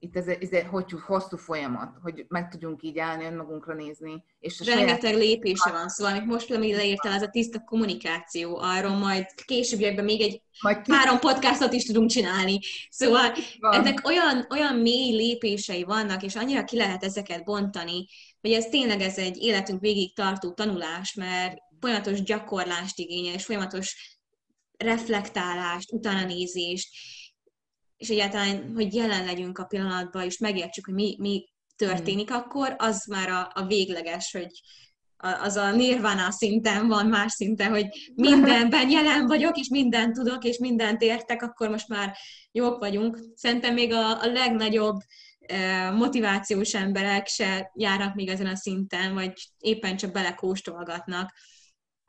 itt 0.00 0.16
ez, 0.16 0.26
ez 0.26 0.50
egy 0.50 0.66
hogy, 0.66 0.92
hosszú 1.06 1.36
folyamat, 1.36 1.96
hogy 2.02 2.24
meg 2.28 2.48
tudjunk 2.48 2.82
így 2.82 2.98
állni, 2.98 3.24
önmagunkra 3.24 3.74
nézni. 3.74 4.24
És 4.40 4.60
a 4.60 4.64
Rengeteg 4.64 5.00
saját... 5.00 5.18
lépése 5.18 5.70
van, 5.70 5.88
szóval 5.88 6.12
amit 6.12 6.26
most 6.26 6.50
amit 6.50 6.76
leírtál, 6.76 7.12
ez 7.12 7.22
a 7.22 7.28
tiszta 7.28 7.60
kommunikáció, 7.60 8.58
arról 8.58 8.96
majd 8.96 9.26
későbbiekben 9.44 10.04
még 10.04 10.20
egy 10.20 10.42
majd 10.60 10.82
ki... 10.82 10.92
három 10.92 11.18
podcastot 11.18 11.72
is 11.72 11.84
tudunk 11.84 12.10
csinálni. 12.10 12.58
Szóval 12.90 13.32
ennek 13.60 14.06
olyan, 14.06 14.46
olyan 14.50 14.76
mély 14.76 15.16
lépései 15.16 15.84
vannak, 15.84 16.22
és 16.22 16.36
annyira 16.36 16.64
ki 16.64 16.76
lehet 16.76 17.04
ezeket 17.04 17.44
bontani, 17.44 18.06
hogy 18.40 18.52
ez 18.52 18.66
tényleg 18.66 19.00
ez 19.00 19.18
egy 19.18 19.36
életünk 19.36 19.80
végig 19.80 20.14
tartó 20.14 20.52
tanulás, 20.52 21.14
mert 21.14 21.58
folyamatos 21.80 22.22
gyakorlást 22.22 22.98
igényel, 22.98 23.34
és 23.34 23.44
folyamatos 23.44 24.18
reflektálást, 24.76 25.92
utánanézést, 25.92 26.88
és 27.98 28.08
egyáltalán, 28.08 28.72
hogy 28.74 28.94
jelen 28.94 29.24
legyünk 29.24 29.58
a 29.58 29.64
pillanatban, 29.64 30.22
és 30.22 30.38
megértsük, 30.38 30.84
hogy 30.84 30.94
mi, 30.94 31.16
mi 31.18 31.48
történik, 31.76 32.28
hmm. 32.28 32.38
akkor 32.38 32.74
az 32.78 33.04
már 33.06 33.28
a, 33.28 33.50
a 33.54 33.66
végleges, 33.66 34.32
hogy 34.32 34.50
az 35.42 35.56
a 35.56 35.70
nirvana 35.70 36.30
szinten 36.30 36.88
van, 36.88 37.06
más 37.06 37.32
szinten, 37.32 37.70
hogy 37.70 37.86
mindenben 38.14 38.90
jelen 38.90 39.26
vagyok, 39.26 39.58
és 39.58 39.68
mindent 39.68 40.14
tudok, 40.14 40.44
és 40.44 40.58
mindent 40.58 41.02
értek, 41.02 41.42
akkor 41.42 41.68
most 41.68 41.88
már 41.88 42.16
jók 42.52 42.78
vagyunk. 42.78 43.18
Szerintem 43.34 43.74
még 43.74 43.92
a, 43.92 44.22
a 44.22 44.26
legnagyobb 44.26 44.96
motivációs 45.94 46.74
emberek 46.74 47.26
se 47.26 47.70
járnak 47.74 48.14
még 48.14 48.28
ezen 48.28 48.46
a 48.46 48.56
szinten, 48.56 49.14
vagy 49.14 49.32
éppen 49.58 49.96
csak 49.96 50.12
belekóstolgatnak. 50.12 51.32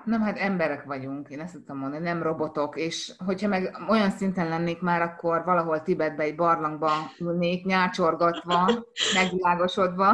Nem, 0.03 0.21
hát 0.21 0.37
emberek 0.37 0.83
vagyunk, 0.83 1.29
én 1.29 1.39
ezt 1.39 1.53
tudtam 1.53 1.77
mondani, 1.77 2.03
nem 2.03 2.23
robotok, 2.23 2.77
és 2.77 3.13
hogyha 3.25 3.47
meg 3.47 3.77
olyan 3.89 4.09
szinten 4.09 4.47
lennék 4.47 4.81
már, 4.81 5.01
akkor 5.01 5.43
valahol 5.43 5.81
Tibetbe 5.81 6.23
egy 6.23 6.35
barlangba 6.35 6.91
ülnék, 7.19 7.65
nyácsorgatva, 7.65 8.71
megvilágosodva. 9.15 10.13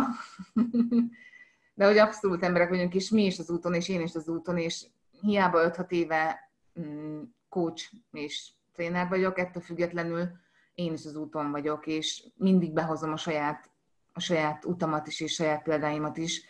De 1.74 1.86
hogy 1.86 1.98
abszolút 1.98 2.44
emberek 2.44 2.70
vagyunk, 2.70 2.96
és 2.96 3.10
mi 3.10 3.26
is 3.26 3.40
az 3.40 3.50
úton, 3.50 3.74
és 3.74 3.90
én 3.90 4.02
is 4.02 4.16
az 4.16 4.30
úton, 4.30 4.58
és 4.58 4.86
hiába 5.22 5.72
5-6 5.72 5.90
éve 5.90 6.52
mm, 6.80 7.22
coach 7.50 7.94
és 8.12 8.50
tréner 8.74 9.08
vagyok, 9.08 9.40
ettől 9.40 9.64
függetlenül 9.64 10.30
én 10.76 10.94
is 10.94 11.06
az 11.06 11.16
úton 11.16 11.52
vagyok, 11.52 11.88
és 11.88 12.24
mindig 12.36 12.74
behozom 12.74 13.12
a 13.12 13.18
saját, 13.18 13.70
a 14.14 14.20
saját 14.20 14.66
utamat 14.66 15.08
is, 15.08 15.20
és 15.20 15.34
saját 15.34 15.64
példáimat 15.64 16.18
is. 16.18 16.46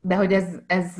De 0.00 0.16
hogy 0.16 0.32
ez, 0.32 0.58
ez 0.66 0.94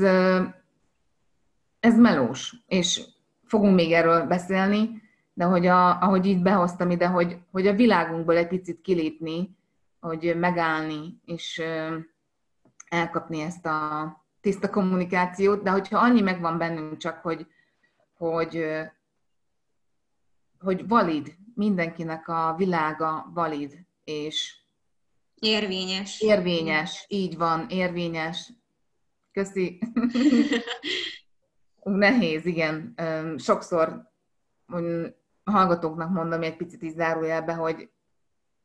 ez 1.87 1.99
melós, 1.99 2.55
és 2.67 3.07
fogunk 3.45 3.75
még 3.75 3.93
erről 3.93 4.27
beszélni, 4.27 5.03
de 5.33 5.45
hogy 5.45 5.67
a, 5.67 6.01
ahogy 6.03 6.27
így 6.27 6.43
behoztam 6.43 6.91
ide, 6.91 7.07
hogy, 7.07 7.39
hogy 7.51 7.67
a 7.67 7.75
világunkból 7.75 8.37
egy 8.37 8.49
picit 8.49 8.81
kilépni, 8.81 9.57
hogy 10.01 10.37
megállni, 10.39 11.21
és 11.25 11.63
elkapni 12.89 13.41
ezt 13.41 13.67
a 13.67 14.25
tiszta 14.41 14.71
kommunikációt, 14.71 15.63
de 15.63 15.71
hogyha 15.71 15.99
annyi 15.99 16.21
megvan 16.21 16.59
bennünk 16.59 16.97
csak, 16.97 17.23
hogy, 17.23 17.47
hogy, 18.17 18.65
hogy 20.59 20.89
valid, 20.89 21.35
mindenkinek 21.55 22.29
a 22.29 22.55
világa 22.57 23.31
valid, 23.35 23.87
és 24.05 24.57
érvényes. 25.35 26.21
Érvényes, 26.21 27.05
így 27.09 27.37
van, 27.37 27.67
érvényes. 27.69 28.53
Köszi. 29.33 29.79
Nehéz, 31.87 32.47
igen. 32.47 32.95
Sokszor 33.37 34.11
hallgatóknak 35.45 36.11
mondom 36.11 36.43
egy 36.43 36.57
picit 36.57 36.83
is 36.83 36.93
zárójelbe, 36.93 37.55
hogy 37.55 37.91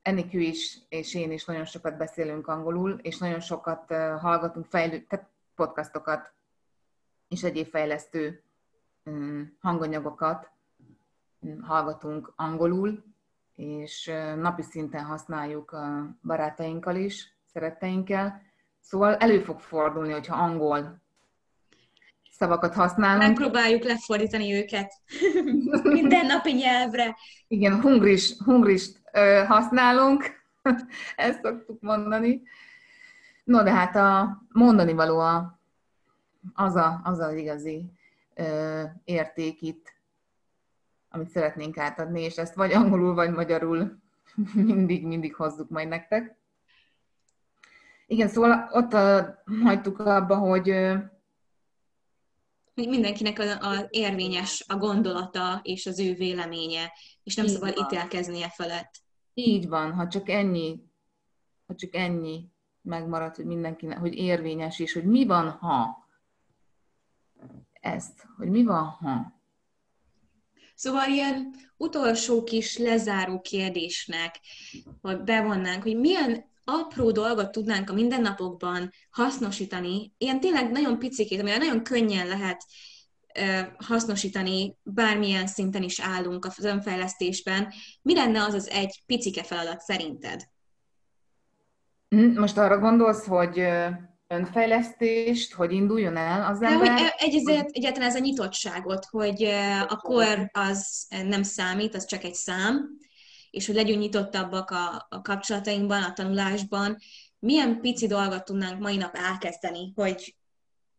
Enikő 0.01 0.39
is, 0.39 0.79
és 0.89 1.15
én 1.15 1.31
is 1.31 1.45
nagyon 1.45 1.65
sokat 1.65 1.97
beszélünk 1.97 2.47
angolul, 2.47 2.91
és 3.01 3.17
nagyon 3.17 3.39
sokat 3.39 3.93
hallgatunk 4.19 4.65
fejlő, 4.65 4.99
tehát 4.99 5.29
podcastokat, 5.55 6.33
és 7.27 7.43
egyéb 7.43 7.67
fejlesztő 7.67 8.43
hanganyagokat 9.59 10.49
hallgatunk 11.61 12.33
angolul, 12.35 13.03
és 13.55 14.11
napi 14.35 14.61
szinten 14.61 15.03
használjuk 15.03 15.71
a 15.71 16.15
barátainkkal 16.23 16.95
is, 16.95 17.37
szeretteinkkel. 17.45 18.41
Szóval 18.79 19.15
elő 19.15 19.39
fog 19.39 19.59
fordulni, 19.59 20.11
hogyha 20.11 20.43
angol 20.43 21.00
szavakat 22.41 22.73
használunk. 22.73 23.27
Megpróbáljuk 23.27 23.83
lefordítani 23.83 24.53
őket 24.53 24.93
minden 25.83 26.25
napi 26.25 26.51
nyelvre. 26.51 27.15
Igen, 27.47 27.81
hungris, 27.81 28.33
hungrist 28.45 29.01
ö, 29.11 29.43
használunk, 29.47 30.23
ezt 31.15 31.39
szoktuk 31.41 31.81
mondani. 31.81 32.41
No, 33.43 33.63
de 33.63 33.71
hát 33.71 33.95
a 33.95 34.41
mondani 34.49 34.93
való 34.93 35.19
a, 35.19 35.59
az, 36.53 36.75
a, 36.75 37.01
az 37.03 37.19
az 37.19 37.33
igazi 37.33 37.91
ö, 38.35 38.83
érték 39.03 39.61
itt, 39.61 39.93
amit 41.09 41.29
szeretnénk 41.29 41.77
átadni, 41.77 42.21
és 42.21 42.37
ezt 42.37 42.55
vagy 42.55 42.73
angolul, 42.73 43.13
vagy 43.13 43.31
magyarul 43.31 43.99
mindig, 44.53 45.05
mindig 45.05 45.35
hozzuk 45.35 45.69
majd 45.69 45.87
nektek. 45.87 46.35
Igen, 48.07 48.27
szóval 48.27 48.69
ott 48.71 48.93
a, 48.93 49.35
hagytuk 49.63 49.99
abba, 49.99 50.35
hogy 50.35 50.69
mindenkinek 52.87 53.39
az 53.61 53.85
érvényes 53.89 54.63
a 54.67 54.75
gondolata 54.75 55.59
és 55.63 55.85
az 55.85 55.99
ő 55.99 56.13
véleménye, 56.13 56.91
és 57.23 57.35
nem 57.35 57.45
Így 57.45 57.51
szabad 57.51 57.75
van. 57.75 57.85
ítélkeznie 57.85 58.49
felett. 58.49 58.91
Így 59.33 59.67
van, 59.67 59.93
ha 59.93 60.07
csak 60.07 60.29
ennyi, 60.29 60.79
ha 61.67 61.75
csak 61.75 61.95
ennyi 61.95 62.49
megmarad, 62.81 63.35
hogy 63.35 63.45
mindenkinek, 63.45 63.97
hogy 63.97 64.15
érvényes, 64.15 64.79
és 64.79 64.93
hogy 64.93 65.03
mi 65.03 65.25
van, 65.25 65.49
ha 65.49 66.07
ezt, 67.71 68.25
hogy 68.37 68.49
mi 68.49 68.63
van, 68.63 68.83
ha. 68.83 69.39
Szóval 70.75 71.09
ilyen 71.09 71.53
utolsó 71.77 72.43
kis 72.43 72.77
lezáró 72.77 73.41
kérdésnek, 73.41 74.39
hogy 75.01 75.21
bevonnánk, 75.21 75.83
hogy 75.83 75.99
milyen 75.99 76.50
apró 76.79 77.11
dolgot 77.11 77.51
tudnánk 77.51 77.89
a 77.89 77.93
mindennapokban 77.93 78.89
hasznosítani, 79.09 80.13
ilyen 80.17 80.39
tényleg 80.39 80.71
nagyon 80.71 80.99
picikét, 80.99 81.39
amivel 81.39 81.57
nagyon 81.57 81.83
könnyen 81.83 82.27
lehet 82.27 82.63
hasznosítani, 83.77 84.77
bármilyen 84.83 85.47
szinten 85.47 85.83
is 85.83 85.99
állunk 85.99 86.45
az 86.45 86.63
önfejlesztésben, 86.63 87.73
mi 88.01 88.15
lenne 88.15 88.43
az 88.43 88.53
az 88.53 88.69
egy 88.69 89.03
picike 89.05 89.43
feladat 89.43 89.79
szerinted? 89.79 90.41
Hm, 92.09 92.39
most 92.39 92.57
arra 92.57 92.79
gondolsz, 92.79 93.25
hogy 93.25 93.63
önfejlesztést, 94.27 95.53
hogy 95.53 95.71
induljon 95.71 96.17
el 96.17 96.45
az 96.51 96.61
ember? 96.61 96.87
De, 96.87 96.93
hogy 96.93 97.11
egy, 97.17 97.35
ezért, 97.35 97.69
egyáltalán 97.71 98.09
ez 98.09 98.15
a 98.15 98.19
nyitottságot, 98.19 99.05
hogy 99.05 99.43
a 99.87 99.95
kor 99.95 100.49
az 100.51 101.07
nem 101.25 101.43
számít, 101.43 101.95
az 101.95 102.05
csak 102.05 102.23
egy 102.23 102.35
szám, 102.35 102.89
és 103.51 103.65
hogy 103.65 103.75
legyünk 103.75 103.99
nyitottabbak 103.99 104.71
a, 104.71 105.05
a 105.09 105.21
kapcsolatainkban, 105.21 106.03
a 106.03 106.13
tanulásban. 106.13 106.97
Milyen 107.39 107.81
pici 107.81 108.07
dolgot 108.07 108.45
tudnánk 108.45 108.79
mai 108.79 108.97
nap 108.97 109.15
elkezdeni, 109.15 109.91
hogy 109.95 110.35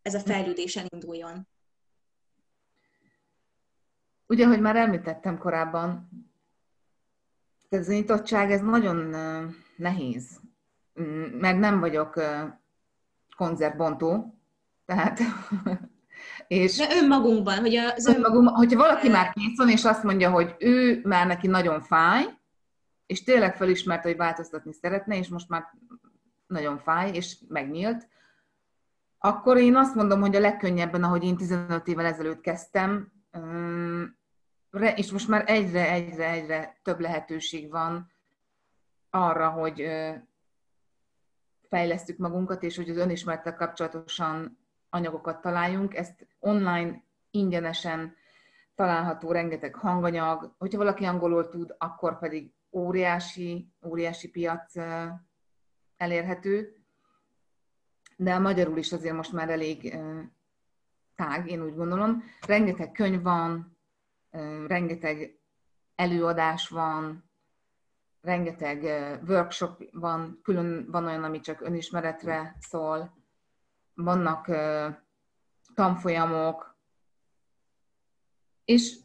ez 0.02 0.14
a 0.14 0.20
fejlődés 0.20 0.76
elinduljon? 0.76 1.48
Ugye, 4.26 4.46
hogy 4.46 4.60
már 4.60 4.76
említettem 4.76 5.38
korábban, 5.38 6.08
ez 7.68 7.88
a 7.88 7.92
nyitottság, 7.92 8.50
ez 8.50 8.60
nagyon 8.60 9.14
nehéz. 9.76 10.40
Mm, 11.00 11.22
meg 11.22 11.58
nem 11.58 11.80
vagyok 11.80 12.22
konzervbontó, 13.36 14.38
tehát... 14.84 15.20
és 16.46 16.76
De 16.76 16.96
önmagunkban, 16.96 17.58
hogy 17.58 17.76
az 17.76 18.06
önmagunkban, 18.06 18.54
hogyha 18.54 18.78
valaki 18.78 19.08
már 19.08 19.32
kész 19.32 19.56
van, 19.56 19.68
és 19.68 19.84
azt 19.84 20.02
mondja, 20.02 20.30
hogy 20.30 20.54
ő 20.58 21.00
már 21.04 21.26
neki 21.26 21.46
nagyon 21.46 21.80
fáj, 21.80 22.24
és 23.12 23.22
tényleg 23.22 23.56
felismerte, 23.56 24.08
hogy 24.08 24.16
változtatni 24.16 24.72
szeretne, 24.72 25.16
és 25.16 25.28
most 25.28 25.48
már 25.48 25.64
nagyon 26.46 26.78
fáj, 26.78 27.10
és 27.14 27.38
megnyílt, 27.48 28.08
akkor 29.18 29.56
én 29.56 29.76
azt 29.76 29.94
mondom, 29.94 30.20
hogy 30.20 30.36
a 30.36 30.40
legkönnyebben, 30.40 31.04
ahogy 31.04 31.24
én 31.24 31.36
15 31.36 31.88
évvel 31.88 32.06
ezelőtt 32.06 32.40
kezdtem, 32.40 33.12
és 34.94 35.10
most 35.10 35.28
már 35.28 35.44
egyre, 35.46 35.90
egyre, 35.90 36.30
egyre 36.30 36.80
több 36.82 37.00
lehetőség 37.00 37.70
van 37.70 38.10
arra, 39.10 39.48
hogy 39.48 39.88
fejlesztük 41.68 42.18
magunkat, 42.18 42.62
és 42.62 42.76
hogy 42.76 42.90
az 42.90 42.96
önismerettel 42.96 43.54
kapcsolatosan 43.54 44.58
anyagokat 44.90 45.40
találjunk. 45.40 45.94
Ezt 45.94 46.26
online 46.38 47.02
ingyenesen 47.30 48.14
található 48.74 49.32
rengeteg 49.32 49.74
hanganyag. 49.74 50.54
Hogyha 50.58 50.78
valaki 50.78 51.04
angolul 51.04 51.48
tud, 51.48 51.74
akkor 51.78 52.18
pedig 52.18 52.52
óriási, 52.72 53.72
óriási 53.84 54.30
piac 54.30 54.72
elérhető. 55.96 56.76
De 58.16 58.34
a 58.34 58.38
magyarul 58.38 58.78
is 58.78 58.92
azért 58.92 59.14
most 59.14 59.32
már 59.32 59.50
elég 59.50 59.98
tág, 61.14 61.50
én 61.50 61.62
úgy 61.62 61.74
gondolom. 61.74 62.22
Rengeteg 62.46 62.92
könyv 62.92 63.22
van, 63.22 63.78
rengeteg 64.66 65.38
előadás 65.94 66.68
van, 66.68 67.30
rengeteg 68.20 68.82
workshop 69.28 69.82
van, 69.92 70.40
külön 70.42 70.90
van 70.90 71.04
olyan, 71.06 71.24
ami 71.24 71.40
csak 71.40 71.60
önismeretre 71.60 72.56
szól, 72.60 73.16
vannak 73.94 74.50
tanfolyamok, 75.74 76.76
és 78.64 78.98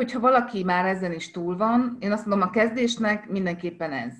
hogyha 0.00 0.20
valaki 0.20 0.64
már 0.64 0.84
ezen 0.86 1.12
is 1.12 1.30
túl 1.30 1.56
van, 1.56 1.96
én 2.00 2.12
azt 2.12 2.26
mondom, 2.26 2.48
a 2.48 2.50
kezdésnek 2.50 3.28
mindenképpen 3.28 3.92
ez. 3.92 4.14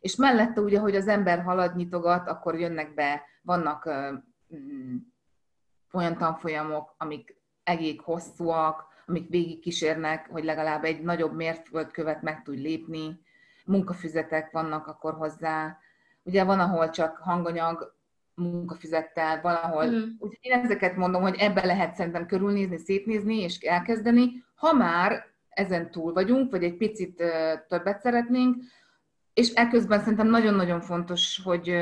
És 0.00 0.16
mellette 0.16 0.60
ugye, 0.60 0.78
hogy 0.78 0.96
az 0.96 1.08
ember 1.08 1.42
halad, 1.42 1.76
nyitogat, 1.76 2.28
akkor 2.28 2.58
jönnek 2.58 2.94
be, 2.94 3.22
vannak 3.42 3.90
mm, 4.54 4.96
olyan 5.92 6.16
tanfolyamok, 6.16 6.94
amik 6.98 7.36
egész 7.62 7.96
hosszúak, 8.02 8.86
amik 9.06 9.28
végig 9.28 9.60
kísérnek, 9.60 10.28
hogy 10.30 10.44
legalább 10.44 10.84
egy 10.84 11.02
nagyobb 11.02 11.34
mérföldkövet 11.34 12.22
meg 12.22 12.42
tudj 12.42 12.60
lépni, 12.60 13.20
munkafüzetek 13.64 14.50
vannak 14.50 14.86
akkor 14.86 15.14
hozzá. 15.14 15.78
Ugye 16.22 16.44
van, 16.44 16.60
ahol 16.60 16.90
csak 16.90 17.16
hanganyag 17.16 17.96
munkafizettel, 18.34 19.40
valahol. 19.40 19.86
Mm. 19.86 20.02
Úgyhogy 20.18 20.38
én 20.40 20.52
ezeket 20.52 20.96
mondom, 20.96 21.22
hogy 21.22 21.36
ebbe 21.38 21.64
lehet 21.66 21.94
szerintem 21.94 22.26
körülnézni, 22.26 22.78
szétnézni 22.78 23.40
és 23.40 23.58
elkezdeni. 23.58 24.46
Ha 24.58 24.72
már 24.72 25.26
ezen 25.48 25.90
túl 25.90 26.12
vagyunk, 26.12 26.50
vagy 26.50 26.64
egy 26.64 26.76
picit 26.76 27.22
többet 27.68 28.00
szeretnénk, 28.00 28.62
és 29.34 29.52
ekközben 29.52 29.98
szerintem 30.00 30.28
nagyon-nagyon 30.28 30.80
fontos, 30.80 31.40
hogy 31.44 31.74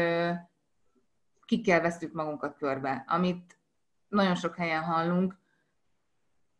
ki 1.44 1.60
kell 1.60 1.80
vesztük 1.80 2.12
magunkat 2.12 2.56
körbe, 2.56 3.04
amit 3.08 3.58
nagyon 4.08 4.34
sok 4.34 4.56
helyen 4.56 4.82
hallunk, 4.82 5.36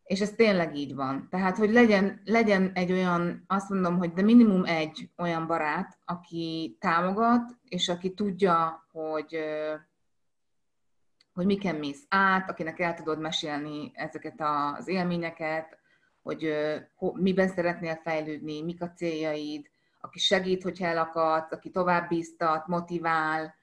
és 0.03 0.21
ez 0.21 0.31
tényleg 0.31 0.75
így 0.75 0.95
van. 0.95 1.27
Tehát, 1.29 1.57
hogy 1.57 1.71
legyen, 1.71 2.21
legyen 2.25 2.71
egy 2.73 2.91
olyan, 2.91 3.43
azt 3.47 3.69
mondom, 3.69 3.97
hogy 3.97 4.13
de 4.13 4.21
minimum 4.21 4.65
egy 4.65 5.09
olyan 5.17 5.47
barát, 5.47 5.97
aki 6.05 6.77
támogat, 6.79 7.57
és 7.63 7.89
aki 7.89 8.13
tudja, 8.13 8.87
hogy, 8.91 9.37
hogy 11.33 11.45
miken 11.45 11.75
mész 11.75 12.05
át, 12.09 12.49
akinek 12.49 12.79
el 12.79 12.93
tudod 12.93 13.19
mesélni 13.19 13.91
ezeket 13.93 14.41
az 14.41 14.87
élményeket, 14.87 15.76
hogy 16.27 16.53
miben 17.13 17.47
szeretnél 17.47 17.95
fejlődni, 17.95 18.61
mik 18.61 18.81
a 18.81 18.91
céljaid, 18.91 19.69
aki 20.01 20.19
segít, 20.19 20.63
hogyha 20.63 20.85
elakadsz, 20.85 21.51
aki 21.51 21.69
tovább 21.69 22.07
bíztat, 22.07 22.67
motivál, 22.67 23.55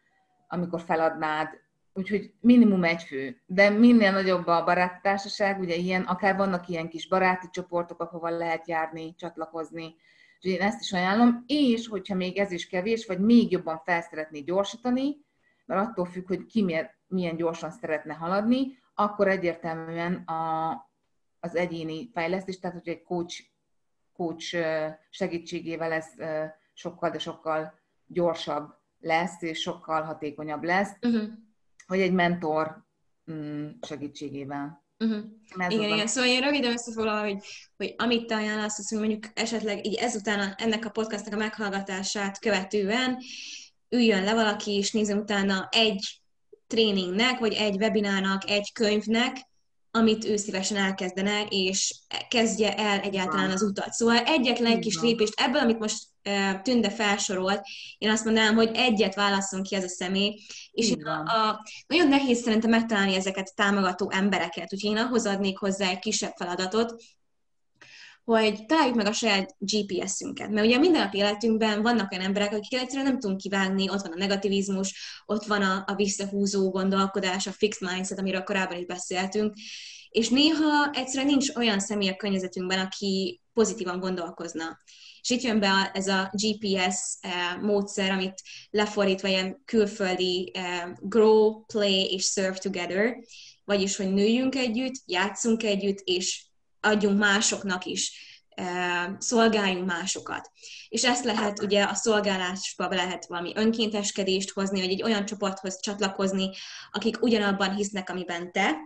amikor 0.48 0.80
feladnád, 0.80 1.48
úgyhogy 1.92 2.32
minimum 2.40 2.84
egy 2.84 3.02
fő. 3.02 3.40
De 3.46 3.70
minél 3.70 4.12
nagyobb 4.12 4.46
a 4.46 4.64
baráttársaság, 4.64 5.60
ugye 5.60 5.74
ilyen, 5.74 6.02
akár 6.02 6.36
vannak 6.36 6.68
ilyen 6.68 6.88
kis 6.88 7.08
baráti 7.08 7.46
csoportok, 7.50 8.00
ahova 8.00 8.28
lehet 8.28 8.68
járni, 8.68 9.14
csatlakozni, 9.14 9.94
és 10.40 10.50
én 10.50 10.60
ezt 10.60 10.80
is 10.80 10.92
ajánlom, 10.92 11.44
és 11.46 11.88
hogyha 11.88 12.14
még 12.14 12.36
ez 12.36 12.50
is 12.50 12.66
kevés, 12.66 13.06
vagy 13.06 13.20
még 13.20 13.50
jobban 13.50 13.82
fel 13.84 14.00
szeretné 14.02 14.40
gyorsítani, 14.40 15.16
mert 15.66 15.88
attól 15.88 16.04
függ, 16.04 16.26
hogy 16.26 16.46
ki 16.46 16.62
milyen, 16.62 16.90
milyen 17.06 17.36
gyorsan 17.36 17.70
szeretne 17.70 18.14
haladni, 18.14 18.78
akkor 18.94 19.28
egyértelműen 19.28 20.14
a, 20.14 20.70
az 21.45 21.57
egyéni 21.57 22.11
fejlesztés, 22.12 22.59
tehát 22.59 22.76
hogy 22.76 22.88
egy 22.88 23.03
coach, 23.03 23.42
coach 24.12 24.57
segítségével 25.11 25.92
ez 25.92 26.07
sokkal, 26.72 27.11
de 27.11 27.18
sokkal 27.18 27.78
gyorsabb 28.07 28.74
lesz, 29.01 29.42
és 29.42 29.61
sokkal 29.61 30.03
hatékonyabb 30.03 30.62
lesz. 30.62 30.92
Uh-huh 31.03 31.32
vagy 31.86 32.01
egy 32.01 32.12
mentor 32.12 32.84
mm, 33.32 33.68
segítségével. 33.82 34.82
Uh-huh. 34.99 35.24
Igen, 35.68 35.92
igen. 35.92 36.07
Szóval 36.07 36.30
én 36.30 36.40
röviden 36.40 36.72
összefoglalom, 36.72 37.22
hogy, 37.22 37.42
hogy 37.76 37.95
amit 37.99 38.26
te 38.26 38.34
ajánlasz, 38.34 38.78
az, 38.78 38.88
hogy 38.88 38.99
mondjuk 38.99 39.24
esetleg 39.34 39.86
így 39.86 39.95
ezután 39.95 40.55
ennek 40.57 40.84
a 40.84 40.90
podcastnak 40.90 41.34
a 41.34 41.36
meghallgatását 41.36 42.38
követően 42.38 43.18
üljön 43.88 44.24
le 44.24 44.34
valaki, 44.34 44.72
és 44.72 44.92
nézzen 44.92 45.18
utána 45.18 45.68
egy 45.70 46.20
tréningnek, 46.66 47.38
vagy 47.38 47.53
egy 47.53 47.76
webinárnak, 47.76 48.51
egy 48.51 48.72
könyvnek, 48.72 49.36
amit 49.97 50.24
ő 50.24 50.36
szívesen 50.36 50.76
elkezdene, 50.76 51.47
és 51.49 51.95
kezdje 52.28 52.74
el 52.74 53.01
egyáltalán 53.01 53.51
az 53.51 53.62
utat. 53.62 53.92
Szóval 53.92 54.16
egyetlen 54.16 54.72
egy 54.72 54.78
kis 54.78 55.01
lépést 55.01 55.40
ebből, 55.40 55.61
amit 55.61 55.78
most 55.78 56.03
Tünde 56.62 56.90
felsorolt, 56.90 57.61
én 57.99 58.11
azt 58.11 58.24
mondanám, 58.24 58.55
hogy 58.55 58.70
egyet 58.74 59.14
válasszon 59.14 59.62
ki 59.62 59.74
ez 59.74 59.84
a 59.84 59.88
személy, 59.88 60.40
és 60.70 60.90
én 60.90 61.07
a, 61.07 61.49
a, 61.49 61.62
nagyon 61.86 62.09
nehéz 62.09 62.42
szerintem 62.42 62.70
megtalálni 62.70 63.14
ezeket 63.14 63.49
a 63.49 63.53
támogató 63.57 64.11
embereket, 64.11 64.72
úgyhogy 64.72 64.90
én 64.90 64.97
ahhoz 64.97 65.26
adnék 65.26 65.59
hozzá 65.59 65.88
egy 65.88 65.99
kisebb 65.99 66.32
feladatot, 66.36 67.03
hogy 68.25 68.66
találjuk 68.66 68.97
meg 68.97 69.07
a 69.07 69.12
saját 69.12 69.55
GPS-ünket. 69.59 70.51
Mert 70.51 70.66
ugye 70.66 70.79
minden 70.79 71.03
nap 71.03 71.14
életünkben 71.14 71.83
vannak 71.83 72.12
olyan 72.12 72.25
emberek, 72.25 72.53
akik 72.53 72.79
egyszerűen 72.79 73.07
nem 73.07 73.18
tudunk 73.18 73.41
kivágni, 73.41 73.91
ott 73.91 74.03
van 74.03 74.12
a 74.12 74.18
negativizmus, 74.18 75.22
ott 75.27 75.45
van 75.45 75.62
a, 75.62 75.85
a 75.87 75.95
visszahúzó 75.95 76.70
gondolkodás, 76.70 77.47
a 77.47 77.53
fixed 77.53 77.91
mindset, 77.91 78.18
amiről 78.18 78.43
korábban 78.43 78.79
is 78.79 78.87
beszéltünk, 78.87 79.55
és 80.09 80.29
néha 80.29 80.91
egyszerűen 80.91 81.27
nincs 81.27 81.55
olyan 81.55 81.81
személy 81.81 82.09
a 82.09 82.16
környezetünkben, 82.16 82.79
aki 82.79 83.41
pozitívan 83.53 84.01
gondolkozna. 84.01 84.79
És 85.20 85.31
itt 85.31 85.43
jön 85.43 85.61
be 85.61 85.91
ez 85.95 86.07
a 86.09 86.31
GPS 86.33 87.16
eh, 87.20 87.61
módszer, 87.61 88.11
amit 88.11 88.43
lefordítva 88.70 89.29
ilyen 89.29 89.62
külföldi 89.64 90.51
eh, 90.55 90.93
grow, 91.01 91.64
play 91.64 92.12
és 92.12 92.25
serve 92.25 92.59
together, 92.59 93.16
vagyis, 93.64 93.97
hogy 93.97 94.12
nőjünk 94.12 94.55
együtt, 94.55 94.95
játszunk 95.07 95.62
együtt, 95.62 95.99
és 96.05 96.45
adjunk 96.85 97.18
másoknak 97.18 97.85
is, 97.85 98.12
eh, 98.49 99.07
szolgáljunk 99.18 99.87
másokat. 99.87 100.51
És 100.89 101.05
ezt 101.05 101.24
lehet 101.24 101.62
ugye 101.62 101.85
a 101.85 101.95
szolgálásba 101.95 102.89
lehet 102.89 103.26
valami 103.26 103.53
önkénteskedést 103.55 104.51
hozni, 104.51 104.80
vagy 104.80 104.91
egy 104.91 105.03
olyan 105.03 105.24
csoporthoz 105.24 105.80
csatlakozni, 105.80 106.51
akik 106.91 107.22
ugyanabban 107.22 107.74
hisznek, 107.74 108.11
amiben 108.11 108.53
te, 108.53 108.76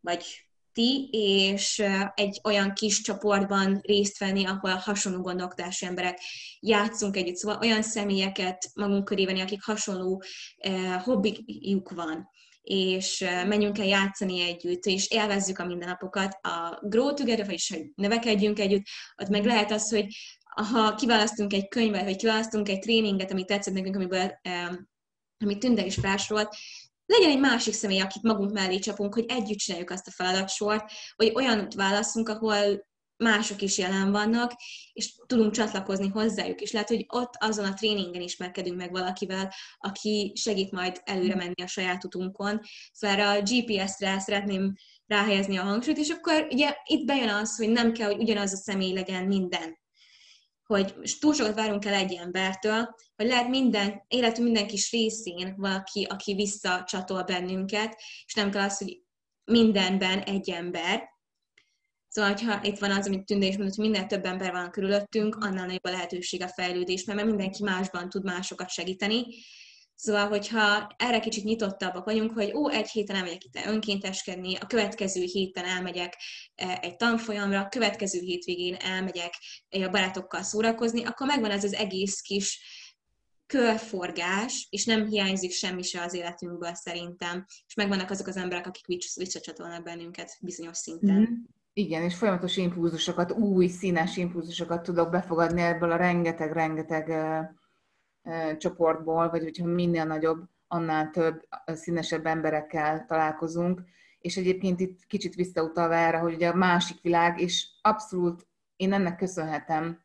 vagy 0.00 0.24
ti, 0.72 1.08
és 1.12 1.82
egy 2.14 2.40
olyan 2.44 2.72
kis 2.72 3.00
csoportban 3.00 3.80
részt 3.82 4.18
venni, 4.18 4.46
ahol 4.46 4.70
hasonló 4.70 5.20
gondolkodású 5.20 5.86
emberek 5.86 6.18
játszunk 6.60 7.16
együtt, 7.16 7.36
szóval 7.36 7.58
olyan 7.60 7.82
személyeket 7.82 8.70
magunk 8.74 9.04
köré 9.04 9.24
venni, 9.24 9.40
akik 9.40 9.64
hasonló 9.64 10.22
eh, 10.56 11.02
hobbijuk 11.02 11.90
van 11.90 12.30
és 12.62 13.24
menjünk 13.46 13.78
el 13.78 13.86
játszani 13.86 14.40
együtt, 14.40 14.84
és 14.84 15.10
élvezzük 15.10 15.58
a 15.58 15.64
mindennapokat. 15.64 16.38
A 16.42 16.78
Grow 16.82 17.14
Together, 17.14 17.44
vagyis 17.44 17.70
hogy 17.70 17.90
növekedjünk 17.94 18.58
együtt, 18.58 18.84
ott 19.22 19.28
meg 19.28 19.44
lehet 19.44 19.70
az, 19.70 19.90
hogy 19.90 20.06
ha 20.54 20.94
kiválasztunk 20.94 21.52
egy 21.52 21.68
könyvet, 21.68 22.04
vagy 22.04 22.16
kiválasztunk 22.16 22.68
egy 22.68 22.78
tréninget, 22.78 23.30
amit 23.30 23.46
tetszett 23.46 23.74
nekünk, 23.74 23.96
amiből, 23.96 24.40
amit 25.38 25.58
Tünde 25.58 25.84
is 25.84 25.94
felsorolt, 25.94 26.54
legyen 27.06 27.30
egy 27.30 27.40
másik 27.40 27.74
személy, 27.74 28.00
akit 28.00 28.22
magunk 28.22 28.52
mellé 28.52 28.78
csapunk, 28.78 29.14
hogy 29.14 29.24
együtt 29.28 29.58
csináljuk 29.58 29.90
azt 29.90 30.06
a 30.06 30.10
feladatsort, 30.10 30.90
vagy 31.16 31.32
olyan 31.34 31.68
válaszunk, 31.76 32.28
ahol 32.28 32.90
mások 33.22 33.62
is 33.62 33.78
jelen 33.78 34.10
vannak, 34.10 34.52
és 34.92 35.14
tudunk 35.26 35.52
csatlakozni 35.52 36.08
hozzájuk, 36.08 36.60
és 36.60 36.72
lehet, 36.72 36.88
hogy 36.88 37.04
ott 37.08 37.34
azon 37.38 37.64
a 37.64 37.74
tréningen 37.74 38.22
ismerkedünk 38.22 38.76
meg 38.76 38.90
valakivel, 38.90 39.52
aki 39.78 40.32
segít 40.34 40.70
majd 40.70 41.00
előre 41.04 41.34
menni 41.34 41.62
a 41.62 41.66
saját 41.66 42.04
utunkon. 42.04 42.60
Szóval 42.92 43.20
a 43.20 43.42
GPS-re 43.42 44.18
szeretném 44.18 44.74
ráhelyezni 45.06 45.56
a 45.56 45.62
hangsúlyt, 45.62 45.98
és 45.98 46.08
akkor 46.08 46.48
ugye 46.50 46.74
itt 46.84 47.06
bejön 47.06 47.28
az, 47.28 47.56
hogy 47.56 47.68
nem 47.68 47.92
kell, 47.92 48.06
hogy 48.06 48.22
ugyanaz 48.22 48.52
a 48.52 48.56
személy 48.56 48.92
legyen 48.92 49.24
minden 49.24 49.80
hogy 50.66 50.94
túl 51.20 51.34
sokat 51.34 51.54
várunk 51.54 51.84
el 51.84 51.94
egy 51.94 52.12
embertől, 52.12 52.94
hogy 53.16 53.26
lehet 53.26 53.48
minden, 53.48 54.04
életünk 54.08 54.44
minden 54.44 54.66
kis 54.66 54.90
részén 54.90 55.54
valaki, 55.56 56.04
aki 56.04 56.34
visszacsatol 56.34 57.22
bennünket, 57.22 58.00
és 58.26 58.34
nem 58.34 58.50
kell 58.50 58.62
az, 58.62 58.78
hogy 58.78 59.02
mindenben 59.44 60.18
egy 60.18 60.50
ember. 60.50 61.11
Szóval, 62.12 62.34
ha 62.34 62.60
itt 62.62 62.78
van 62.78 62.90
az, 62.90 63.06
amit 63.06 63.24
Tünde 63.24 63.46
is 63.46 63.56
mondott, 63.56 63.76
hogy 63.76 63.90
minél 63.90 64.06
több 64.06 64.24
ember 64.24 64.52
van 64.52 64.70
körülöttünk, 64.70 65.34
annál 65.34 65.66
nagyobb 65.66 65.84
a 65.84 65.90
lehetőség 65.90 66.42
a 66.42 66.48
fejlődés, 66.48 67.04
mert 67.04 67.24
mindenki 67.24 67.62
másban 67.62 68.08
tud 68.08 68.24
másokat 68.24 68.68
segíteni, 68.68 69.24
Szóval, 69.94 70.28
hogyha 70.28 70.94
erre 70.96 71.20
kicsit 71.20 71.44
nyitottabbak 71.44 72.04
vagyunk, 72.04 72.32
hogy 72.32 72.52
ó, 72.54 72.70
egy 72.70 72.90
héten 72.90 73.16
elmegyek 73.16 73.44
itt 73.44 73.66
önkénteskedni, 73.66 74.56
a 74.56 74.66
következő 74.66 75.22
héten 75.22 75.64
elmegyek 75.64 76.16
e, 76.54 76.78
egy 76.82 76.96
tanfolyamra, 76.96 77.60
a 77.60 77.68
következő 77.68 78.20
hétvégén 78.20 78.74
elmegyek 78.74 79.34
a 79.68 79.88
barátokkal 79.88 80.42
szórakozni, 80.42 81.04
akkor 81.04 81.26
megvan 81.26 81.50
ez 81.50 81.64
az 81.64 81.72
egész 81.72 82.20
kis 82.20 82.60
körforgás, 83.46 84.66
és 84.70 84.84
nem 84.84 85.06
hiányzik 85.06 85.52
semmi 85.52 85.82
se 85.82 86.02
az 86.02 86.14
életünkből 86.14 86.74
szerintem, 86.74 87.44
és 87.66 87.74
megvannak 87.74 88.10
azok 88.10 88.26
az 88.26 88.36
emberek, 88.36 88.66
akik 88.66 88.86
visszacsatolnak 89.14 89.82
bennünket 89.82 90.36
bizonyos 90.40 90.76
szinten. 90.76 91.14
Mm-hmm. 91.14 91.61
Igen, 91.74 92.02
és 92.02 92.16
folyamatos 92.16 92.56
impulzusokat, 92.56 93.32
új 93.32 93.66
színes 93.66 94.16
impulzusokat 94.16 94.82
tudok 94.82 95.10
befogadni 95.10 95.60
ebből 95.60 95.92
a 95.92 95.96
rengeteg-rengeteg 95.96 97.12
csoportból, 98.58 99.30
vagy 99.30 99.42
hogyha 99.42 99.66
minél 99.66 100.04
nagyobb, 100.04 100.44
annál 100.66 101.10
több 101.10 101.48
színesebb 101.66 102.26
emberekkel 102.26 103.04
találkozunk. 103.06 103.82
És 104.18 104.36
egyébként 104.36 104.80
itt 104.80 105.06
kicsit 105.06 105.34
visszautalva 105.34 105.94
erre, 105.94 106.18
hogy 106.18 106.34
ugye 106.34 106.48
a 106.48 106.54
másik 106.54 107.00
világ, 107.00 107.40
és 107.40 107.68
abszolút 107.82 108.46
én 108.76 108.92
ennek 108.92 109.16
köszönhetem 109.16 110.02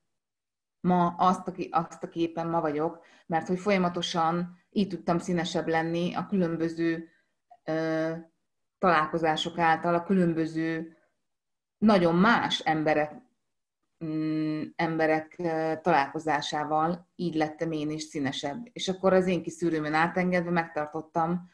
ma 0.80 1.16
azt, 1.18 1.48
aki, 1.48 1.70
azt 1.72 2.04
a 2.04 2.10
képen 2.10 2.48
ma 2.48 2.62
vagyok, 2.62 3.06
mert 3.26 3.48
hogy 3.48 3.60
folyamatosan 3.60 4.58
így 4.70 4.88
tudtam 4.88 5.20
színesebb 5.20 5.68
lenni 5.68 6.16
a 6.16 6.26
különböző 6.26 7.10
ö, 7.64 8.12
találkozások 8.78 9.58
által, 9.58 9.96
a 9.96 10.04
különböző 10.04 10.97
nagyon 11.78 12.16
más 12.16 12.60
emberek 12.60 13.12
Mm, 14.06 14.64
emberek 14.76 15.36
találkozásával 15.82 17.10
így 17.16 17.36
lettem 17.36 17.72
én 17.72 17.90
is 17.90 18.04
színesebb. 18.04 18.70
És 18.74 18.88
akkor 18.88 19.14
az 19.14 19.28
én 19.28 19.44
kis 19.44 19.54
átengedve 19.92 20.52
megtartottam, 20.52 21.50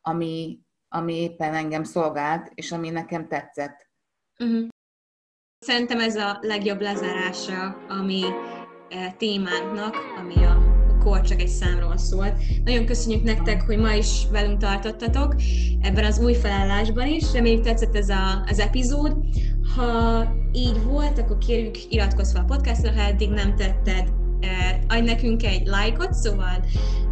ami, 0.00 0.60
ami 0.88 1.14
éppen 1.14 1.54
engem 1.54 1.84
szolgált, 1.84 2.50
és 2.54 2.72
ami 2.72 2.90
nekem 2.90 3.28
tetszett. 3.28 3.90
Uh-huh. 4.38 4.68
Szerintem 5.58 6.00
ez 6.00 6.16
a 6.16 6.38
legjobb 6.40 6.80
lezárása 6.80 7.68
a 7.88 8.02
mi 8.02 8.24
témánknak, 9.16 9.96
ami 10.16 10.44
a 10.44 10.73
kor 11.04 11.20
csak 11.20 11.40
egy 11.40 11.48
számról 11.48 11.96
szólt. 11.96 12.32
Nagyon 12.64 12.84
köszönjük 12.84 13.22
nektek, 13.22 13.62
hogy 13.62 13.78
ma 13.78 13.92
is 13.92 14.26
velünk 14.30 14.58
tartottatok 14.58 15.34
ebben 15.80 16.04
az 16.04 16.18
új 16.18 16.34
felállásban 16.34 17.06
is. 17.06 17.32
Reméljük 17.32 17.64
tetszett 17.64 17.96
ez 17.96 18.08
a, 18.08 18.44
az 18.46 18.58
epizód. 18.58 19.16
Ha 19.76 20.24
így 20.52 20.82
volt, 20.82 21.18
akkor 21.18 21.38
kérjük 21.38 21.92
iratkozz 21.92 22.32
fel 22.32 22.42
a 22.42 22.44
podcastra, 22.44 22.92
ha 22.92 23.00
eddig 23.00 23.30
nem 23.30 23.54
tetted, 23.56 24.12
eh, 24.40 24.78
adj 24.88 25.04
nekünk 25.04 25.44
egy 25.44 25.66
lájkot, 25.66 26.14
szóval 26.14 26.64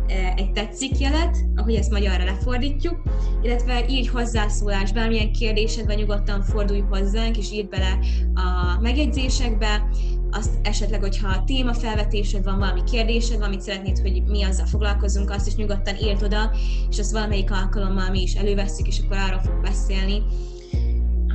eh, 0.06 0.34
egy 0.36 0.52
tetszik 0.52 0.98
jelet, 0.98 1.36
ahogy 1.56 1.74
ezt 1.74 1.90
magyarra 1.90 2.24
lefordítjuk, 2.24 3.02
illetve 3.42 3.84
írj 3.88 4.06
hozzászólás, 4.06 4.92
bármilyen 4.92 5.32
kérdésed 5.32 5.86
van, 5.86 5.94
nyugodtan 5.94 6.42
fordulj 6.42 6.84
hozzánk, 6.90 7.38
és 7.38 7.52
írd 7.52 7.68
bele 7.68 7.98
a 8.34 8.80
megjegyzésekbe, 8.80 9.88
azt 10.32 10.58
esetleg, 10.62 11.00
hogyha 11.00 11.28
a 11.28 11.44
téma 11.44 11.74
felvetésed 11.74 12.44
van, 12.44 12.58
valami 12.58 12.82
kérdésed, 12.90 13.38
valamit 13.38 13.60
szeretnéd, 13.60 13.98
hogy 13.98 14.22
mi 14.26 14.42
azzal 14.42 14.66
foglalkozunk, 14.66 15.30
azt 15.30 15.46
is 15.46 15.54
nyugodtan 15.54 15.96
írd 15.96 16.22
oda, 16.22 16.50
és 16.90 16.98
azt 16.98 17.12
valamelyik 17.12 17.50
alkalommal 17.50 18.10
mi 18.10 18.22
is 18.22 18.34
elővesszük, 18.34 18.86
és 18.86 19.00
akkor 19.04 19.16
arról 19.16 19.40
fog 19.40 19.60
beszélni 19.62 20.22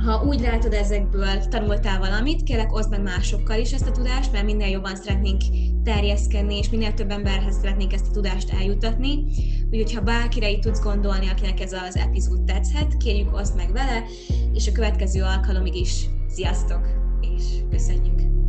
ha 0.04 0.24
úgy 0.24 0.40
látod 0.40 0.72
ezekből, 0.72 1.48
tanultál 1.48 1.98
valamit, 1.98 2.42
kérlek 2.42 2.74
oszd 2.74 2.90
meg 2.90 3.02
másokkal 3.02 3.58
is 3.58 3.72
ezt 3.72 3.86
a 3.86 3.90
tudást, 3.90 4.32
mert 4.32 4.44
minél 4.44 4.68
jobban 4.68 4.96
szeretnénk 4.96 5.40
terjeszkedni, 5.84 6.56
és 6.56 6.70
minél 6.70 6.94
több 6.94 7.10
emberhez 7.10 7.56
szeretnénk 7.56 7.92
ezt 7.92 8.06
a 8.06 8.12
tudást 8.12 8.52
eljutatni. 8.52 9.24
Úgyhogy 9.70 9.94
ha 9.94 10.00
bárkire 10.00 10.50
így 10.50 10.60
tudsz 10.60 10.82
gondolni, 10.82 11.28
akinek 11.28 11.60
ez 11.60 11.72
az 11.72 11.96
epizód 11.96 12.42
tetszhet, 12.42 12.96
kérjük 12.96 13.34
oszd 13.34 13.56
meg 13.56 13.72
vele, 13.72 14.04
és 14.52 14.68
a 14.68 14.72
következő 14.72 15.22
alkalomig 15.22 15.74
is 15.74 16.06
sziasztok, 16.28 16.88
és 17.20 17.42
köszönjük! 17.70 18.47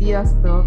Sziasztok! 0.00 0.64